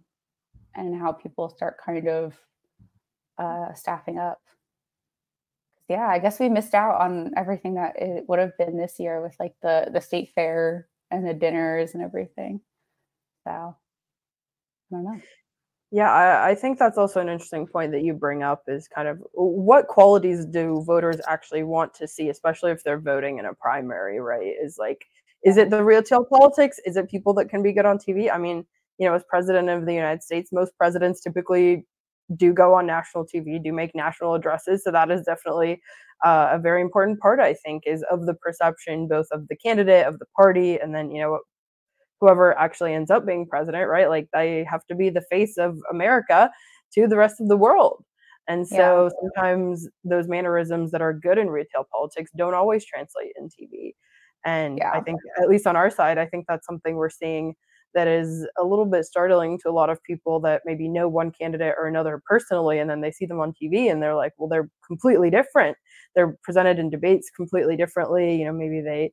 and 0.76 1.00
how 1.00 1.12
people 1.12 1.50
start 1.50 1.78
kind 1.84 2.08
of 2.08 2.34
uh, 3.38 3.74
staffing 3.74 4.18
up. 4.18 4.42
Yeah, 5.90 6.08
I 6.08 6.20
guess 6.20 6.40
we 6.40 6.50
missed 6.50 6.74
out 6.74 7.00
on 7.02 7.32
everything 7.36 7.76
that 7.76 7.96
it 7.98 8.24
would 8.28 8.40
have 8.40 8.58
been 8.58 8.78
this 8.78 9.00
year 9.00 9.22
with 9.22 9.36
like 9.40 9.54
the 9.62 9.90
the 9.94 10.02
state 10.02 10.32
fair 10.34 10.88
and 11.12 11.28
the 11.28 11.34
dinners 11.34 11.94
and 11.94 12.02
everything. 12.02 12.62
So 13.44 13.52
I 13.52 13.76
don't 14.92 15.04
know. 15.04 15.22
Yeah, 15.96 16.12
I, 16.12 16.50
I, 16.50 16.56
think 16.56 16.80
that's 16.80 16.98
also 16.98 17.20
an 17.22 17.30
interesting 17.30 17.68
point 17.68 17.92
that 17.92 18.02
you 18.02 18.14
bring 18.14 18.42
up 18.42 18.64
is 18.68 18.88
kind 18.88 19.08
of 19.08 19.20
what 19.34 19.86
qualities 19.86 20.44
do 20.44 20.84
voters 20.88 21.22
actually 21.28 21.62
want 21.62 21.94
to 21.94 22.08
see, 22.08 22.30
especially 22.30 22.72
if 22.72 22.84
they're 22.84 23.00
voting 23.00 23.38
in 23.38 23.46
a 23.46 23.54
primary, 23.54 24.20
right? 24.20 24.56
Is 24.60 24.78
like, 24.80 25.06
is 25.44 25.56
it 25.56 25.70
the 25.70 25.84
retail 25.84 26.26
politics? 26.26 26.80
Is 26.88 26.98
it 26.98 27.12
people 27.12 27.36
that 27.36 27.48
can 27.48 27.62
be 27.62 27.74
good 27.74 27.86
on 27.86 28.00
TV? 28.00 28.34
I 28.34 28.40
mean, 28.40 28.66
you 28.98 29.08
know, 29.08 29.14
as 29.14 29.24
president 29.30 29.70
of 29.70 29.86
the 29.86 29.94
United 29.94 30.24
States, 30.24 30.52
most 30.52 30.76
presidents 30.80 31.22
typically 31.22 31.86
do 32.36 32.54
go 32.54 32.74
on 32.74 32.88
national 32.88 33.28
TV, 33.28 33.64
do 33.64 33.72
make 33.72 33.94
national 33.94 34.34
addresses. 34.34 34.84
So 34.84 34.90
that 34.90 35.12
is 35.12 35.22
definitely 35.22 35.80
uh, 36.26 36.50
a 36.54 36.58
very 36.58 36.82
important 36.82 37.20
part, 37.20 37.40
I 37.40 37.54
think, 37.54 37.84
is 37.86 38.04
of 38.10 38.26
the 38.26 38.34
perception 38.34 39.08
both 39.08 39.28
of 39.32 39.48
the 39.48 39.56
candidate, 39.56 40.08
of 40.08 40.18
the 40.18 40.26
party, 40.36 40.80
and 40.80 40.96
then, 40.96 41.12
you 41.12 41.22
know, 41.22 41.40
whoever 42.24 42.58
actually 42.58 42.94
ends 42.94 43.12
up 43.12 43.26
being 43.26 43.46
president, 43.46 43.90
right? 43.90 44.08
Like 44.08 44.30
they 44.34 44.66
have 44.72 44.86
to 44.86 44.96
be 44.96 45.10
the 45.10 45.26
face 45.30 45.58
of 45.58 45.78
America 45.92 46.50
to 46.94 47.06
the 47.06 47.18
rest 47.18 47.42
of 47.42 47.50
the 47.50 47.58
world. 47.58 48.06
And 48.48 48.66
so 48.66 49.06
yeah. 49.06 49.10
sometimes 49.22 49.90
those 50.06 50.30
mannerisms 50.30 50.92
that 50.92 51.02
are 51.02 51.14
good 51.14 51.38
in 51.38 51.50
retail 51.50 51.86
politics 51.92 52.32
don't 52.38 52.54
always 52.54 52.86
translate 52.86 53.34
in 53.38 53.50
TV. 53.50 53.92
And 54.46 54.78
yeah. 54.78 54.92
I 54.94 55.02
think, 55.02 55.20
at 55.42 55.50
least 55.50 55.68
on 55.68 55.76
our 55.76 55.90
side, 55.90 56.18
I 56.18 56.26
think 56.26 56.46
that's 56.48 56.66
something 56.66 56.96
we're 56.96 57.10
seeing 57.10 57.56
that 57.94 58.08
is 58.08 58.48
a 58.60 58.64
little 58.64 58.86
bit 58.86 59.06
startling 59.06 59.60
to 59.60 59.70
a 59.70 59.72
lot 59.72 59.90
of 59.90 60.02
people 60.04 60.40
that 60.42 60.62
maybe 60.66 60.88
know 60.88 61.08
one 61.08 61.32
candidate 61.32 61.76
or 61.78 61.88
another 61.88 62.22
personally, 62.26 62.80
and 62.80 62.90
then 62.90 63.02
they 63.02 63.12
see 63.12 63.26
them 63.26 63.40
on 63.40 63.52
TV 63.52 63.92
and 63.92 64.02
they're 64.02 64.16
like, 64.16 64.32
well, 64.38 64.50
they're 64.50 64.70
completely 64.88 65.30
different. 65.30 65.78
They're 66.16 66.38
presented 66.44 66.80
in 66.80 66.90
debates 66.90 67.30
completely 67.30 67.76
differently. 67.76 68.36
You 68.36 68.46
know, 68.46 68.54
maybe 68.54 68.82
they. 68.82 69.12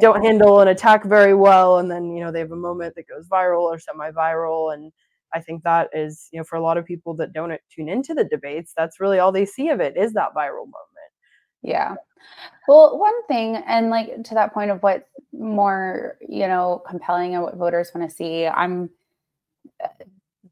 Don't 0.00 0.22
handle 0.22 0.60
an 0.60 0.68
attack 0.68 1.04
very 1.04 1.34
well 1.34 1.78
and 1.78 1.90
then 1.90 2.14
you 2.14 2.22
know 2.22 2.30
they 2.30 2.40
have 2.40 2.52
a 2.52 2.56
moment 2.56 2.94
that 2.94 3.08
goes 3.08 3.26
viral 3.28 3.62
or 3.62 3.78
semi-viral 3.78 4.74
and 4.74 4.92
i 5.32 5.40
think 5.40 5.62
that 5.62 5.88
is 5.92 6.28
you 6.30 6.38
know 6.38 6.44
for 6.44 6.56
a 6.56 6.62
lot 6.62 6.76
of 6.76 6.84
people 6.84 7.14
that 7.14 7.32
don't 7.32 7.58
tune 7.74 7.88
into 7.88 8.12
the 8.14 8.24
debates 8.24 8.72
that's 8.76 9.00
really 9.00 9.18
all 9.18 9.32
they 9.32 9.46
see 9.46 9.68
of 9.70 9.80
it 9.80 9.96
is 9.96 10.12
that 10.12 10.34
viral 10.34 10.66
moment. 10.66 10.76
Yeah. 11.62 11.94
Well 12.68 12.98
one 12.98 13.26
thing 13.26 13.56
and 13.56 13.90
like 13.90 14.22
to 14.24 14.34
that 14.34 14.52
point 14.52 14.70
of 14.70 14.82
what's 14.82 15.08
more 15.32 16.18
you 16.20 16.46
know 16.46 16.82
compelling 16.88 17.34
and 17.34 17.42
what 17.42 17.56
voters 17.56 17.90
want 17.94 18.08
to 18.08 18.14
see 18.14 18.46
i'm 18.46 18.90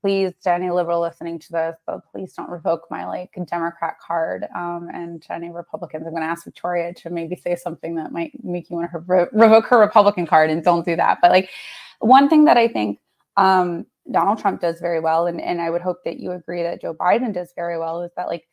please, 0.07 0.33
to 0.41 0.53
any 0.53 0.71
liberal 0.71 1.01
listening 1.01 1.37
to 1.37 1.51
this, 1.51 1.77
but 1.85 2.01
please 2.13 2.33
don't 2.33 2.49
revoke 2.49 2.83
my 2.91 3.05
like 3.05 3.37
Democrat 3.49 3.97
card. 3.99 4.47
Um, 4.55 4.89
and 4.95 5.21
to 5.23 5.33
any 5.33 5.51
Republicans, 5.51 6.07
I'm 6.07 6.13
going 6.13 6.23
to 6.23 6.29
ask 6.29 6.45
Victoria 6.45 6.95
to 6.95 7.11
maybe 7.11 7.35
say 7.35 7.57
something 7.57 7.97
that 7.97 8.13
might 8.13 8.31
make 8.45 8.71
you 8.71 8.77
want 8.77 8.93
to 8.93 9.01
re- 9.01 9.27
revoke 9.33 9.67
her 9.67 9.81
Republican 9.81 10.25
card, 10.25 10.49
and 10.49 10.63
don't 10.63 10.85
do 10.85 10.95
that. 10.95 11.19
But 11.21 11.33
like 11.33 11.51
one 11.99 12.29
thing 12.29 12.45
that 12.45 12.57
I 12.57 12.69
think 12.69 13.01
um, 13.37 13.85
Donald 14.13 14.39
Trump 14.39 14.61
does 14.61 14.79
very 14.79 15.01
well, 15.01 15.27
and 15.27 15.41
and 15.41 15.61
I 15.61 15.71
would 15.71 15.83
hope 15.83 16.05
that 16.05 16.21
you 16.21 16.31
agree 16.31 16.63
that 16.63 16.81
Joe 16.81 16.95
Biden 16.95 17.35
does 17.35 17.53
very 17.57 17.77
well, 17.77 18.03
is 18.03 18.13
that 18.17 18.29
like, 18.29 18.47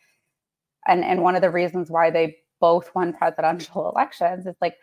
and 0.87 1.03
and 1.03 1.21
one 1.21 1.35
of 1.35 1.43
the 1.43 1.51
reasons 1.51 1.91
why 1.91 2.09
they 2.09 2.37
both 2.59 2.89
won 2.95 3.13
presidential 3.13 3.91
elections 3.95 4.47
is 4.47 4.55
like 4.59 4.77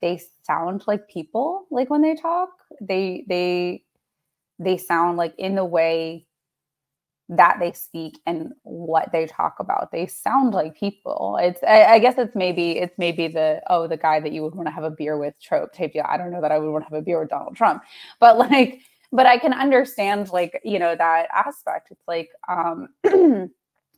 they 0.00 0.18
sound 0.44 0.84
like 0.86 1.08
people 1.08 1.66
like 1.70 1.90
when 1.90 2.02
they 2.02 2.14
talk 2.14 2.50
they 2.82 3.24
they 3.28 3.82
they 4.58 4.76
sound 4.76 5.16
like 5.16 5.34
in 5.38 5.54
the 5.54 5.64
way 5.64 6.26
that 7.28 7.56
they 7.58 7.72
speak 7.72 8.20
and 8.24 8.52
what 8.62 9.10
they 9.12 9.26
talk 9.26 9.56
about. 9.58 9.90
They 9.90 10.06
sound 10.06 10.54
like 10.54 10.76
people. 10.76 11.38
It's 11.40 11.60
I, 11.64 11.84
I, 11.84 11.98
guess 11.98 12.14
it's 12.18 12.36
maybe 12.36 12.78
it's 12.78 12.96
maybe 12.98 13.26
the 13.26 13.60
oh 13.68 13.88
the 13.88 13.96
guy 13.96 14.20
that 14.20 14.32
you 14.32 14.42
would 14.42 14.54
want 14.54 14.68
to 14.68 14.72
have 14.72 14.84
a 14.84 14.90
beer 14.90 15.18
with 15.18 15.34
trope 15.42 15.72
tape 15.72 15.92
yeah 15.94 16.06
i 16.08 16.16
don't 16.16 16.30
know 16.30 16.40
that 16.40 16.52
i 16.52 16.58
would 16.58 16.70
want 16.70 16.84
to 16.84 16.90
have 16.90 16.98
a 16.98 17.02
beer 17.02 17.20
with 17.20 17.30
donald 17.30 17.56
trump. 17.56 17.82
But 18.20 18.38
like 18.50 18.80
but 19.12 19.26
i 19.26 19.38
can 19.38 19.52
understand 19.52 20.30
like 20.30 20.60
you 20.64 20.78
know 20.78 20.94
that 20.94 21.28
aspect. 21.34 21.88
It's 21.90 22.06
like 22.06 22.30
um 22.48 22.88
you 23.04 23.50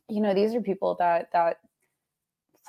know 0.09 0.33
these 0.33 0.55
are 0.55 0.61
people 0.61 0.95
that 0.99 1.29
that 1.33 1.57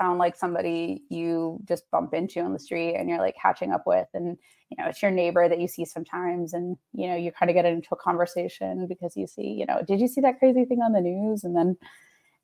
sound 0.01 0.19
like 0.19 0.37
somebody 0.37 1.03
you 1.11 1.59
just 1.65 1.91
bump 1.91 2.15
into 2.15 2.41
on 2.41 2.53
the 2.53 2.59
street 2.59 2.95
and 2.95 3.09
you're 3.09 3.19
like 3.19 3.35
catching 3.41 3.73
up 3.73 3.83
with 3.87 4.07
and 4.15 4.39
you 4.71 4.77
know 4.79 4.89
it's 4.89 5.03
your 5.03 5.11
neighbor 5.11 5.49
that 5.49 5.61
you 5.61 5.69
see 5.69 5.85
sometimes 5.85 6.55
and 6.55 6.77
you 6.93 7.07
know 7.07 7.17
you 7.17 7.31
kind 7.33 7.51
of 7.51 7.55
get 7.55 7.67
into 7.67 7.89
a 7.93 7.97
conversation 7.97 8.87
because 8.89 9.17
you 9.17 9.27
see 9.27 9.49
you 9.49 9.67
know 9.67 9.83
did 9.87 10.01
you 10.01 10.09
see 10.09 10.21
that 10.21 10.39
crazy 10.39 10.65
thing 10.65 10.81
on 10.81 10.93
the 10.93 11.01
news? 11.01 11.45
And 11.45 11.55
then 11.55 11.77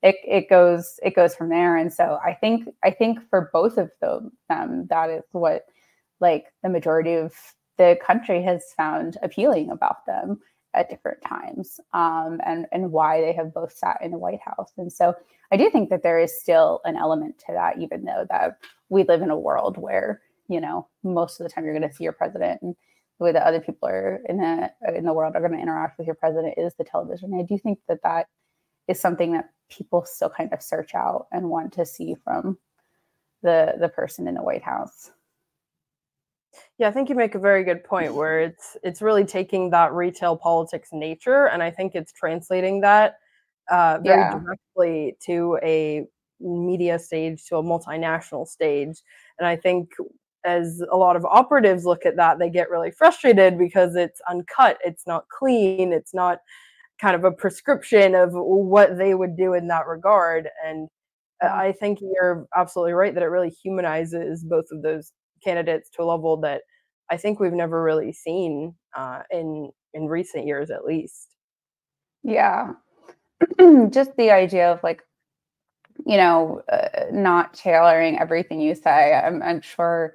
it, 0.02 0.16
it 0.24 0.50
goes 0.50 1.00
it 1.02 1.14
goes 1.14 1.34
from 1.34 1.48
there. 1.48 1.76
And 1.76 1.92
so 1.92 2.18
i 2.24 2.34
think 2.34 2.68
i 2.84 2.90
think 2.90 3.18
for 3.30 3.50
both 3.52 3.78
of 3.78 3.90
them 4.00 4.86
that 4.90 5.10
is 5.10 5.24
what 5.32 5.62
like 6.20 6.46
the 6.62 6.68
majority 6.68 7.14
of 7.14 7.32
the 7.78 7.98
country 8.06 8.42
has 8.42 8.64
found 8.76 9.16
appealing 9.22 9.70
about 9.70 10.04
them 10.06 10.38
at 10.76 10.90
different 10.90 11.18
times 11.22 11.80
um, 11.92 12.40
and 12.44 12.66
and 12.70 12.92
why 12.92 13.20
they 13.20 13.32
have 13.32 13.54
both 13.54 13.72
sat 13.72 13.98
in 14.02 14.10
the 14.10 14.18
White 14.18 14.40
House. 14.44 14.72
And 14.76 14.92
so 14.92 15.14
I 15.50 15.56
do 15.56 15.70
think 15.70 15.90
that 15.90 16.02
there 16.02 16.20
is 16.20 16.38
still 16.38 16.80
an 16.84 16.96
element 16.96 17.38
to 17.40 17.52
that, 17.52 17.78
even 17.78 18.04
though 18.04 18.26
that 18.30 18.58
we 18.88 19.04
live 19.04 19.22
in 19.22 19.30
a 19.30 19.38
world 19.38 19.76
where 19.78 20.20
you 20.48 20.60
know 20.60 20.86
most 21.02 21.40
of 21.40 21.44
the 21.44 21.52
time 21.52 21.64
you're 21.64 21.76
going 21.76 21.88
to 21.88 21.94
see 21.94 22.04
your 22.04 22.12
president 22.12 22.62
and 22.62 22.76
the 23.18 23.24
way 23.24 23.32
that 23.32 23.46
other 23.46 23.60
people 23.60 23.88
are 23.88 24.20
in 24.28 24.38
the 24.38 24.70
in 24.94 25.04
the 25.04 25.12
world 25.12 25.34
are 25.34 25.40
going 25.40 25.52
to 25.52 25.62
interact 25.62 25.98
with 25.98 26.06
your 26.06 26.16
president 26.16 26.54
is 26.56 26.74
the 26.74 26.84
television. 26.84 27.34
I 27.34 27.42
do 27.42 27.58
think 27.58 27.78
that 27.88 28.02
that 28.02 28.26
is 28.88 29.00
something 29.00 29.32
that 29.32 29.50
people 29.70 30.04
still 30.04 30.30
kind 30.30 30.52
of 30.52 30.62
search 30.62 30.94
out 30.94 31.26
and 31.32 31.50
want 31.50 31.72
to 31.72 31.86
see 31.86 32.14
from 32.22 32.58
the 33.42 33.74
the 33.80 33.88
person 33.88 34.28
in 34.28 34.34
the 34.34 34.42
White 34.42 34.62
House. 34.62 35.10
Yeah, 36.78 36.88
I 36.88 36.90
think 36.90 37.08
you 37.08 37.14
make 37.14 37.34
a 37.34 37.38
very 37.38 37.64
good 37.64 37.84
point 37.84 38.14
where 38.14 38.40
it's 38.40 38.76
it's 38.82 39.02
really 39.02 39.24
taking 39.24 39.70
that 39.70 39.92
retail 39.92 40.36
politics 40.36 40.90
nature, 40.92 41.46
and 41.48 41.62
I 41.62 41.70
think 41.70 41.94
it's 41.94 42.12
translating 42.12 42.80
that 42.82 43.16
uh, 43.70 43.98
very 44.02 44.20
yeah. 44.20 44.38
directly 44.38 45.16
to 45.26 45.58
a 45.62 46.06
media 46.40 46.98
stage, 46.98 47.44
to 47.46 47.56
a 47.56 47.62
multinational 47.62 48.46
stage. 48.46 49.02
And 49.38 49.46
I 49.46 49.56
think 49.56 49.90
as 50.44 50.82
a 50.92 50.96
lot 50.96 51.16
of 51.16 51.24
operatives 51.24 51.84
look 51.84 52.06
at 52.06 52.16
that, 52.16 52.38
they 52.38 52.50
get 52.50 52.70
really 52.70 52.90
frustrated 52.90 53.58
because 53.58 53.96
it's 53.96 54.20
uncut, 54.30 54.78
it's 54.84 55.06
not 55.06 55.28
clean, 55.28 55.92
it's 55.92 56.14
not 56.14 56.38
kind 57.00 57.16
of 57.16 57.24
a 57.24 57.32
prescription 57.32 58.14
of 58.14 58.30
what 58.32 58.96
they 58.96 59.14
would 59.14 59.36
do 59.36 59.54
in 59.54 59.68
that 59.68 59.86
regard. 59.86 60.48
And 60.64 60.88
uh, 61.42 61.48
I 61.48 61.72
think 61.72 61.98
you're 62.00 62.46
absolutely 62.56 62.92
right 62.92 63.12
that 63.14 63.22
it 63.22 63.26
really 63.26 63.50
humanizes 63.50 64.44
both 64.44 64.66
of 64.70 64.82
those 64.82 65.12
candidates 65.44 65.90
to 65.90 66.02
a 66.02 66.04
level 66.04 66.36
that 66.38 66.62
I 67.10 67.16
think 67.16 67.40
we've 67.40 67.52
never 67.52 67.82
really 67.82 68.12
seen 68.12 68.74
uh, 68.96 69.22
in 69.30 69.70
in 69.94 70.08
recent 70.08 70.46
years, 70.46 70.70
at 70.70 70.84
least. 70.84 71.28
Yeah, 72.22 72.72
just 73.90 74.16
the 74.16 74.30
idea 74.30 74.72
of 74.72 74.82
like, 74.82 75.02
you 76.06 76.16
know, 76.16 76.62
uh, 76.70 76.88
not 77.12 77.54
tailoring 77.54 78.18
everything 78.18 78.60
you 78.60 78.74
say. 78.74 79.14
I'm, 79.14 79.42
I'm 79.42 79.60
sure, 79.60 80.14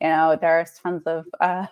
you 0.00 0.08
know, 0.08 0.38
there's 0.40 0.72
tons 0.82 1.02
of 1.06 1.26
uh, 1.40 1.66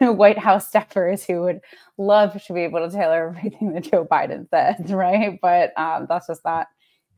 White 0.00 0.38
House 0.38 0.70
staffers 0.70 1.26
who 1.26 1.42
would 1.42 1.60
love 1.98 2.42
to 2.44 2.52
be 2.52 2.62
able 2.62 2.80
to 2.88 2.94
tailor 2.94 3.28
everything 3.36 3.72
that 3.74 3.84
Joe 3.84 4.06
Biden 4.10 4.48
says, 4.50 4.92
right? 4.92 5.38
But 5.42 5.78
um, 5.78 6.06
that's 6.08 6.28
just 6.28 6.44
not 6.44 6.68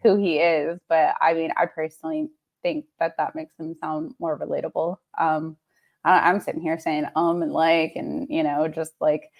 who 0.03 0.17
he 0.17 0.39
is. 0.39 0.81
But 0.89 1.15
I 1.21 1.35
mean, 1.35 1.51
I 1.57 1.67
personally 1.67 2.29
think 2.63 2.87
that 3.01 3.17
that 3.19 3.35
makes 3.35 3.55
them 3.57 3.75
sound 3.81 4.15
more 4.19 4.39
relatable. 4.39 4.97
Um, 5.19 5.57
I, 6.05 6.31
am 6.31 6.41
sitting 6.41 6.61
here 6.61 6.79
saying 6.79 7.07
um 7.15 7.43
and 7.43 7.53
like 7.53 7.93
and 7.97 8.27
you 8.29 8.43
know 8.43 8.67
just 8.69 8.93
like 9.01 9.31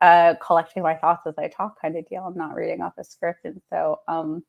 uh, 0.00 0.34
collecting 0.40 0.82
my 0.82 0.94
thoughts 0.94 1.26
as 1.26 1.34
I 1.38 1.48
talk 1.48 1.80
kind 1.80 1.96
of 1.96 2.08
deal. 2.08 2.24
I'm 2.24 2.36
not 2.36 2.54
reading 2.54 2.80
off 2.80 2.94
a 2.98 3.04
script, 3.04 3.44
and 3.44 3.60
so 3.70 4.00
um, 4.08 4.42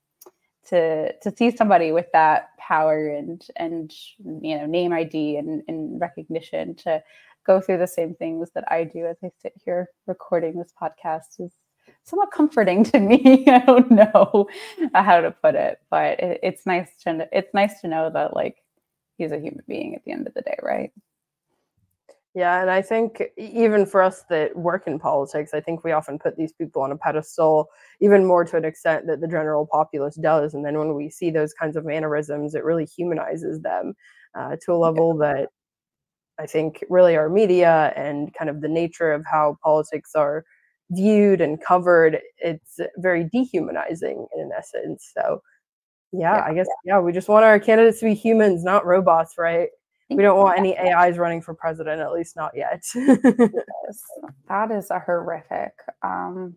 to 0.67 1.13
to 1.13 1.35
see 1.35 1.55
somebody 1.55 1.91
with 1.91 2.07
that 2.13 2.49
power 2.57 3.09
and 3.09 3.41
and 3.57 3.91
you 4.19 4.57
know 4.57 4.65
name 4.65 4.93
ID 4.93 5.37
and, 5.37 5.61
and 5.67 5.99
recognition 5.99 6.75
to 6.75 7.03
go 7.45 7.59
through 7.59 7.79
the 7.79 7.87
same 7.87 8.13
things 8.15 8.49
that 8.53 8.71
I 8.71 8.83
do 8.83 9.05
as 9.07 9.17
I 9.23 9.31
sit 9.41 9.53
here 9.65 9.87
recording 10.07 10.57
this 10.57 10.73
podcast 10.79 11.39
is 11.39 11.51
somewhat 12.03 12.31
comforting 12.31 12.83
to 12.91 12.99
me. 12.99 13.45
I 13.47 13.59
don't 13.59 13.91
know 13.91 14.47
how 14.93 15.21
to 15.21 15.31
put 15.31 15.55
it, 15.55 15.79
but 15.89 16.19
it, 16.19 16.39
it's 16.43 16.65
nice 16.65 16.89
to 17.03 17.27
it's 17.31 17.53
nice 17.53 17.81
to 17.81 17.87
know 17.87 18.09
that 18.13 18.35
like 18.35 18.57
he's 19.17 19.31
a 19.31 19.39
human 19.39 19.63
being 19.67 19.95
at 19.95 20.03
the 20.05 20.11
end 20.11 20.27
of 20.27 20.33
the 20.33 20.41
day, 20.41 20.57
right? 20.61 20.91
Yeah, 22.33 22.61
and 22.61 22.71
I 22.71 22.81
think 22.81 23.21
even 23.37 23.85
for 23.85 24.01
us 24.01 24.23
that 24.29 24.55
work 24.55 24.87
in 24.87 24.99
politics, 24.99 25.53
I 25.53 25.59
think 25.59 25.83
we 25.83 25.91
often 25.91 26.17
put 26.17 26.37
these 26.37 26.53
people 26.53 26.81
on 26.81 26.93
a 26.93 26.95
pedestal, 26.95 27.67
even 27.99 28.25
more 28.25 28.45
to 28.45 28.55
an 28.55 28.63
extent 28.63 29.05
that 29.07 29.19
the 29.19 29.27
general 29.27 29.67
populace 29.69 30.15
does. 30.15 30.53
And 30.53 30.65
then 30.65 30.77
when 30.77 30.95
we 30.95 31.09
see 31.09 31.29
those 31.29 31.53
kinds 31.53 31.75
of 31.75 31.83
mannerisms, 31.83 32.55
it 32.55 32.63
really 32.63 32.85
humanizes 32.85 33.59
them 33.59 33.95
uh, 34.33 34.55
to 34.63 34.71
a 34.71 34.77
level 34.77 35.17
yeah. 35.19 35.33
that 35.33 35.49
I 36.39 36.45
think 36.45 36.85
really 36.89 37.17
our 37.17 37.27
media 37.27 37.91
and 37.97 38.33
kind 38.33 38.49
of 38.49 38.61
the 38.61 38.69
nature 38.69 39.11
of 39.11 39.25
how 39.29 39.57
politics 39.61 40.11
are 40.15 40.45
viewed 40.91 41.41
and 41.41 41.61
covered, 41.61 42.19
it's 42.37 42.79
very 42.97 43.29
dehumanizing 43.31 44.27
in 44.37 44.51
essence. 44.57 45.11
So, 45.17 45.41
yeah, 46.11 46.37
yeah, 46.37 46.43
I 46.45 46.53
guess, 46.53 46.67
yeah, 46.85 46.99
we 46.99 47.11
just 47.11 47.29
want 47.29 47.45
our 47.45 47.59
candidates 47.59 47.99
to 47.99 48.05
be 48.05 48.13
humans, 48.13 48.63
not 48.63 48.85
robots, 48.85 49.35
right? 49.37 49.69
We 50.09 50.23
don't 50.23 50.37
want 50.37 50.59
any 50.59 50.77
AIs 50.77 51.17
running 51.17 51.41
for 51.41 51.53
president, 51.53 52.01
at 52.01 52.11
least 52.11 52.35
not 52.35 52.51
yet. 52.53 52.83
yes, 52.93 54.03
that 54.49 54.69
is 54.71 54.91
a 54.91 54.99
horrific 54.99 55.71
um, 56.03 56.53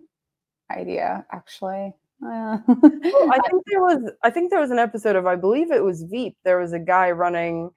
idea, 0.72 1.24
actually. 1.30 1.94
well, 2.20 2.64
I 2.68 3.38
think 3.48 3.62
there 3.66 3.80
was 3.80 4.10
I 4.24 4.30
think 4.30 4.50
there 4.50 4.60
was 4.60 4.70
an 4.70 4.78
episode 4.78 5.14
of 5.14 5.26
I 5.26 5.36
believe 5.36 5.70
it 5.70 5.84
was 5.84 6.02
Veep. 6.02 6.36
There 6.44 6.58
was 6.58 6.72
a 6.72 6.78
guy 6.80 7.10
running 7.10 7.70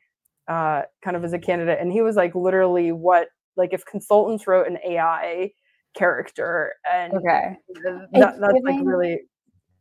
uh, 0.47 0.83
kind 1.03 1.15
of 1.15 1.23
as 1.23 1.33
a 1.33 1.39
candidate, 1.39 1.79
and 1.79 1.91
he 1.91 2.01
was 2.01 2.15
like 2.15 2.33
literally 2.33 2.91
what 2.91 3.27
like 3.55 3.73
if 3.73 3.85
consultants 3.85 4.47
wrote 4.47 4.67
an 4.67 4.79
AI 4.85 5.51
character, 5.97 6.73
and 6.91 7.13
okay, 7.13 7.57
that, 7.83 8.07
that's 8.13 8.37
giving, 8.39 8.63
like 8.63 8.85
really 8.85 9.21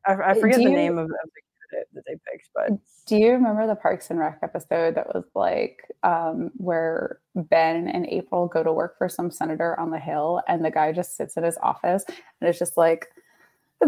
I, 0.06 0.14
I 0.30 0.34
forget 0.40 0.56
the 0.56 0.64
you, 0.64 0.70
name 0.70 0.98
of, 0.98 1.04
of 1.04 1.08
the 1.10 1.42
candidate 1.70 1.88
that 1.94 2.04
they 2.06 2.14
picked, 2.30 2.48
but 2.54 2.70
do 3.06 3.16
you 3.16 3.30
remember 3.32 3.66
the 3.66 3.76
Parks 3.76 4.10
and 4.10 4.18
Rec 4.18 4.40
episode 4.42 4.96
that 4.96 5.14
was 5.14 5.24
like 5.34 5.80
um, 6.02 6.50
where 6.56 7.20
Ben 7.36 7.88
and 7.88 8.04
April 8.06 8.48
go 8.48 8.64
to 8.64 8.72
work 8.72 8.98
for 8.98 9.08
some 9.08 9.30
senator 9.30 9.78
on 9.78 9.90
the 9.90 9.98
Hill, 9.98 10.42
and 10.48 10.64
the 10.64 10.70
guy 10.70 10.92
just 10.92 11.16
sits 11.16 11.36
in 11.36 11.44
his 11.44 11.56
office, 11.62 12.04
and 12.08 12.48
it's 12.48 12.58
just 12.58 12.76
like, 12.76 13.08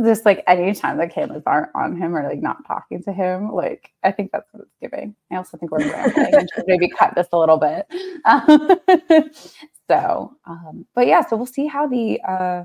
just 0.05 0.25
like 0.25 0.45
anytime 0.47 0.99
the 0.99 1.09
cameras 1.09 1.43
aren't 1.47 1.75
on 1.75 1.97
him 1.97 2.15
or 2.15 2.29
like 2.29 2.41
not 2.41 2.65
talking 2.67 3.03
to 3.03 3.13
him, 3.13 3.53
like 3.53 3.91
I 4.05 4.13
think 4.13 4.31
that's 4.31 4.47
what 4.53 4.63
it's 4.63 4.77
giving. 4.81 5.17
I 5.33 5.37
also 5.37 5.57
think 5.57 5.73
we're 5.73 5.91
rambling 5.91 6.35
and 6.35 6.49
should 6.55 6.65
maybe 6.69 6.89
cut 6.89 7.15
this 7.17 7.27
a 7.33 7.39
little 7.39 7.59
bit. 7.59 7.87
so, 9.89 10.37
um, 10.47 10.87
but 10.95 11.07
yeah, 11.07 11.25
so 11.25 11.37
we'll 11.37 11.47
see 11.47 11.67
how 11.67 11.87
the 11.87 12.21
uh, 12.27 12.65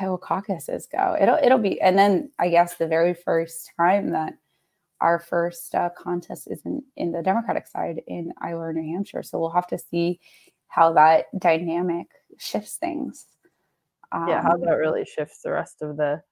Iowa 0.00 0.18
caucuses 0.18 0.88
go. 0.90 1.16
It'll 1.20 1.38
it'll 1.42 1.58
be, 1.58 1.80
and 1.80 1.96
then 1.98 2.30
I 2.38 2.48
guess 2.48 2.76
the 2.76 2.88
very 2.88 3.14
first 3.14 3.70
time 3.78 4.10
that 4.10 4.34
our 5.00 5.18
first 5.18 5.74
uh, 5.74 5.90
contest 5.96 6.48
is 6.50 6.62
in, 6.64 6.82
in 6.96 7.12
the 7.12 7.22
Democratic 7.22 7.66
side 7.66 8.00
in 8.06 8.32
Iowa 8.40 8.60
or 8.60 8.72
New 8.72 8.94
Hampshire. 8.94 9.22
So 9.22 9.38
we'll 9.38 9.50
have 9.50 9.66
to 9.68 9.78
see 9.78 10.18
how 10.68 10.92
that 10.94 11.26
dynamic 11.38 12.06
shifts 12.38 12.76
things. 12.76 13.26
Um, 14.12 14.28
yeah, 14.28 14.42
how 14.42 14.54
um, 14.54 14.60
that 14.62 14.72
really 14.72 15.04
shifts 15.04 15.40
the 15.42 15.52
rest 15.52 15.82
of 15.82 15.96
the. 15.96 16.22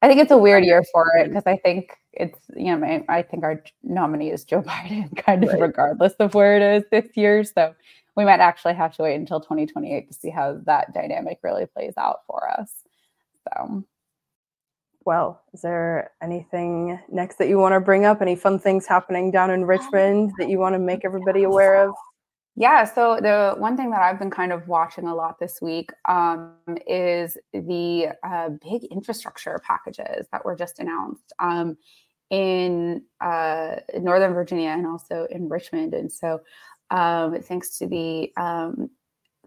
I 0.00 0.08
think 0.08 0.20
it's 0.20 0.30
a 0.30 0.38
weird 0.38 0.64
year 0.64 0.82
for 0.92 1.16
it 1.16 1.28
because 1.28 1.46
I 1.46 1.56
think 1.56 1.96
it's, 2.12 2.38
you 2.54 2.76
know, 2.76 2.86
I, 2.86 3.04
I, 3.08 3.22
think 3.22 3.42
our 3.42 3.62
nominee 3.82 4.30
is 4.30 4.44
Joe 4.44 4.62
Biden, 4.66 5.16
kind 5.16 5.44
of 5.44 5.50
right. 5.50 5.60
regardless 5.60 6.14
of 6.14 6.34
where 6.34 6.56
it 6.56 6.62
is 6.62 6.84
this 6.90 7.16
year. 7.16 7.44
So 7.44 7.74
we 8.16 8.24
might 8.24 8.40
actually 8.40 8.74
have 8.74 8.94
to 8.96 9.02
wait 9.02 9.16
until 9.16 9.40
2028 9.40 10.08
to 10.08 10.14
see 10.14 10.30
how 10.30 10.58
that 10.66 10.92
dynamic 10.92 11.38
really 11.42 11.66
plays 11.66 11.94
out 11.96 12.20
for 12.26 12.48
us. 12.50 12.70
So 13.48 13.84
Well, 15.04 15.40
is 15.54 15.62
there 15.62 16.10
anything 16.22 17.00
next 17.10 17.38
that 17.38 17.48
you 17.48 17.58
want 17.58 17.72
to 17.74 17.80
bring 17.80 18.04
up? 18.04 18.20
Any 18.20 18.36
fun 18.36 18.58
things 18.58 18.86
happening 18.86 19.30
down 19.30 19.50
in 19.50 19.62
um, 19.62 19.68
Richmond 19.68 20.32
that 20.38 20.48
you 20.48 20.58
want 20.58 20.74
to 20.74 20.78
make 20.78 21.04
everybody 21.04 21.44
aware 21.44 21.88
of? 21.88 21.94
Yeah, 22.54 22.84
so 22.84 23.18
the 23.20 23.54
one 23.56 23.78
thing 23.78 23.90
that 23.90 24.02
I've 24.02 24.18
been 24.18 24.30
kind 24.30 24.52
of 24.52 24.68
watching 24.68 25.06
a 25.06 25.14
lot 25.14 25.38
this 25.38 25.62
week 25.62 25.90
um, 26.06 26.52
is 26.86 27.38
the 27.54 28.08
uh, 28.22 28.50
big 28.62 28.84
infrastructure 28.84 29.58
packages 29.66 30.26
that 30.32 30.44
were 30.44 30.54
just 30.54 30.78
announced 30.78 31.32
um, 31.38 31.78
in 32.28 33.02
uh, 33.22 33.76
Northern 33.98 34.34
Virginia 34.34 34.68
and 34.68 34.86
also 34.86 35.26
in 35.30 35.48
Richmond. 35.48 35.94
And 35.94 36.12
so, 36.12 36.42
um, 36.90 37.40
thanks 37.40 37.78
to 37.78 37.86
the 37.86 38.30
um, 38.36 38.90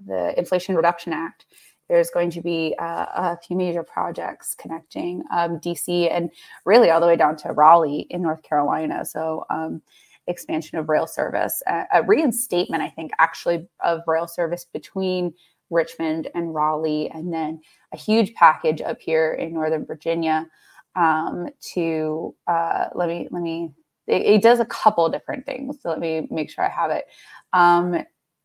the 0.04 0.38
Inflation 0.38 0.76
Reduction 0.76 1.14
Act, 1.14 1.46
there's 1.88 2.10
going 2.10 2.32
to 2.32 2.42
be 2.42 2.76
uh, 2.80 3.06
a 3.16 3.38
few 3.38 3.56
major 3.56 3.84
projects 3.84 4.56
connecting 4.56 5.24
um, 5.32 5.60
DC 5.60 6.12
and 6.12 6.32
really 6.66 6.90
all 6.90 7.00
the 7.00 7.06
way 7.06 7.16
down 7.16 7.36
to 7.38 7.54
Raleigh 7.54 8.08
in 8.10 8.24
North 8.24 8.42
Carolina. 8.42 9.06
So 9.06 9.46
um, 9.52 9.84
expansion 10.28 10.78
of 10.78 10.90
rail 10.90 11.08
service, 11.08 11.62
a 11.68 12.04
reinstatement, 12.04 12.82
I 12.82 12.90
think, 12.90 13.12
actually 13.20 13.68
of 13.84 14.02
rail 14.08 14.28
service 14.28 14.66
between 14.72 15.34
Richmond 15.70 16.30
and 16.36 16.54
Raleigh, 16.54 17.10
and 17.12 17.34
then 17.34 17.62
a 17.94 17.98
huge 17.98 18.34
package 18.36 18.82
up 18.82 19.02
here 19.02 19.34
in 19.34 19.54
Northern 19.54 19.86
Virginia 19.86 20.48
um, 20.96 21.50
to 21.74 22.36
uh, 22.48 22.88
let 22.94 23.10
me 23.10 23.28
let 23.32 23.42
me. 23.42 23.72
It, 24.08 24.22
it, 24.22 24.42
does 24.44 24.60
a 24.60 24.66
couple 24.66 25.10
different 25.10 25.48
things. 25.48 25.78
So 25.82 25.90
let 25.90 26.00
me 26.00 26.28
make 26.30 26.52
sure 26.52 26.64
I 26.64 26.70
have 26.70 26.92
it. 26.92 27.06
Um, 27.54 28.04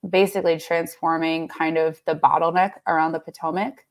basically, 0.09 0.59
transforming 0.59 1.49
kind 1.49 1.77
of 1.77 2.01
the 2.07 2.15
bottleneck 2.15 2.73
around 2.87 3.13
the 3.13 3.21
Potomac. 3.21 3.85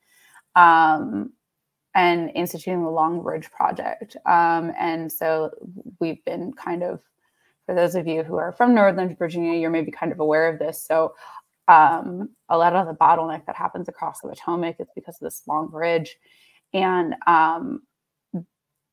Um, 0.56 1.34
and 1.96 2.32
instituting 2.36 2.84
the 2.84 2.90
Long 2.90 3.22
Bridge 3.22 3.50
project. 3.52 4.16
Um, 4.26 4.72
and 4.80 5.12
so 5.12 5.52
we've 6.00 6.24
been 6.24 6.54
kind 6.54 6.84
of 6.84 7.02
for 7.70 7.76
those 7.76 7.94
of 7.94 8.08
you 8.08 8.24
who 8.24 8.36
are 8.36 8.52
from 8.52 8.74
Northern 8.74 9.16
Virginia, 9.16 9.54
you're 9.54 9.70
maybe 9.70 9.92
kind 9.92 10.12
of 10.12 10.20
aware 10.20 10.52
of 10.52 10.58
this. 10.58 10.82
So, 10.84 11.14
um, 11.68 12.30
a 12.50 12.58
lot 12.58 12.76
of 12.76 12.88
the 12.88 12.96
bottleneck 12.96 13.46
that 13.46 13.56
happens 13.56 13.88
across 13.88 14.22
the 14.22 14.30
Potomac 14.30 14.78
is 14.80 14.88
because 14.96 15.18
of 15.18 15.26
this 15.26 15.44
long 15.48 15.68
bridge. 15.68 16.18
And 16.74 17.14
um, 17.28 17.84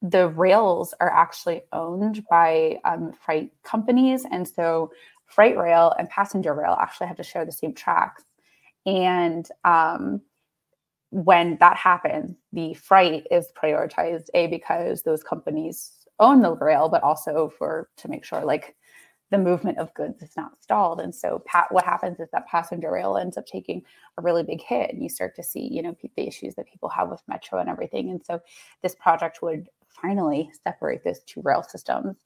the 0.03 0.29
rails 0.29 0.93
are 1.01 1.11
actually 1.11 1.63
owned 1.73 2.27
by 2.29 2.77
um, 2.85 3.15
freight 3.25 3.51
companies. 3.65 4.27
And 4.31 4.47
so, 4.47 4.91
freight 5.25 5.57
rail 5.57 5.95
and 5.99 6.07
passenger 6.11 6.53
rail 6.53 6.77
actually 6.79 7.07
have 7.07 7.17
to 7.17 7.23
share 7.23 7.47
the 7.47 7.53
same 7.53 7.73
tracks. 7.73 8.25
And 8.85 9.49
um, 9.65 10.21
when 11.09 11.57
that 11.61 11.79
happens, 11.79 12.37
the 12.53 12.75
freight 12.75 13.27
is 13.31 13.47
prioritized, 13.57 14.27
A, 14.35 14.49
because 14.49 15.01
those 15.01 15.23
companies 15.23 15.93
own 16.19 16.43
the 16.43 16.53
rail, 16.53 16.89
but 16.89 17.03
also 17.03 17.53
for 17.59 17.89
to 17.99 18.09
make 18.09 18.25
sure 18.25 18.45
like 18.45 18.77
the 19.31 19.39
movement 19.39 19.79
of 19.79 19.93
goods 19.95 20.23
is 20.23 20.37
not 20.37 20.63
stalled. 20.63 21.01
And 21.01 21.15
so 21.15 21.43
pat, 21.47 21.67
what 21.71 21.85
happens 21.85 22.21
is 22.21 22.29
that 22.33 22.47
passenger 22.47 22.93
rail 22.93 23.17
ends 23.17 23.37
up 23.37 23.47
taking 23.47 23.83
a 24.19 24.23
really 24.23 24.45
big 24.45 24.63
hit 24.63 24.91
and 24.91 25.03
you 25.03 25.09
start 25.09 25.35
to 25.37 25.43
see, 25.43 25.69
you 25.73 25.83
know, 25.83 25.97
the 26.17 26.27
issues 26.27 26.55
that 26.55 26.69
people 26.69 26.89
have 26.91 27.11
with 27.11 27.23
metro 27.27 27.59
and 27.59 27.69
everything. 27.69 28.11
And 28.11 28.25
so 28.25 28.41
this 28.83 28.95
project 28.95 29.43
would 29.43 29.69
finally 30.01 30.51
separate 30.63 31.03
those 31.03 31.21
two 31.25 31.43
rail 31.43 31.63
systems 31.63 32.17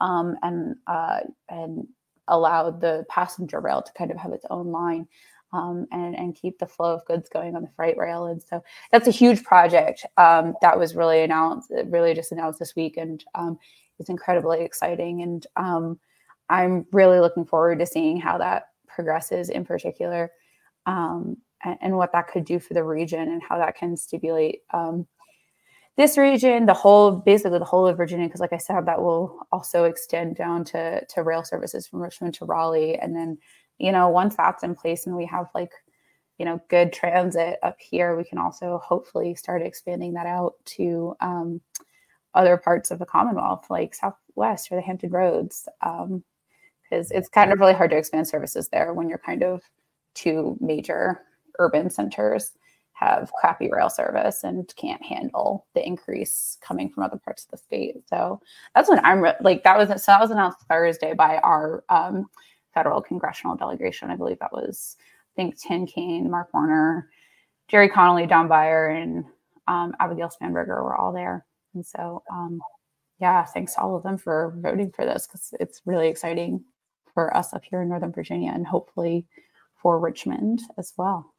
um, 0.00 0.36
and 0.42 0.76
uh, 0.86 1.20
and 1.48 1.86
allow 2.28 2.70
the 2.70 3.06
passenger 3.08 3.60
rail 3.60 3.80
to 3.80 3.92
kind 3.92 4.10
of 4.10 4.16
have 4.16 4.32
its 4.32 4.44
own 4.50 4.66
line 4.66 5.06
um, 5.52 5.86
and, 5.92 6.14
and 6.16 6.34
keep 6.34 6.58
the 6.58 6.66
flow 6.66 6.94
of 6.94 7.04
goods 7.06 7.28
going 7.28 7.56
on 7.56 7.62
the 7.62 7.70
freight 7.76 7.96
rail. 7.96 8.26
And 8.26 8.42
so 8.42 8.62
that's 8.92 9.08
a 9.08 9.12
huge 9.12 9.42
project 9.44 10.04
um, 10.16 10.54
that 10.60 10.78
was 10.78 10.94
really 10.94 11.22
announced, 11.22 11.72
really 11.86 12.14
just 12.14 12.32
announced 12.32 12.58
this 12.58 12.76
week. 12.76 12.96
And 12.96 13.24
um, 13.34 13.58
it's 13.98 14.10
incredibly 14.10 14.60
exciting. 14.62 15.22
And 15.22 15.46
um, 15.56 15.98
I'm 16.48 16.86
really 16.92 17.20
looking 17.20 17.44
forward 17.44 17.78
to 17.78 17.86
seeing 17.86 18.18
how 18.18 18.38
that 18.38 18.68
progresses 18.86 19.48
in 19.48 19.64
particular 19.64 20.30
um, 20.86 21.36
and, 21.64 21.78
and, 21.82 21.96
what 21.96 22.12
that 22.12 22.28
could 22.28 22.44
do 22.44 22.58
for 22.58 22.74
the 22.74 22.82
region 22.82 23.20
and 23.20 23.42
how 23.42 23.58
that 23.58 23.76
can 23.76 23.96
stimulate 23.96 24.60
um, 24.72 25.06
this 25.96 26.16
region, 26.16 26.64
the 26.64 26.74
whole, 26.74 27.10
basically 27.10 27.58
the 27.58 27.64
whole 27.64 27.86
of 27.86 27.96
Virginia, 27.96 28.26
because 28.26 28.40
like 28.40 28.52
I 28.52 28.58
said, 28.58 28.86
that 28.86 29.02
will 29.02 29.40
also 29.50 29.84
extend 29.84 30.36
down 30.36 30.64
to, 30.66 31.04
to 31.04 31.22
rail 31.22 31.42
services 31.42 31.86
from 31.86 32.00
Richmond 32.00 32.34
to 32.34 32.44
Raleigh 32.44 32.98
and 32.98 33.14
then 33.14 33.36
you 33.78 33.92
know, 33.92 34.08
once 34.08 34.36
that's 34.36 34.62
in 34.62 34.74
place 34.74 35.06
and 35.06 35.16
we 35.16 35.26
have 35.26 35.46
like, 35.54 35.72
you 36.38 36.44
know, 36.44 36.60
good 36.68 36.92
transit 36.92 37.58
up 37.62 37.76
here, 37.80 38.16
we 38.16 38.24
can 38.24 38.38
also 38.38 38.80
hopefully 38.84 39.34
start 39.34 39.62
expanding 39.62 40.14
that 40.14 40.26
out 40.26 40.54
to 40.64 41.16
um, 41.20 41.60
other 42.34 42.56
parts 42.56 42.90
of 42.90 42.98
the 42.98 43.06
Commonwealth, 43.06 43.66
like 43.70 43.94
Southwest 43.94 44.70
or 44.70 44.76
the 44.76 44.82
Hampton 44.82 45.10
Roads. 45.10 45.68
Um, 45.82 46.22
because 46.88 47.10
it's 47.10 47.28
kind 47.28 47.52
of 47.52 47.60
really 47.60 47.74
hard 47.74 47.90
to 47.90 47.96
expand 47.96 48.26
services 48.26 48.68
there 48.68 48.94
when 48.94 49.08
you're 49.08 49.18
kind 49.18 49.42
of 49.42 49.62
two 50.14 50.56
major 50.60 51.22
urban 51.58 51.90
centers 51.90 52.52
have 52.92 53.32
crappy 53.32 53.70
rail 53.70 53.88
service 53.88 54.42
and 54.42 54.74
can't 54.74 55.02
handle 55.04 55.66
the 55.74 55.86
increase 55.86 56.58
coming 56.60 56.90
from 56.90 57.04
other 57.04 57.18
parts 57.18 57.44
of 57.44 57.50
the 57.52 57.56
state. 57.56 57.96
So 58.08 58.40
that's 58.74 58.88
when 58.88 59.04
I'm 59.04 59.20
re- 59.20 59.36
like 59.40 59.62
that 59.62 59.78
was 59.78 59.88
so 60.02 60.12
that 60.12 60.20
was 60.20 60.32
announced 60.32 60.58
Thursday 60.68 61.14
by 61.14 61.38
our 61.38 61.84
um, 61.88 62.26
federal 62.78 63.02
congressional 63.02 63.56
delegation. 63.56 64.08
I 64.08 64.14
believe 64.14 64.38
that 64.38 64.52
was, 64.52 64.96
I 65.00 65.34
think, 65.34 65.60
Tim 65.60 65.84
Kaine, 65.84 66.30
Mark 66.30 66.54
Warner, 66.54 67.10
Gerry 67.66 67.88
Connolly, 67.88 68.24
Don 68.24 68.46
Beyer, 68.46 68.86
and 68.86 69.24
um, 69.66 69.96
Abigail 69.98 70.30
Spanberger 70.30 70.80
were 70.84 70.96
all 70.96 71.12
there. 71.12 71.44
And 71.74 71.84
so, 71.84 72.22
um, 72.32 72.60
yeah, 73.20 73.44
thanks 73.44 73.74
to 73.74 73.80
all 73.80 73.96
of 73.96 74.04
them 74.04 74.16
for 74.16 74.54
voting 74.58 74.92
for 74.92 75.04
this 75.04 75.26
because 75.26 75.52
it's 75.58 75.82
really 75.86 76.06
exciting 76.06 76.64
for 77.12 77.36
us 77.36 77.52
up 77.52 77.64
here 77.68 77.82
in 77.82 77.88
Northern 77.88 78.12
Virginia 78.12 78.52
and 78.54 78.64
hopefully 78.64 79.26
for 79.74 79.98
Richmond 79.98 80.62
as 80.78 80.92
well. 80.96 81.34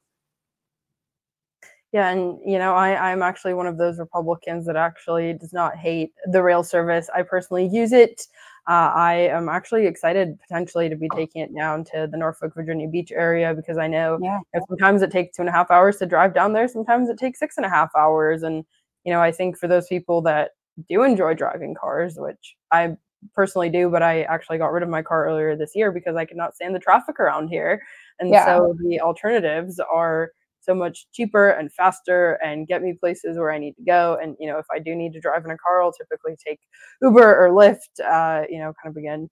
Yeah, 1.94 2.10
and 2.10 2.38
you 2.46 2.60
know, 2.60 2.76
I, 2.76 3.12
I'm 3.12 3.22
actually 3.24 3.54
one 3.54 3.66
of 3.66 3.78
those 3.78 3.98
Republicans 3.98 4.66
that 4.66 4.76
actually 4.76 5.34
does 5.34 5.54
not 5.54 5.78
hate 5.78 6.12
the 6.26 6.44
rail 6.44 6.64
service. 6.64 7.10
I 7.16 7.22
personally 7.22 7.66
use 7.66 7.94
it. 7.94 8.28
Uh, 8.70 8.92
I 8.94 9.14
am 9.32 9.50
actually 9.50 9.88
excited 9.88 10.40
potentially 10.40 10.90
to 10.90 10.96
be 10.96 11.10
taking 11.16 11.42
it 11.42 11.56
down 11.56 11.84
to 11.86 12.08
the 12.10 12.18
Norfolk, 12.18 12.54
Virginia 12.54 12.88
Beach 12.88 13.12
area 13.12 13.52
because 13.56 13.80
I 13.80 13.88
know 13.88 14.20
yeah. 14.22 14.38
sometimes 14.68 15.02
it 15.02 15.10
takes 15.10 15.36
two 15.36 15.42
and 15.42 15.50
a 15.50 15.52
half 15.52 15.72
hours 15.72 15.98
to 15.98 16.06
drive 16.06 16.36
down 16.36 16.54
there. 16.54 16.68
Sometimes 16.68 17.10
it 17.10 17.18
takes 17.18 17.40
six 17.40 17.58
and 17.58 17.66
a 17.66 17.70
half 17.70 17.90
hours. 17.98 18.44
And, 18.44 18.64
you 19.06 19.12
know, 19.12 19.22
I 19.22 19.32
think 19.32 19.58
for 19.58 19.68
those 19.68 19.88
people 19.88 20.22
that 20.22 20.52
do 20.88 21.02
enjoy 21.02 21.34
driving 21.34 21.74
cars, 21.74 22.14
which 22.18 22.56
I 22.72 22.96
personally 23.34 23.72
do, 23.72 23.90
but 23.90 24.04
I 24.04 24.22
actually 24.24 24.60
got 24.60 24.72
rid 24.72 24.84
of 24.84 24.90
my 24.90 25.02
car 25.02 25.26
earlier 25.26 25.56
this 25.56 25.72
year 25.74 25.92
because 25.92 26.16
I 26.16 26.26
could 26.26 26.38
not 26.38 26.54
stand 26.54 26.76
the 26.76 26.80
traffic 26.80 27.20
around 27.20 27.48
here. 27.48 27.82
And 28.20 28.30
yeah. 28.30 28.46
so 28.46 28.76
the 28.86 29.02
alternatives 29.02 29.80
are 29.80 30.30
so 30.62 30.76
much 30.76 31.08
cheaper 31.14 31.50
and 31.50 31.72
faster 31.72 32.34
and 32.44 32.68
get 32.68 32.82
me 32.82 32.94
places 33.00 33.38
where 33.38 33.52
I 33.52 33.58
need 33.58 33.74
to 33.74 33.84
go. 33.84 34.18
And, 34.22 34.36
you 34.40 34.48
know, 34.48 34.58
if 34.58 34.66
I 34.72 34.80
do 34.80 34.96
need 34.96 35.14
to 35.14 35.20
drive 35.20 35.46
in 35.46 35.52
a 35.52 35.58
car, 35.58 35.82
I'll 35.82 35.94
typically 35.94 36.36
take 36.46 36.60
Uber 37.02 37.46
or 37.46 37.50
Lyft, 37.50 38.00
uh, 38.06 38.46
you 38.50 38.60
know, 38.60 38.74
kind 38.82 38.92
of 38.92 38.98
again, 38.98 39.30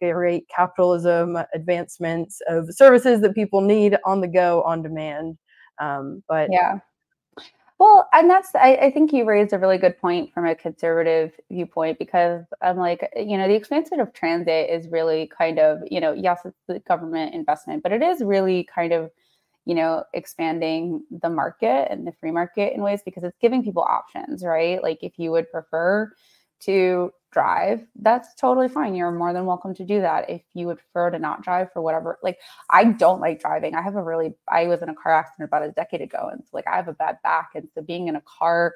great 0.00 0.48
capitalism 0.48 1.36
advancements 1.54 2.40
of 2.48 2.72
services 2.72 3.20
that 3.20 3.34
people 3.34 3.60
need 3.60 3.96
on 4.04 4.20
the 4.20 4.28
go, 4.28 4.62
on 4.62 4.82
demand. 4.82 5.36
Um, 5.80 6.22
but 6.28 6.48
yeah. 6.50 6.78
Well, 7.78 8.08
and 8.12 8.28
that's, 8.28 8.52
I, 8.56 8.74
I, 8.74 8.90
think 8.90 9.12
you 9.12 9.24
raised 9.24 9.52
a 9.52 9.58
really 9.58 9.78
good 9.78 9.96
point 9.98 10.34
from 10.34 10.46
a 10.46 10.54
conservative 10.56 11.30
viewpoint 11.48 12.00
because 12.00 12.42
I'm 12.60 12.76
like, 12.76 13.08
you 13.14 13.38
know, 13.38 13.46
the 13.46 13.54
expansion 13.54 14.00
of 14.00 14.12
transit 14.12 14.68
is 14.68 14.88
really 14.88 15.28
kind 15.28 15.60
of, 15.60 15.78
you 15.88 16.00
know, 16.00 16.12
yes, 16.12 16.40
it's 16.44 16.58
the 16.66 16.80
government 16.80 17.36
investment, 17.36 17.84
but 17.84 17.92
it 17.92 18.02
is 18.02 18.20
really 18.20 18.64
kind 18.64 18.92
of 18.92 19.12
you 19.68 19.74
know, 19.74 20.02
expanding 20.14 21.04
the 21.10 21.28
market 21.28 21.88
and 21.90 22.06
the 22.06 22.12
free 22.12 22.30
market 22.30 22.72
in 22.72 22.80
ways 22.80 23.02
because 23.04 23.22
it's 23.22 23.36
giving 23.38 23.62
people 23.62 23.82
options, 23.82 24.42
right? 24.42 24.82
Like 24.82 25.00
if 25.02 25.18
you 25.18 25.30
would 25.30 25.50
prefer 25.50 26.10
to 26.60 27.12
drive, 27.32 27.86
that's 27.96 28.34
totally 28.36 28.70
fine. 28.70 28.94
You're 28.94 29.12
more 29.12 29.34
than 29.34 29.44
welcome 29.44 29.74
to 29.74 29.84
do 29.84 30.00
that. 30.00 30.30
If 30.30 30.40
you 30.54 30.66
would 30.68 30.78
prefer 30.78 31.10
to 31.10 31.18
not 31.18 31.42
drive 31.42 31.70
for 31.70 31.82
whatever, 31.82 32.18
like 32.22 32.38
I 32.70 32.84
don't 32.84 33.20
like 33.20 33.42
driving. 33.42 33.74
I 33.74 33.82
have 33.82 33.96
a 33.96 34.02
really, 34.02 34.32
I 34.48 34.68
was 34.68 34.80
in 34.80 34.88
a 34.88 34.94
car 34.94 35.12
accident 35.12 35.50
about 35.50 35.66
a 35.68 35.72
decade 35.72 36.00
ago. 36.00 36.30
And 36.32 36.40
so 36.42 36.48
like 36.54 36.66
I 36.66 36.76
have 36.76 36.88
a 36.88 36.94
bad 36.94 37.18
back. 37.22 37.50
And 37.54 37.68
so 37.74 37.82
being 37.82 38.08
in 38.08 38.16
a 38.16 38.22
car 38.22 38.72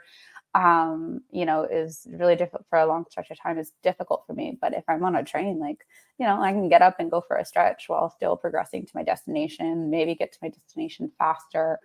um, 0.54 1.22
you 1.30 1.46
know, 1.46 1.64
is 1.64 2.06
really 2.10 2.36
difficult 2.36 2.66
for 2.68 2.78
a 2.78 2.86
long 2.86 3.06
stretch 3.10 3.30
of 3.30 3.40
time 3.40 3.58
is 3.58 3.72
difficult 3.82 4.24
for 4.26 4.34
me. 4.34 4.58
But 4.60 4.74
if 4.74 4.84
I'm 4.86 5.04
on 5.04 5.16
a 5.16 5.24
train, 5.24 5.58
like, 5.58 5.86
you 6.18 6.26
know, 6.26 6.42
I 6.42 6.52
can 6.52 6.68
get 6.68 6.82
up 6.82 6.96
and 6.98 7.10
go 7.10 7.22
for 7.26 7.36
a 7.36 7.44
stretch 7.44 7.88
while 7.88 8.10
still 8.10 8.36
progressing 8.36 8.84
to 8.84 8.92
my 8.94 9.02
destination, 9.02 9.90
maybe 9.90 10.14
get 10.14 10.32
to 10.32 10.38
my 10.42 10.50
destination 10.50 11.10
faster. 11.18 11.78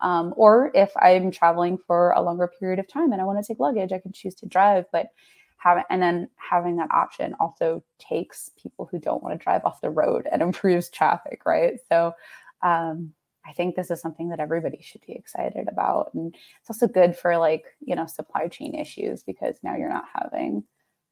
Um, 0.00 0.34
or 0.36 0.70
if 0.74 0.92
I'm 0.96 1.30
traveling 1.30 1.78
for 1.86 2.10
a 2.10 2.22
longer 2.22 2.50
period 2.60 2.78
of 2.78 2.88
time 2.88 3.12
and 3.12 3.20
I 3.20 3.24
want 3.24 3.42
to 3.42 3.46
take 3.46 3.60
luggage, 3.60 3.92
I 3.92 3.98
can 3.98 4.12
choose 4.12 4.34
to 4.36 4.46
drive. 4.46 4.86
But 4.92 5.08
having 5.56 5.84
and 5.90 6.00
then 6.00 6.28
having 6.36 6.76
that 6.76 6.90
option 6.92 7.34
also 7.40 7.82
takes 7.98 8.50
people 8.60 8.88
who 8.90 8.98
don't 8.98 9.22
want 9.22 9.38
to 9.38 9.42
drive 9.42 9.64
off 9.64 9.80
the 9.80 9.90
road 9.90 10.28
and 10.30 10.42
improves 10.42 10.90
traffic, 10.90 11.42
right? 11.44 11.74
So 11.88 12.14
um, 12.62 13.14
I 13.46 13.52
think 13.52 13.74
this 13.74 13.90
is 13.90 14.00
something 14.00 14.28
that 14.28 14.40
everybody 14.40 14.80
should 14.82 15.00
be 15.06 15.14
excited 15.14 15.68
about. 15.68 16.14
And 16.14 16.34
it's 16.60 16.70
also 16.70 16.86
good 16.86 17.16
for 17.16 17.36
like, 17.36 17.64
you 17.80 17.96
know, 17.96 18.06
supply 18.06 18.48
chain 18.48 18.74
issues 18.74 19.22
because 19.22 19.56
now 19.62 19.76
you're 19.76 19.88
not 19.88 20.04
having 20.14 20.64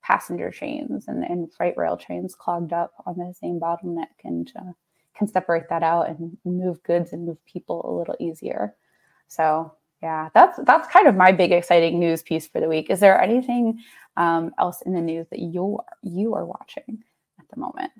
passenger 0.02 0.50
trains 0.50 1.08
and, 1.08 1.24
and 1.24 1.52
freight 1.52 1.76
rail 1.76 1.96
trains 1.96 2.34
clogged 2.34 2.72
up 2.72 2.92
on 3.06 3.16
the 3.16 3.34
same 3.38 3.60
bottleneck 3.60 4.06
and 4.24 4.52
uh, 4.56 4.72
can 5.16 5.28
separate 5.28 5.68
that 5.68 5.82
out 5.82 6.08
and 6.08 6.36
move 6.44 6.82
goods 6.84 7.12
and 7.12 7.26
move 7.26 7.44
people 7.46 7.84
a 7.84 7.96
little 7.98 8.16
easier. 8.20 8.74
So 9.28 9.72
yeah, 10.02 10.30
that's 10.34 10.58
that's 10.64 10.88
kind 10.88 11.06
of 11.06 11.14
my 11.14 11.30
big 11.32 11.52
exciting 11.52 11.98
news 12.00 12.22
piece 12.22 12.48
for 12.48 12.60
the 12.60 12.68
week. 12.68 12.88
Is 12.88 13.00
there 13.00 13.20
anything 13.20 13.80
um, 14.16 14.52
else 14.58 14.82
in 14.82 14.94
the 14.94 15.00
news 15.00 15.26
that 15.30 15.40
you 15.40 15.78
you 16.02 16.34
are 16.34 16.46
watching 16.46 17.02
at 17.38 17.48
the 17.52 17.60
moment? 17.60 17.92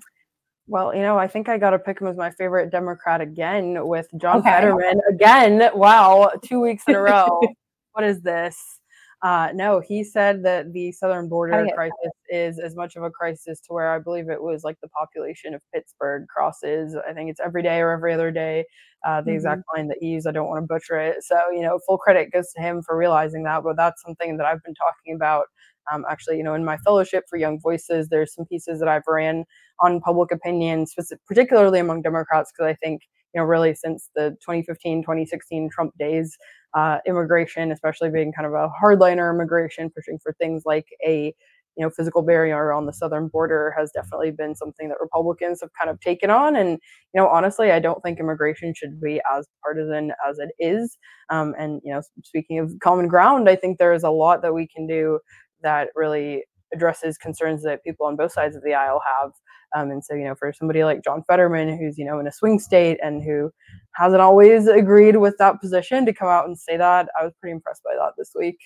Well, 0.71 0.95
you 0.95 1.01
know, 1.01 1.17
I 1.17 1.27
think 1.27 1.49
I 1.49 1.57
got 1.57 1.71
to 1.71 1.79
pick 1.79 1.99
him 1.99 2.07
as 2.07 2.15
my 2.15 2.31
favorite 2.31 2.71
Democrat 2.71 3.19
again 3.19 3.85
with 3.85 4.07
John 4.15 4.37
okay. 4.37 4.51
Fetterman 4.51 5.01
again. 5.09 5.69
Wow, 5.75 6.31
two 6.45 6.61
weeks 6.61 6.85
in 6.87 6.95
a 6.95 7.01
row. 7.01 7.41
what 7.91 8.05
is 8.05 8.21
this? 8.21 8.79
Uh, 9.23 9.49
no, 9.53 9.79
he 9.79 10.03
said 10.03 10.43
that 10.43 10.73
the 10.73 10.91
southern 10.91 11.29
border 11.29 11.67
crisis 11.75 12.11
is 12.29 12.57
as 12.57 12.75
much 12.75 12.95
of 12.95 13.03
a 13.03 13.09
crisis 13.11 13.59
to 13.59 13.71
where 13.71 13.93
I 13.93 13.99
believe 13.99 14.29
it 14.29 14.41
was 14.41 14.63
like 14.63 14.77
the 14.81 14.89
population 14.89 15.53
of 15.53 15.61
Pittsburgh 15.71 16.25
crosses. 16.27 16.95
I 17.07 17.13
think 17.13 17.29
it's 17.29 17.39
every 17.39 17.61
day 17.61 17.81
or 17.81 17.91
every 17.91 18.13
other 18.13 18.31
day. 18.31 18.65
Uh, 19.05 19.21
the 19.21 19.29
mm-hmm. 19.29 19.35
exact 19.35 19.63
line 19.75 19.87
that 19.89 19.97
he 19.99 20.07
used, 20.07 20.27
I 20.27 20.31
don't 20.31 20.47
want 20.47 20.63
to 20.63 20.67
butcher 20.67 20.99
it. 20.99 21.23
So, 21.23 21.35
you 21.51 21.61
know, 21.61 21.79
full 21.85 21.99
credit 21.99 22.31
goes 22.31 22.51
to 22.53 22.61
him 22.61 22.81
for 22.81 22.97
realizing 22.97 23.43
that. 23.43 23.63
But 23.63 23.77
that's 23.77 24.01
something 24.01 24.37
that 24.37 24.45
I've 24.45 24.63
been 24.63 24.75
talking 24.75 25.15
about. 25.15 25.45
Um, 25.91 26.03
actually, 26.09 26.37
you 26.37 26.43
know, 26.43 26.55
in 26.55 26.65
my 26.65 26.77
fellowship 26.77 27.25
for 27.29 27.37
Young 27.37 27.59
Voices, 27.59 28.09
there's 28.09 28.33
some 28.33 28.45
pieces 28.45 28.79
that 28.79 28.87
I've 28.87 29.07
ran 29.07 29.45
on 29.79 29.99
public 30.01 30.31
opinion, 30.31 30.85
particularly 31.27 31.79
among 31.79 32.01
Democrats, 32.01 32.51
because 32.51 32.69
I 32.69 32.75
think, 32.75 33.01
you 33.33 33.41
know, 33.41 33.45
really 33.45 33.73
since 33.75 34.09
the 34.15 34.31
2015, 34.43 35.03
2016 35.03 35.69
Trump 35.71 35.93
days, 35.97 36.37
uh, 36.73 36.99
immigration, 37.07 37.71
especially 37.71 38.09
being 38.09 38.31
kind 38.33 38.45
of 38.47 38.53
a 38.53 38.69
hardliner 38.83 39.33
immigration, 39.33 39.89
pushing 39.95 40.19
for 40.21 40.33
things 40.33 40.63
like 40.65 40.87
a 41.05 41.33
you 41.77 41.85
know 41.85 41.89
physical 41.89 42.21
barrier 42.21 42.73
on 42.73 42.85
the 42.85 42.91
southern 42.93 43.29
border 43.29 43.73
has 43.77 43.91
definitely 43.91 44.31
been 44.31 44.53
something 44.55 44.89
that 44.89 44.97
Republicans 44.99 45.61
have 45.61 45.69
kind 45.79 45.89
of 45.89 45.99
taken 46.01 46.29
on. 46.29 46.55
And 46.55 46.71
you 47.13 47.21
know, 47.21 47.27
honestly, 47.27 47.71
I 47.71 47.79
don't 47.79 48.01
think 48.03 48.19
immigration 48.19 48.73
should 48.75 48.99
be 49.01 49.21
as 49.35 49.47
partisan 49.63 50.11
as 50.27 50.39
it 50.39 50.49
is. 50.59 50.97
Um, 51.29 51.53
and 51.57 51.81
you 51.83 51.93
know, 51.93 52.01
speaking 52.23 52.59
of 52.59 52.73
common 52.83 53.07
ground, 53.07 53.49
I 53.49 53.55
think 53.55 53.77
there 53.77 53.93
is 53.93 54.03
a 54.03 54.09
lot 54.09 54.41
that 54.41 54.53
we 54.53 54.67
can 54.67 54.87
do 54.87 55.19
that 55.63 55.89
really 55.95 56.43
addresses 56.73 57.17
concerns 57.17 57.63
that 57.63 57.83
people 57.83 58.05
on 58.05 58.15
both 58.15 58.31
sides 58.33 58.55
of 58.55 58.63
the 58.63 58.73
aisle 58.73 59.01
have. 59.19 59.31
Um, 59.75 59.91
and 59.91 60.03
so, 60.03 60.13
you 60.13 60.25
know, 60.25 60.35
for 60.35 60.51
somebody 60.53 60.83
like 60.83 61.03
John 61.03 61.23
Fetterman, 61.23 61.77
who's, 61.77 61.97
you 61.97 62.05
know, 62.05 62.19
in 62.19 62.27
a 62.27 62.31
swing 62.31 62.59
state 62.59 62.99
and 63.01 63.23
who 63.23 63.51
hasn't 63.93 64.21
always 64.21 64.67
agreed 64.67 65.17
with 65.17 65.37
that 65.37 65.61
position 65.61 66.05
to 66.05 66.13
come 66.13 66.27
out 66.27 66.45
and 66.45 66.57
say 66.57 66.77
that, 66.77 67.09
I 67.19 67.23
was 67.23 67.33
pretty 67.39 67.53
impressed 67.53 67.83
by 67.83 67.95
that 67.95 68.13
this 68.17 68.31
week. 68.35 68.57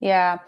Yeah. 0.00 0.38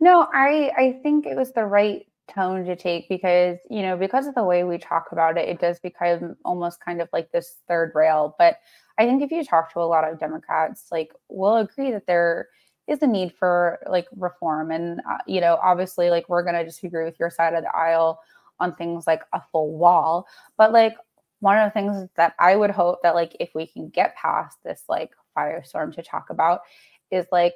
No, 0.00 0.28
I 0.34 0.72
I 0.76 1.00
think 1.02 1.26
it 1.26 1.36
was 1.36 1.52
the 1.52 1.64
right 1.64 2.06
tone 2.28 2.64
to 2.64 2.76
take 2.76 3.08
because, 3.08 3.58
you 3.70 3.82
know, 3.82 3.96
because 3.96 4.26
of 4.26 4.34
the 4.34 4.44
way 4.44 4.64
we 4.64 4.78
talk 4.78 5.06
about 5.12 5.38
it, 5.38 5.48
it 5.48 5.60
does 5.60 5.78
become 5.80 6.36
almost 6.44 6.84
kind 6.84 7.00
of 7.00 7.08
like 7.12 7.30
this 7.30 7.56
third 7.68 7.92
rail. 7.94 8.34
But 8.38 8.58
I 8.98 9.06
think 9.06 9.22
if 9.22 9.30
you 9.30 9.44
talk 9.44 9.72
to 9.72 9.80
a 9.80 9.82
lot 9.82 10.10
of 10.10 10.18
Democrats, 10.18 10.86
like 10.90 11.12
we'll 11.28 11.58
agree 11.58 11.92
that 11.92 12.06
there 12.06 12.48
is 12.86 13.02
a 13.02 13.06
need 13.06 13.32
for 13.38 13.78
like 13.88 14.06
reform 14.16 14.70
and 14.70 15.00
uh, 15.10 15.18
you 15.26 15.40
know 15.40 15.58
obviously 15.62 16.08
like 16.08 16.28
we're 16.28 16.42
going 16.42 16.54
to 16.54 16.64
disagree 16.64 17.04
with 17.04 17.18
your 17.18 17.30
side 17.30 17.54
of 17.54 17.62
the 17.62 17.76
aisle 17.76 18.20
on 18.60 18.74
things 18.74 19.06
like 19.06 19.22
a 19.32 19.40
full 19.52 19.76
wall. 19.76 20.26
But 20.56 20.72
like 20.72 20.94
one 21.40 21.58
of 21.58 21.66
the 21.66 21.72
things 21.72 22.08
that 22.16 22.34
I 22.38 22.56
would 22.56 22.70
hope 22.70 23.02
that 23.02 23.14
like 23.14 23.36
if 23.40 23.50
we 23.54 23.66
can 23.66 23.88
get 23.88 24.16
past 24.16 24.58
this 24.64 24.82
like 24.88 25.10
firestorm 25.36 25.94
to 25.94 26.02
talk 26.02 26.30
about 26.30 26.60
is 27.10 27.26
like 27.30 27.54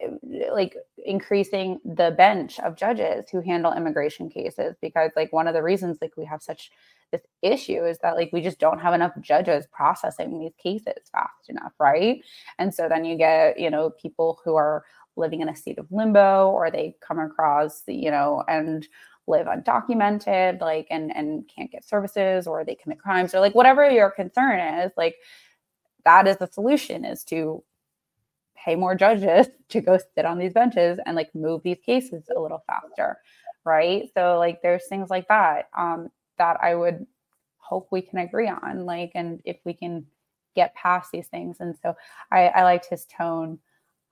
eh, 0.00 0.08
like 0.52 0.76
increasing 1.04 1.80
the 1.84 2.14
bench 2.16 2.58
of 2.60 2.76
judges 2.76 3.26
who 3.30 3.40
handle 3.40 3.72
immigration 3.72 4.28
cases 4.28 4.74
because 4.82 5.10
like 5.16 5.32
one 5.32 5.46
of 5.46 5.54
the 5.54 5.62
reasons 5.62 5.98
like 6.00 6.16
we 6.16 6.24
have 6.24 6.42
such 6.42 6.70
this 7.12 7.22
issue 7.40 7.84
is 7.84 7.98
that 8.00 8.16
like 8.16 8.30
we 8.32 8.40
just 8.40 8.58
don't 8.58 8.80
have 8.80 8.94
enough 8.94 9.12
judges 9.20 9.66
processing 9.72 10.38
these 10.38 10.54
cases 10.58 11.08
fast 11.10 11.48
enough 11.48 11.72
right 11.78 12.20
and 12.58 12.74
so 12.74 12.88
then 12.88 13.04
you 13.04 13.16
get 13.16 13.58
you 13.58 13.70
know 13.70 13.90
people 13.90 14.40
who 14.44 14.56
are 14.56 14.84
living 15.16 15.40
in 15.40 15.48
a 15.48 15.56
state 15.56 15.78
of 15.78 15.90
limbo 15.90 16.50
or 16.50 16.70
they 16.70 16.94
come 17.00 17.18
across 17.18 17.82
you 17.86 18.10
know 18.10 18.44
and 18.48 18.88
live 19.28 19.46
undocumented 19.46 20.60
like 20.60 20.86
and 20.90 21.14
and 21.14 21.48
can't 21.54 21.70
get 21.70 21.86
services 21.86 22.46
or 22.46 22.64
they 22.64 22.74
commit 22.74 22.98
crimes 22.98 23.34
or 23.34 23.40
like 23.40 23.54
whatever 23.54 23.88
your 23.90 24.10
concern 24.10 24.58
is 24.58 24.92
like 24.96 25.16
that 26.04 26.26
is 26.26 26.36
the 26.38 26.46
solution 26.46 27.04
is 27.04 27.24
to 27.24 27.62
pay 28.56 28.74
more 28.74 28.94
judges 28.94 29.48
to 29.68 29.80
go 29.80 29.98
sit 30.14 30.24
on 30.24 30.38
these 30.38 30.52
benches 30.52 30.98
and 31.06 31.16
like 31.16 31.34
move 31.34 31.62
these 31.62 31.78
cases 31.84 32.24
a 32.34 32.40
little 32.40 32.62
faster 32.66 33.18
right? 33.64 34.10
So 34.14 34.38
like 34.38 34.62
there's 34.62 34.86
things 34.88 35.10
like 35.10 35.28
that 35.28 35.68
um 35.76 36.08
that 36.38 36.56
i 36.62 36.74
would 36.74 37.06
hope 37.58 37.88
we 37.90 38.00
can 38.00 38.18
agree 38.20 38.48
on 38.48 38.86
like 38.86 39.12
and 39.14 39.40
if 39.44 39.58
we 39.64 39.74
can 39.74 40.06
get 40.56 40.74
past 40.74 41.12
these 41.12 41.28
things. 41.28 41.58
And 41.60 41.76
so 41.82 41.94
i 42.32 42.48
i 42.48 42.62
liked 42.64 42.86
his 42.88 43.06
tone. 43.06 43.58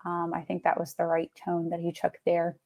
Um 0.05 0.33
i 0.35 0.42
think 0.42 0.62
that 0.64 0.79
was 0.79 0.94
the 0.94 1.07
right 1.07 1.31
tone 1.42 1.70
that 1.70 1.81
he 1.81 1.92
took 1.92 2.14
there 2.26 2.57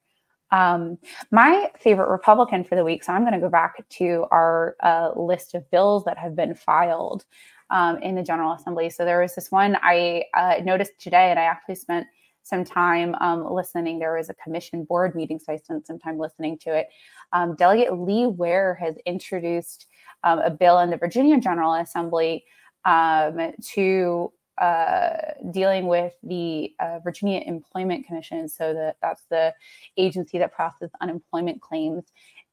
um, 0.53 0.99
my 1.31 1.71
favorite 1.79 2.09
Republican 2.09 2.65
for 2.65 2.75
the 2.75 2.85
week, 2.85 3.05
so 3.05 3.13
I'm 3.13 3.23
going 3.23 3.35
to 3.35 3.41
go 3.41 3.49
back 3.49 3.89
to 3.89 4.27
our 4.31 4.77
uh, 4.83 5.11
list 5.17 5.55
of 5.55 5.71
bills 5.71 6.05
that 6.05 6.19
have 6.19 6.35
been 6.35 6.55
filed 6.55 7.25
um, 7.71 7.99
in 7.99 8.15
the 8.15 8.23
General 8.23 8.53
Assembly. 8.53 8.91
So 8.91 9.05
there 9.05 9.21
was 9.21 9.35
this 9.35 9.51
one 9.51 9.77
I 9.83 10.25
uh, 10.35 10.57
noticed 10.65 10.99
today, 10.99 11.31
and 11.31 11.39
I 11.39 11.45
actually 11.45 11.77
spent 11.77 12.07
some 12.43 12.65
time 12.65 13.15
um, 13.21 13.53
listening. 13.53 13.99
There 13.99 14.17
was 14.17 14.31
a 14.31 14.35
commission 14.35 14.85
board 14.85 15.15
meeting, 15.15 15.39
so 15.39 15.53
I 15.53 15.57
spent 15.57 15.87
some 15.87 15.99
time 15.99 16.19
listening 16.19 16.59
to 16.59 16.77
it. 16.77 16.89
Um, 17.33 17.55
Delegate 17.55 17.93
Lee 17.93 18.27
Ware 18.27 18.75
has 18.75 18.97
introduced 19.07 19.87
um, 20.25 20.41
a 20.41 20.51
bill 20.51 20.81
in 20.81 20.91
the 20.91 20.97
Virginia 20.97 21.39
General 21.39 21.75
Assembly 21.75 22.45
um, 22.85 23.53
to 23.75 24.33
uh, 24.61 25.17
dealing 25.51 25.87
with 25.87 26.13
the 26.23 26.75
uh, 26.81 26.99
Virginia 27.01 27.43
Employment 27.47 28.07
Commission. 28.07 28.49
So 28.49 28.75
that 28.75 28.97
that's 29.01 29.25
the 29.31 29.55
agency 29.97 30.39
that 30.39 30.53
processes 30.53 30.91
unemployment 31.01 31.61
claims. 31.63 32.05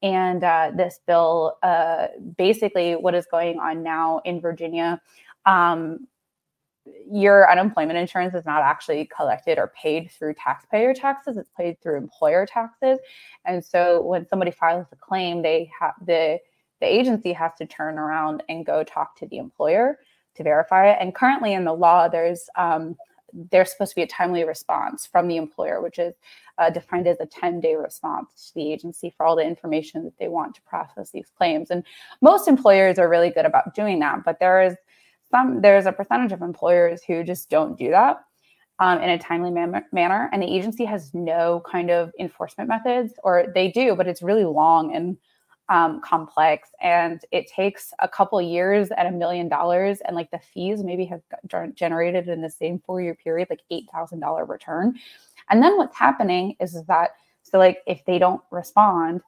And 0.02 0.42
uh, 0.42 0.72
this 0.74 1.00
bill, 1.06 1.58
uh, 1.62 2.08
basically, 2.36 2.94
what 2.96 3.14
is 3.14 3.26
going 3.30 3.58
on 3.58 3.82
now 3.82 4.22
in 4.24 4.40
Virginia, 4.40 5.00
um, 5.44 6.06
your 7.10 7.50
unemployment 7.50 7.98
insurance 7.98 8.34
is 8.34 8.46
not 8.46 8.62
actually 8.62 9.10
collected 9.14 9.58
or 9.58 9.72
paid 9.80 10.10
through 10.10 10.34
taxpayer 10.34 10.94
taxes; 10.94 11.36
it's 11.36 11.50
paid 11.58 11.78
through 11.82 11.98
employer 11.98 12.46
taxes. 12.46 12.98
And 13.44 13.62
so, 13.62 14.00
when 14.00 14.26
somebody 14.26 14.50
files 14.50 14.86
a 14.92 14.96
claim, 14.96 15.42
they 15.42 15.70
have 15.78 15.94
the 16.06 16.38
the 16.80 16.86
agency 16.86 17.32
has 17.32 17.52
to 17.58 17.66
turn 17.66 17.98
around 17.98 18.42
and 18.48 18.64
go 18.64 18.84
talk 18.84 19.16
to 19.18 19.26
the 19.26 19.38
employer 19.38 19.98
to 20.38 20.42
verify 20.42 20.90
it. 20.90 20.98
And 21.00 21.14
currently 21.14 21.52
in 21.52 21.64
the 21.64 21.74
law, 21.74 22.08
there's 22.08 22.48
um, 22.56 22.96
there's 23.32 23.70
supposed 23.70 23.90
to 23.90 23.96
be 23.96 24.02
a 24.02 24.06
timely 24.06 24.44
response 24.44 25.06
from 25.06 25.28
the 25.28 25.36
employer, 25.36 25.82
which 25.82 25.98
is 25.98 26.14
uh, 26.58 26.70
defined 26.70 27.06
as 27.06 27.20
a 27.20 27.26
10 27.26 27.60
day 27.60 27.76
response 27.76 28.48
to 28.48 28.54
the 28.54 28.72
agency 28.72 29.12
for 29.16 29.26
all 29.26 29.36
the 29.36 29.46
information 29.46 30.04
that 30.04 30.18
they 30.18 30.28
want 30.28 30.54
to 30.54 30.62
process 30.62 31.10
these 31.10 31.30
claims. 31.36 31.70
And 31.70 31.84
most 32.20 32.48
employers 32.48 32.98
are 32.98 33.08
really 33.08 33.30
good 33.30 33.46
about 33.46 33.74
doing 33.74 33.98
that, 34.00 34.24
but 34.24 34.40
there 34.40 34.62
is 34.62 34.74
some, 35.30 35.60
there's 35.60 35.86
a 35.86 35.92
percentage 35.92 36.32
of 36.32 36.42
employers 36.42 37.02
who 37.06 37.22
just 37.22 37.50
don't 37.50 37.78
do 37.78 37.90
that. 37.90 38.20
Um, 38.80 39.00
in 39.00 39.10
a 39.10 39.18
timely 39.18 39.50
man- 39.50 39.84
manner, 39.90 40.30
and 40.32 40.40
the 40.40 40.46
agency 40.46 40.84
has 40.84 41.12
no 41.12 41.60
kind 41.68 41.90
of 41.90 42.12
enforcement 42.20 42.68
methods, 42.68 43.12
or 43.24 43.46
they 43.52 43.72
do, 43.72 43.96
but 43.96 44.06
it's 44.06 44.22
really 44.22 44.44
long 44.44 44.94
and 44.94 45.16
um, 45.68 46.00
complex 46.00 46.70
and 46.80 47.20
it 47.30 47.46
takes 47.46 47.92
a 47.98 48.08
couple 48.08 48.40
years 48.40 48.90
at 48.96 49.06
a 49.06 49.10
million 49.10 49.48
dollars 49.48 50.00
and 50.06 50.16
like 50.16 50.30
the 50.30 50.38
fees 50.38 50.82
maybe 50.82 51.04
have 51.04 51.20
generated 51.74 52.28
in 52.28 52.40
the 52.40 52.50
same 52.50 52.80
four 52.86 53.02
year 53.02 53.14
period 53.14 53.48
like 53.50 53.60
$8000 53.70 54.48
return. 54.48 54.98
And 55.50 55.62
then 55.62 55.76
what's 55.76 55.96
happening 55.96 56.56
is, 56.60 56.78
that 56.86 57.10
so 57.42 57.58
like 57.58 57.78
if 57.86 58.04
they 58.04 58.18
don't 58.18 58.40
respond 58.50 59.20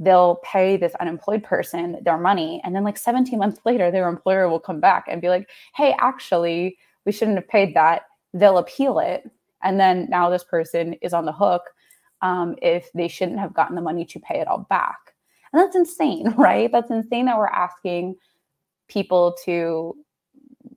they'll 0.00 0.36
pay 0.44 0.76
this 0.76 0.94
unemployed 1.00 1.42
person 1.42 1.98
their 2.04 2.18
money 2.18 2.60
and 2.64 2.74
then 2.74 2.84
like 2.84 2.98
17 2.98 3.38
months 3.38 3.60
later 3.64 3.90
their 3.90 4.08
employer 4.08 4.48
will 4.48 4.60
come 4.60 4.78
back 4.78 5.06
and 5.08 5.20
be 5.20 5.28
like 5.28 5.48
hey 5.74 5.96
actually 5.98 6.76
we 7.04 7.12
shouldn't 7.12 7.38
have 7.38 7.48
paid 7.48 7.74
that. 7.74 8.02
They'll 8.34 8.58
appeal 8.58 8.98
it 8.98 9.28
and 9.62 9.80
then 9.80 10.06
now 10.10 10.30
this 10.30 10.44
person 10.44 10.94
is 11.02 11.12
on 11.12 11.24
the 11.24 11.32
hook 11.32 11.62
um, 12.20 12.56
if 12.60 12.92
they 12.92 13.08
shouldn't 13.08 13.38
have 13.38 13.54
gotten 13.54 13.74
the 13.74 13.82
money 13.82 14.04
to 14.04 14.20
pay 14.20 14.40
it 14.40 14.48
all 14.48 14.66
back 14.68 15.14
and 15.52 15.60
that's 15.60 15.76
insane, 15.76 16.34
right? 16.36 16.70
That's 16.70 16.90
insane 16.90 17.26
that 17.26 17.38
we're 17.38 17.46
asking 17.46 18.16
people 18.88 19.36
to 19.44 19.94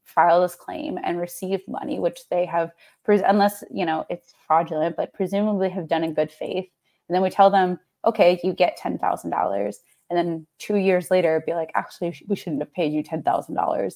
file 0.03 0.41
this 0.41 0.55
claim 0.55 0.99
and 1.03 1.19
receive 1.19 1.61
money, 1.67 1.99
which 1.99 2.27
they 2.29 2.45
have, 2.45 2.71
unless, 3.07 3.63
you 3.71 3.85
know, 3.85 4.05
it's 4.09 4.33
fraudulent, 4.45 4.97
but 4.97 5.13
presumably 5.13 5.69
have 5.69 5.87
done 5.87 6.03
in 6.03 6.13
good 6.13 6.31
faith. 6.31 6.67
And 7.07 7.15
then 7.15 7.21
we 7.21 7.29
tell 7.29 7.49
them, 7.49 7.79
okay, 8.05 8.39
you 8.43 8.53
get 8.53 8.77
$10,000. 8.77 9.75
And 10.09 10.17
then 10.17 10.45
two 10.59 10.75
years 10.75 11.09
later, 11.09 11.41
be 11.45 11.53
like, 11.53 11.71
actually, 11.75 12.13
we 12.27 12.35
shouldn't 12.35 12.61
have 12.61 12.73
paid 12.73 12.91
you 12.91 13.03
$10,000. 13.03 13.93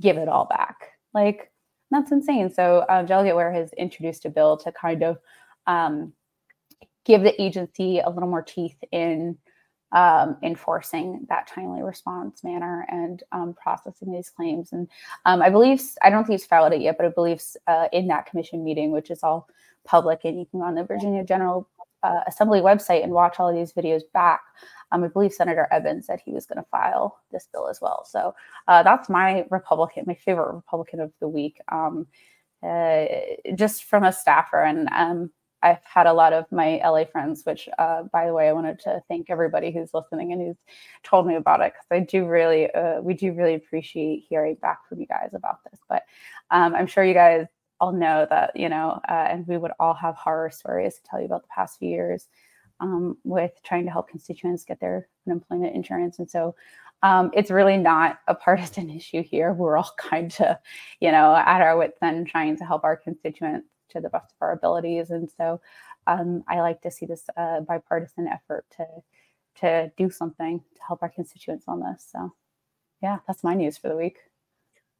give 0.00 0.16
it 0.16 0.28
all 0.28 0.44
back. 0.46 0.76
Like 1.14 1.50
that's 1.90 2.12
insane. 2.12 2.50
So 2.52 2.84
uh, 2.88 3.02
Delegate 3.02 3.36
Ware 3.36 3.52
has 3.52 3.72
introduced 3.74 4.24
a 4.24 4.30
bill 4.30 4.56
to 4.58 4.72
kind 4.72 5.02
of 5.02 5.18
um, 5.66 6.12
give 7.04 7.22
the 7.22 7.40
agency 7.40 8.00
a 8.00 8.08
little 8.08 8.28
more 8.28 8.42
teeth 8.42 8.76
in 8.92 9.36
um, 9.92 10.36
enforcing 10.42 11.26
that 11.28 11.46
timely 11.46 11.82
response 11.82 12.42
manner 12.42 12.86
and 12.88 13.22
um, 13.32 13.54
processing 13.54 14.12
these 14.12 14.30
claims. 14.30 14.72
And 14.72 14.88
um, 15.26 15.42
I 15.42 15.50
believe, 15.50 15.82
I 16.02 16.10
don't 16.10 16.24
think 16.24 16.40
he's 16.40 16.46
filed 16.46 16.72
it 16.72 16.80
yet, 16.80 16.96
but 16.96 17.06
I 17.06 17.10
believe 17.10 17.42
uh, 17.66 17.88
in 17.92 18.06
that 18.08 18.26
commission 18.26 18.64
meeting, 18.64 18.90
which 18.90 19.10
is 19.10 19.22
all 19.22 19.48
public 19.84 20.20
and 20.24 20.38
you 20.38 20.46
can 20.46 20.60
go 20.60 20.66
on 20.66 20.74
the 20.74 20.84
Virginia 20.84 21.24
General 21.24 21.68
uh, 22.02 22.20
Assembly 22.26 22.60
website 22.60 23.04
and 23.04 23.12
watch 23.12 23.36
all 23.38 23.48
of 23.48 23.54
these 23.54 23.72
videos 23.72 24.02
back. 24.12 24.40
Um, 24.90 25.04
I 25.04 25.08
believe 25.08 25.32
Senator 25.32 25.68
Evans 25.70 26.06
said 26.06 26.20
he 26.24 26.32
was 26.32 26.46
going 26.46 26.58
to 26.58 26.68
file 26.70 27.18
this 27.30 27.48
bill 27.52 27.68
as 27.68 27.80
well. 27.80 28.04
So 28.04 28.34
uh, 28.68 28.82
that's 28.82 29.08
my 29.08 29.46
Republican, 29.50 30.04
my 30.06 30.14
favorite 30.14 30.52
Republican 30.52 31.00
of 31.00 31.12
the 31.20 31.28
week, 31.28 31.60
um, 31.70 32.06
uh, 32.62 33.04
just 33.54 33.84
from 33.84 34.04
a 34.04 34.12
staffer. 34.12 34.62
And 34.62 34.88
um, 34.92 35.30
I've 35.62 35.82
had 35.84 36.06
a 36.06 36.12
lot 36.12 36.32
of 36.32 36.50
my 36.50 36.80
LA 36.84 37.04
friends, 37.04 37.42
which, 37.44 37.68
uh, 37.78 38.04
by 38.12 38.26
the 38.26 38.32
way, 38.32 38.48
I 38.48 38.52
wanted 38.52 38.80
to 38.80 39.02
thank 39.08 39.30
everybody 39.30 39.70
who's 39.70 39.94
listening 39.94 40.32
and 40.32 40.40
who's 40.40 40.56
told 41.02 41.26
me 41.26 41.36
about 41.36 41.60
it 41.60 41.72
because 41.72 41.86
I 41.90 42.00
do 42.00 42.26
really, 42.26 42.70
uh, 42.72 43.00
we 43.00 43.14
do 43.14 43.32
really 43.32 43.54
appreciate 43.54 44.24
hearing 44.28 44.56
back 44.56 44.88
from 44.88 45.00
you 45.00 45.06
guys 45.06 45.30
about 45.34 45.62
this. 45.70 45.80
But 45.88 46.02
um, 46.50 46.74
I'm 46.74 46.86
sure 46.86 47.04
you 47.04 47.14
guys 47.14 47.46
all 47.80 47.92
know 47.92 48.26
that, 48.30 48.56
you 48.56 48.68
know, 48.68 49.00
uh, 49.08 49.26
and 49.30 49.46
we 49.46 49.58
would 49.58 49.72
all 49.80 49.94
have 49.94 50.14
horror 50.16 50.50
stories 50.50 50.96
to 50.96 51.02
tell 51.02 51.20
you 51.20 51.26
about 51.26 51.42
the 51.42 51.48
past 51.54 51.78
few 51.78 51.88
years 51.88 52.28
um, 52.80 53.16
with 53.24 53.52
trying 53.64 53.84
to 53.84 53.90
help 53.90 54.08
constituents 54.08 54.64
get 54.64 54.80
their 54.80 55.08
unemployment 55.26 55.74
insurance. 55.74 56.18
And 56.18 56.30
so 56.30 56.54
um, 57.02 57.30
it's 57.34 57.50
really 57.50 57.76
not 57.76 58.20
a 58.28 58.34
partisan 58.34 58.90
issue 58.96 59.22
here. 59.22 59.52
We're 59.52 59.76
all 59.76 59.92
kind 59.98 60.34
of, 60.40 60.56
you 61.00 61.10
know, 61.10 61.34
at 61.34 61.60
our 61.60 61.76
wits' 61.76 61.98
end 62.02 62.28
trying 62.28 62.56
to 62.58 62.64
help 62.64 62.84
our 62.84 62.96
constituents 62.96 63.68
to 63.92 64.00
the 64.00 64.10
best 64.10 64.32
of 64.32 64.36
our 64.40 64.52
abilities. 64.52 65.10
And 65.10 65.30
so 65.30 65.60
um, 66.06 66.44
I 66.48 66.60
like 66.60 66.82
to 66.82 66.90
see 66.90 67.06
this 67.06 67.24
uh, 67.36 67.60
bipartisan 67.60 68.26
effort 68.28 68.64
to 68.76 68.86
to 69.60 69.92
do 69.98 70.08
something 70.10 70.60
to 70.74 70.80
help 70.86 71.02
our 71.02 71.10
constituents 71.10 71.66
on 71.68 71.80
this. 71.80 72.08
So 72.10 72.32
yeah, 73.02 73.18
that's 73.26 73.44
my 73.44 73.54
news 73.54 73.76
for 73.76 73.88
the 73.88 73.96
week. 73.96 74.18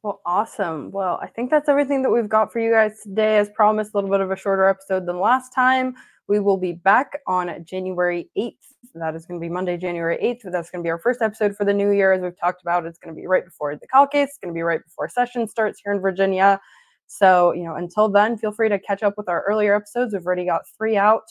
Well, 0.03 0.21
awesome. 0.25 0.91
Well, 0.91 1.17
I 1.21 1.27
think 1.27 1.49
that's 1.49 1.69
everything 1.69 2.01
that 2.03 2.09
we've 2.09 2.27
got 2.27 2.51
for 2.51 2.59
you 2.59 2.71
guys 2.71 3.01
today. 3.01 3.37
As 3.37 3.49
promised, 3.49 3.93
a 3.93 3.97
little 3.97 4.09
bit 4.09 4.19
of 4.19 4.31
a 4.31 4.35
shorter 4.35 4.67
episode 4.67 5.05
than 5.05 5.19
last 5.19 5.53
time. 5.53 5.95
We 6.27 6.39
will 6.39 6.57
be 6.57 6.73
back 6.73 7.19
on 7.25 7.63
January 7.63 8.29
8th. 8.37 8.55
That 8.95 9.15
is 9.15 9.25
going 9.25 9.39
to 9.39 9.43
be 9.43 9.49
Monday, 9.49 9.77
January 9.77 10.17
8th. 10.21 10.51
That's 10.51 10.69
going 10.69 10.83
to 10.83 10.85
be 10.85 10.89
our 10.89 10.99
first 10.99 11.21
episode 11.21 11.55
for 11.55 11.65
the 11.65 11.73
new 11.73 11.91
year. 11.91 12.11
As 12.13 12.21
we've 12.21 12.37
talked 12.37 12.61
about, 12.61 12.85
it's 12.85 12.99
going 12.99 13.15
to 13.15 13.19
be 13.19 13.27
right 13.27 13.45
before 13.45 13.75
the 13.75 13.87
caucus. 13.87 14.29
It's 14.29 14.37
going 14.37 14.53
to 14.53 14.57
be 14.57 14.61
right 14.61 14.83
before 14.83 15.07
session 15.07 15.47
starts 15.47 15.81
here 15.83 15.93
in 15.93 15.99
Virginia. 15.99 16.59
So, 17.15 17.51
you 17.51 17.63
know, 17.63 17.75
until 17.75 18.09
then, 18.09 18.39
feel 18.39 18.51
free 18.51 18.69
to 18.69 18.79
catch 18.79 19.03
up 19.03 19.13
with 19.17 19.29
our 19.29 19.43
earlier 19.43 19.75
episodes. 19.75 20.13
We've 20.13 20.25
already 20.25 20.45
got 20.45 20.63
three 20.75 20.97
out 20.97 21.21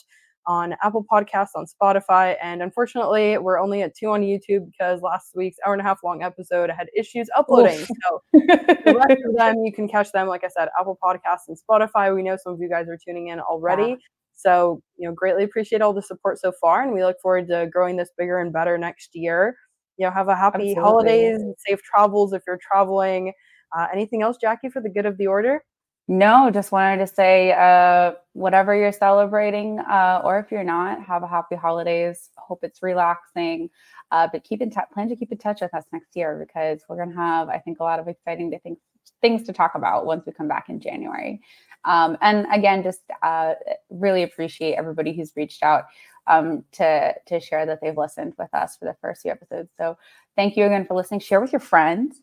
on 0.47 0.75
Apple 0.81 1.05
Podcasts, 1.11 1.49
on 1.55 1.65
Spotify, 1.65 2.37
and 2.41 2.63
unfortunately, 2.63 3.37
we're 3.37 3.59
only 3.59 3.81
at 3.81 3.93
two 3.93 4.07
on 4.07 4.21
YouTube 4.21 4.71
because 4.71 5.01
last 5.01 5.31
week's 5.35 5.57
hour 5.65 5.73
and 5.73 5.81
a 5.81 5.83
half 5.83 5.99
long 6.01 6.23
episode 6.23 6.69
had 6.69 6.87
issues 6.97 7.27
uploading. 7.35 7.81
Oof. 7.81 7.87
So, 7.87 8.21
the 8.31 8.95
rest 8.95 9.21
of 9.25 9.35
them, 9.37 9.57
you 9.65 9.73
can 9.73 9.89
catch 9.89 10.13
them, 10.13 10.29
like 10.29 10.45
I 10.45 10.47
said, 10.47 10.69
Apple 10.79 10.97
Podcasts 11.03 11.49
and 11.49 11.57
Spotify. 11.57 12.15
We 12.15 12.23
know 12.23 12.37
some 12.41 12.53
of 12.53 12.59
you 12.61 12.69
guys 12.69 12.87
are 12.87 12.97
tuning 13.05 13.27
in 13.27 13.41
already. 13.41 13.89
Yeah. 13.89 13.95
So, 14.35 14.81
you 14.95 15.09
know, 15.09 15.13
greatly 15.13 15.43
appreciate 15.43 15.81
all 15.81 15.93
the 15.93 16.01
support 16.01 16.39
so 16.39 16.53
far, 16.61 16.81
and 16.81 16.93
we 16.93 17.03
look 17.03 17.17
forward 17.21 17.49
to 17.49 17.67
growing 17.69 17.97
this 17.97 18.09
bigger 18.17 18.39
and 18.39 18.53
better 18.53 18.77
next 18.77 19.09
year. 19.13 19.57
You 19.97 20.05
know, 20.05 20.13
have 20.13 20.29
a 20.29 20.35
happy 20.35 20.71
Absolutely. 20.71 20.81
holidays, 20.81 21.41
safe 21.67 21.81
travels 21.83 22.31
if 22.31 22.41
you're 22.47 22.59
traveling. 22.71 23.33
Uh, 23.77 23.87
anything 23.93 24.21
else, 24.21 24.37
Jacki, 24.41 24.71
for 24.71 24.81
the 24.81 24.89
good 24.89 25.05
of 25.05 25.17
the 25.17 25.27
order? 25.27 25.61
No, 26.09 26.51
just 26.51 26.73
wanted 26.73 26.97
to 26.97 27.07
say, 27.07 27.53
uh, 27.53 28.13
whatever 28.33 28.75
you're 28.75 28.91
celebrating, 28.91 29.79
uh, 29.79 30.21
or 30.23 30.37
if 30.37 30.51
you're 30.51 30.63
not, 30.63 31.01
have 31.01 31.23
a 31.23 31.27
happy 31.27 31.55
holidays. 31.55 32.29
Hope 32.37 32.59
it's 32.63 32.83
relaxing. 32.83 33.69
Uh, 34.11 34.27
but 34.31 34.43
keep 34.43 34.61
in 34.61 34.69
touch. 34.69 34.89
Plan 34.93 35.07
to 35.07 35.15
keep 35.15 35.31
in 35.31 35.37
touch 35.37 35.61
with 35.61 35.73
us 35.73 35.85
next 35.93 36.15
year 36.15 36.45
because 36.45 36.81
we're 36.89 36.97
gonna 36.97 37.15
have, 37.15 37.47
I 37.47 37.57
think, 37.59 37.79
a 37.79 37.83
lot 37.83 37.99
of 37.99 38.09
exciting 38.09 38.51
to 38.51 38.59
think, 38.59 38.79
things 39.21 39.43
to 39.43 39.53
talk 39.53 39.75
about 39.75 40.05
once 40.05 40.25
we 40.25 40.33
come 40.33 40.47
back 40.49 40.67
in 40.67 40.81
January. 40.81 41.41
Um, 41.85 42.17
and 42.21 42.47
again, 42.51 42.83
just 42.83 43.01
uh, 43.21 43.53
really 43.89 44.23
appreciate 44.23 44.75
everybody 44.75 45.13
who's 45.13 45.31
reached 45.37 45.63
out 45.63 45.85
um, 46.27 46.65
to 46.73 47.13
to 47.27 47.39
share 47.39 47.65
that 47.65 47.79
they've 47.81 47.97
listened 47.97 48.33
with 48.37 48.53
us 48.53 48.75
for 48.75 48.85
the 48.85 48.95
first 49.01 49.21
few 49.21 49.31
episodes. 49.31 49.69
So 49.77 49.97
thank 50.35 50.57
you 50.57 50.65
again 50.65 50.85
for 50.85 50.95
listening. 50.95 51.21
Share 51.21 51.41
with 51.41 51.53
your 51.53 51.59
friends. 51.61 52.21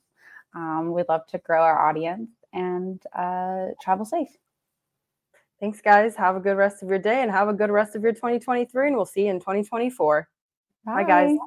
Um, 0.55 0.93
we'd 0.93 1.09
love 1.09 1.27
to 1.29 1.39
grow 1.39 1.63
our 1.63 1.89
audience 1.89 2.31
and 2.53 3.03
uh, 3.17 3.69
travel 3.81 4.05
safe. 4.05 4.31
Thanks, 5.61 5.81
guys. 5.83 6.17
Have 6.17 6.37
a 6.37 6.41
good 6.41 6.57
rest 6.57 6.83
of 6.83 6.89
your 6.89 6.99
day 6.99 7.23
and 7.23 7.31
have 7.31 7.49
a 7.49 7.53
good 7.53 7.71
rest 7.71 7.95
of 7.95 8.03
your 8.03 8.13
2023. 8.13 8.89
And 8.89 8.97
we'll 8.97 9.05
see 9.05 9.25
you 9.25 9.31
in 9.31 9.41
2024. 9.41 10.29
Bye, 10.85 10.95
Bye 10.95 11.05
guys. 11.05 11.39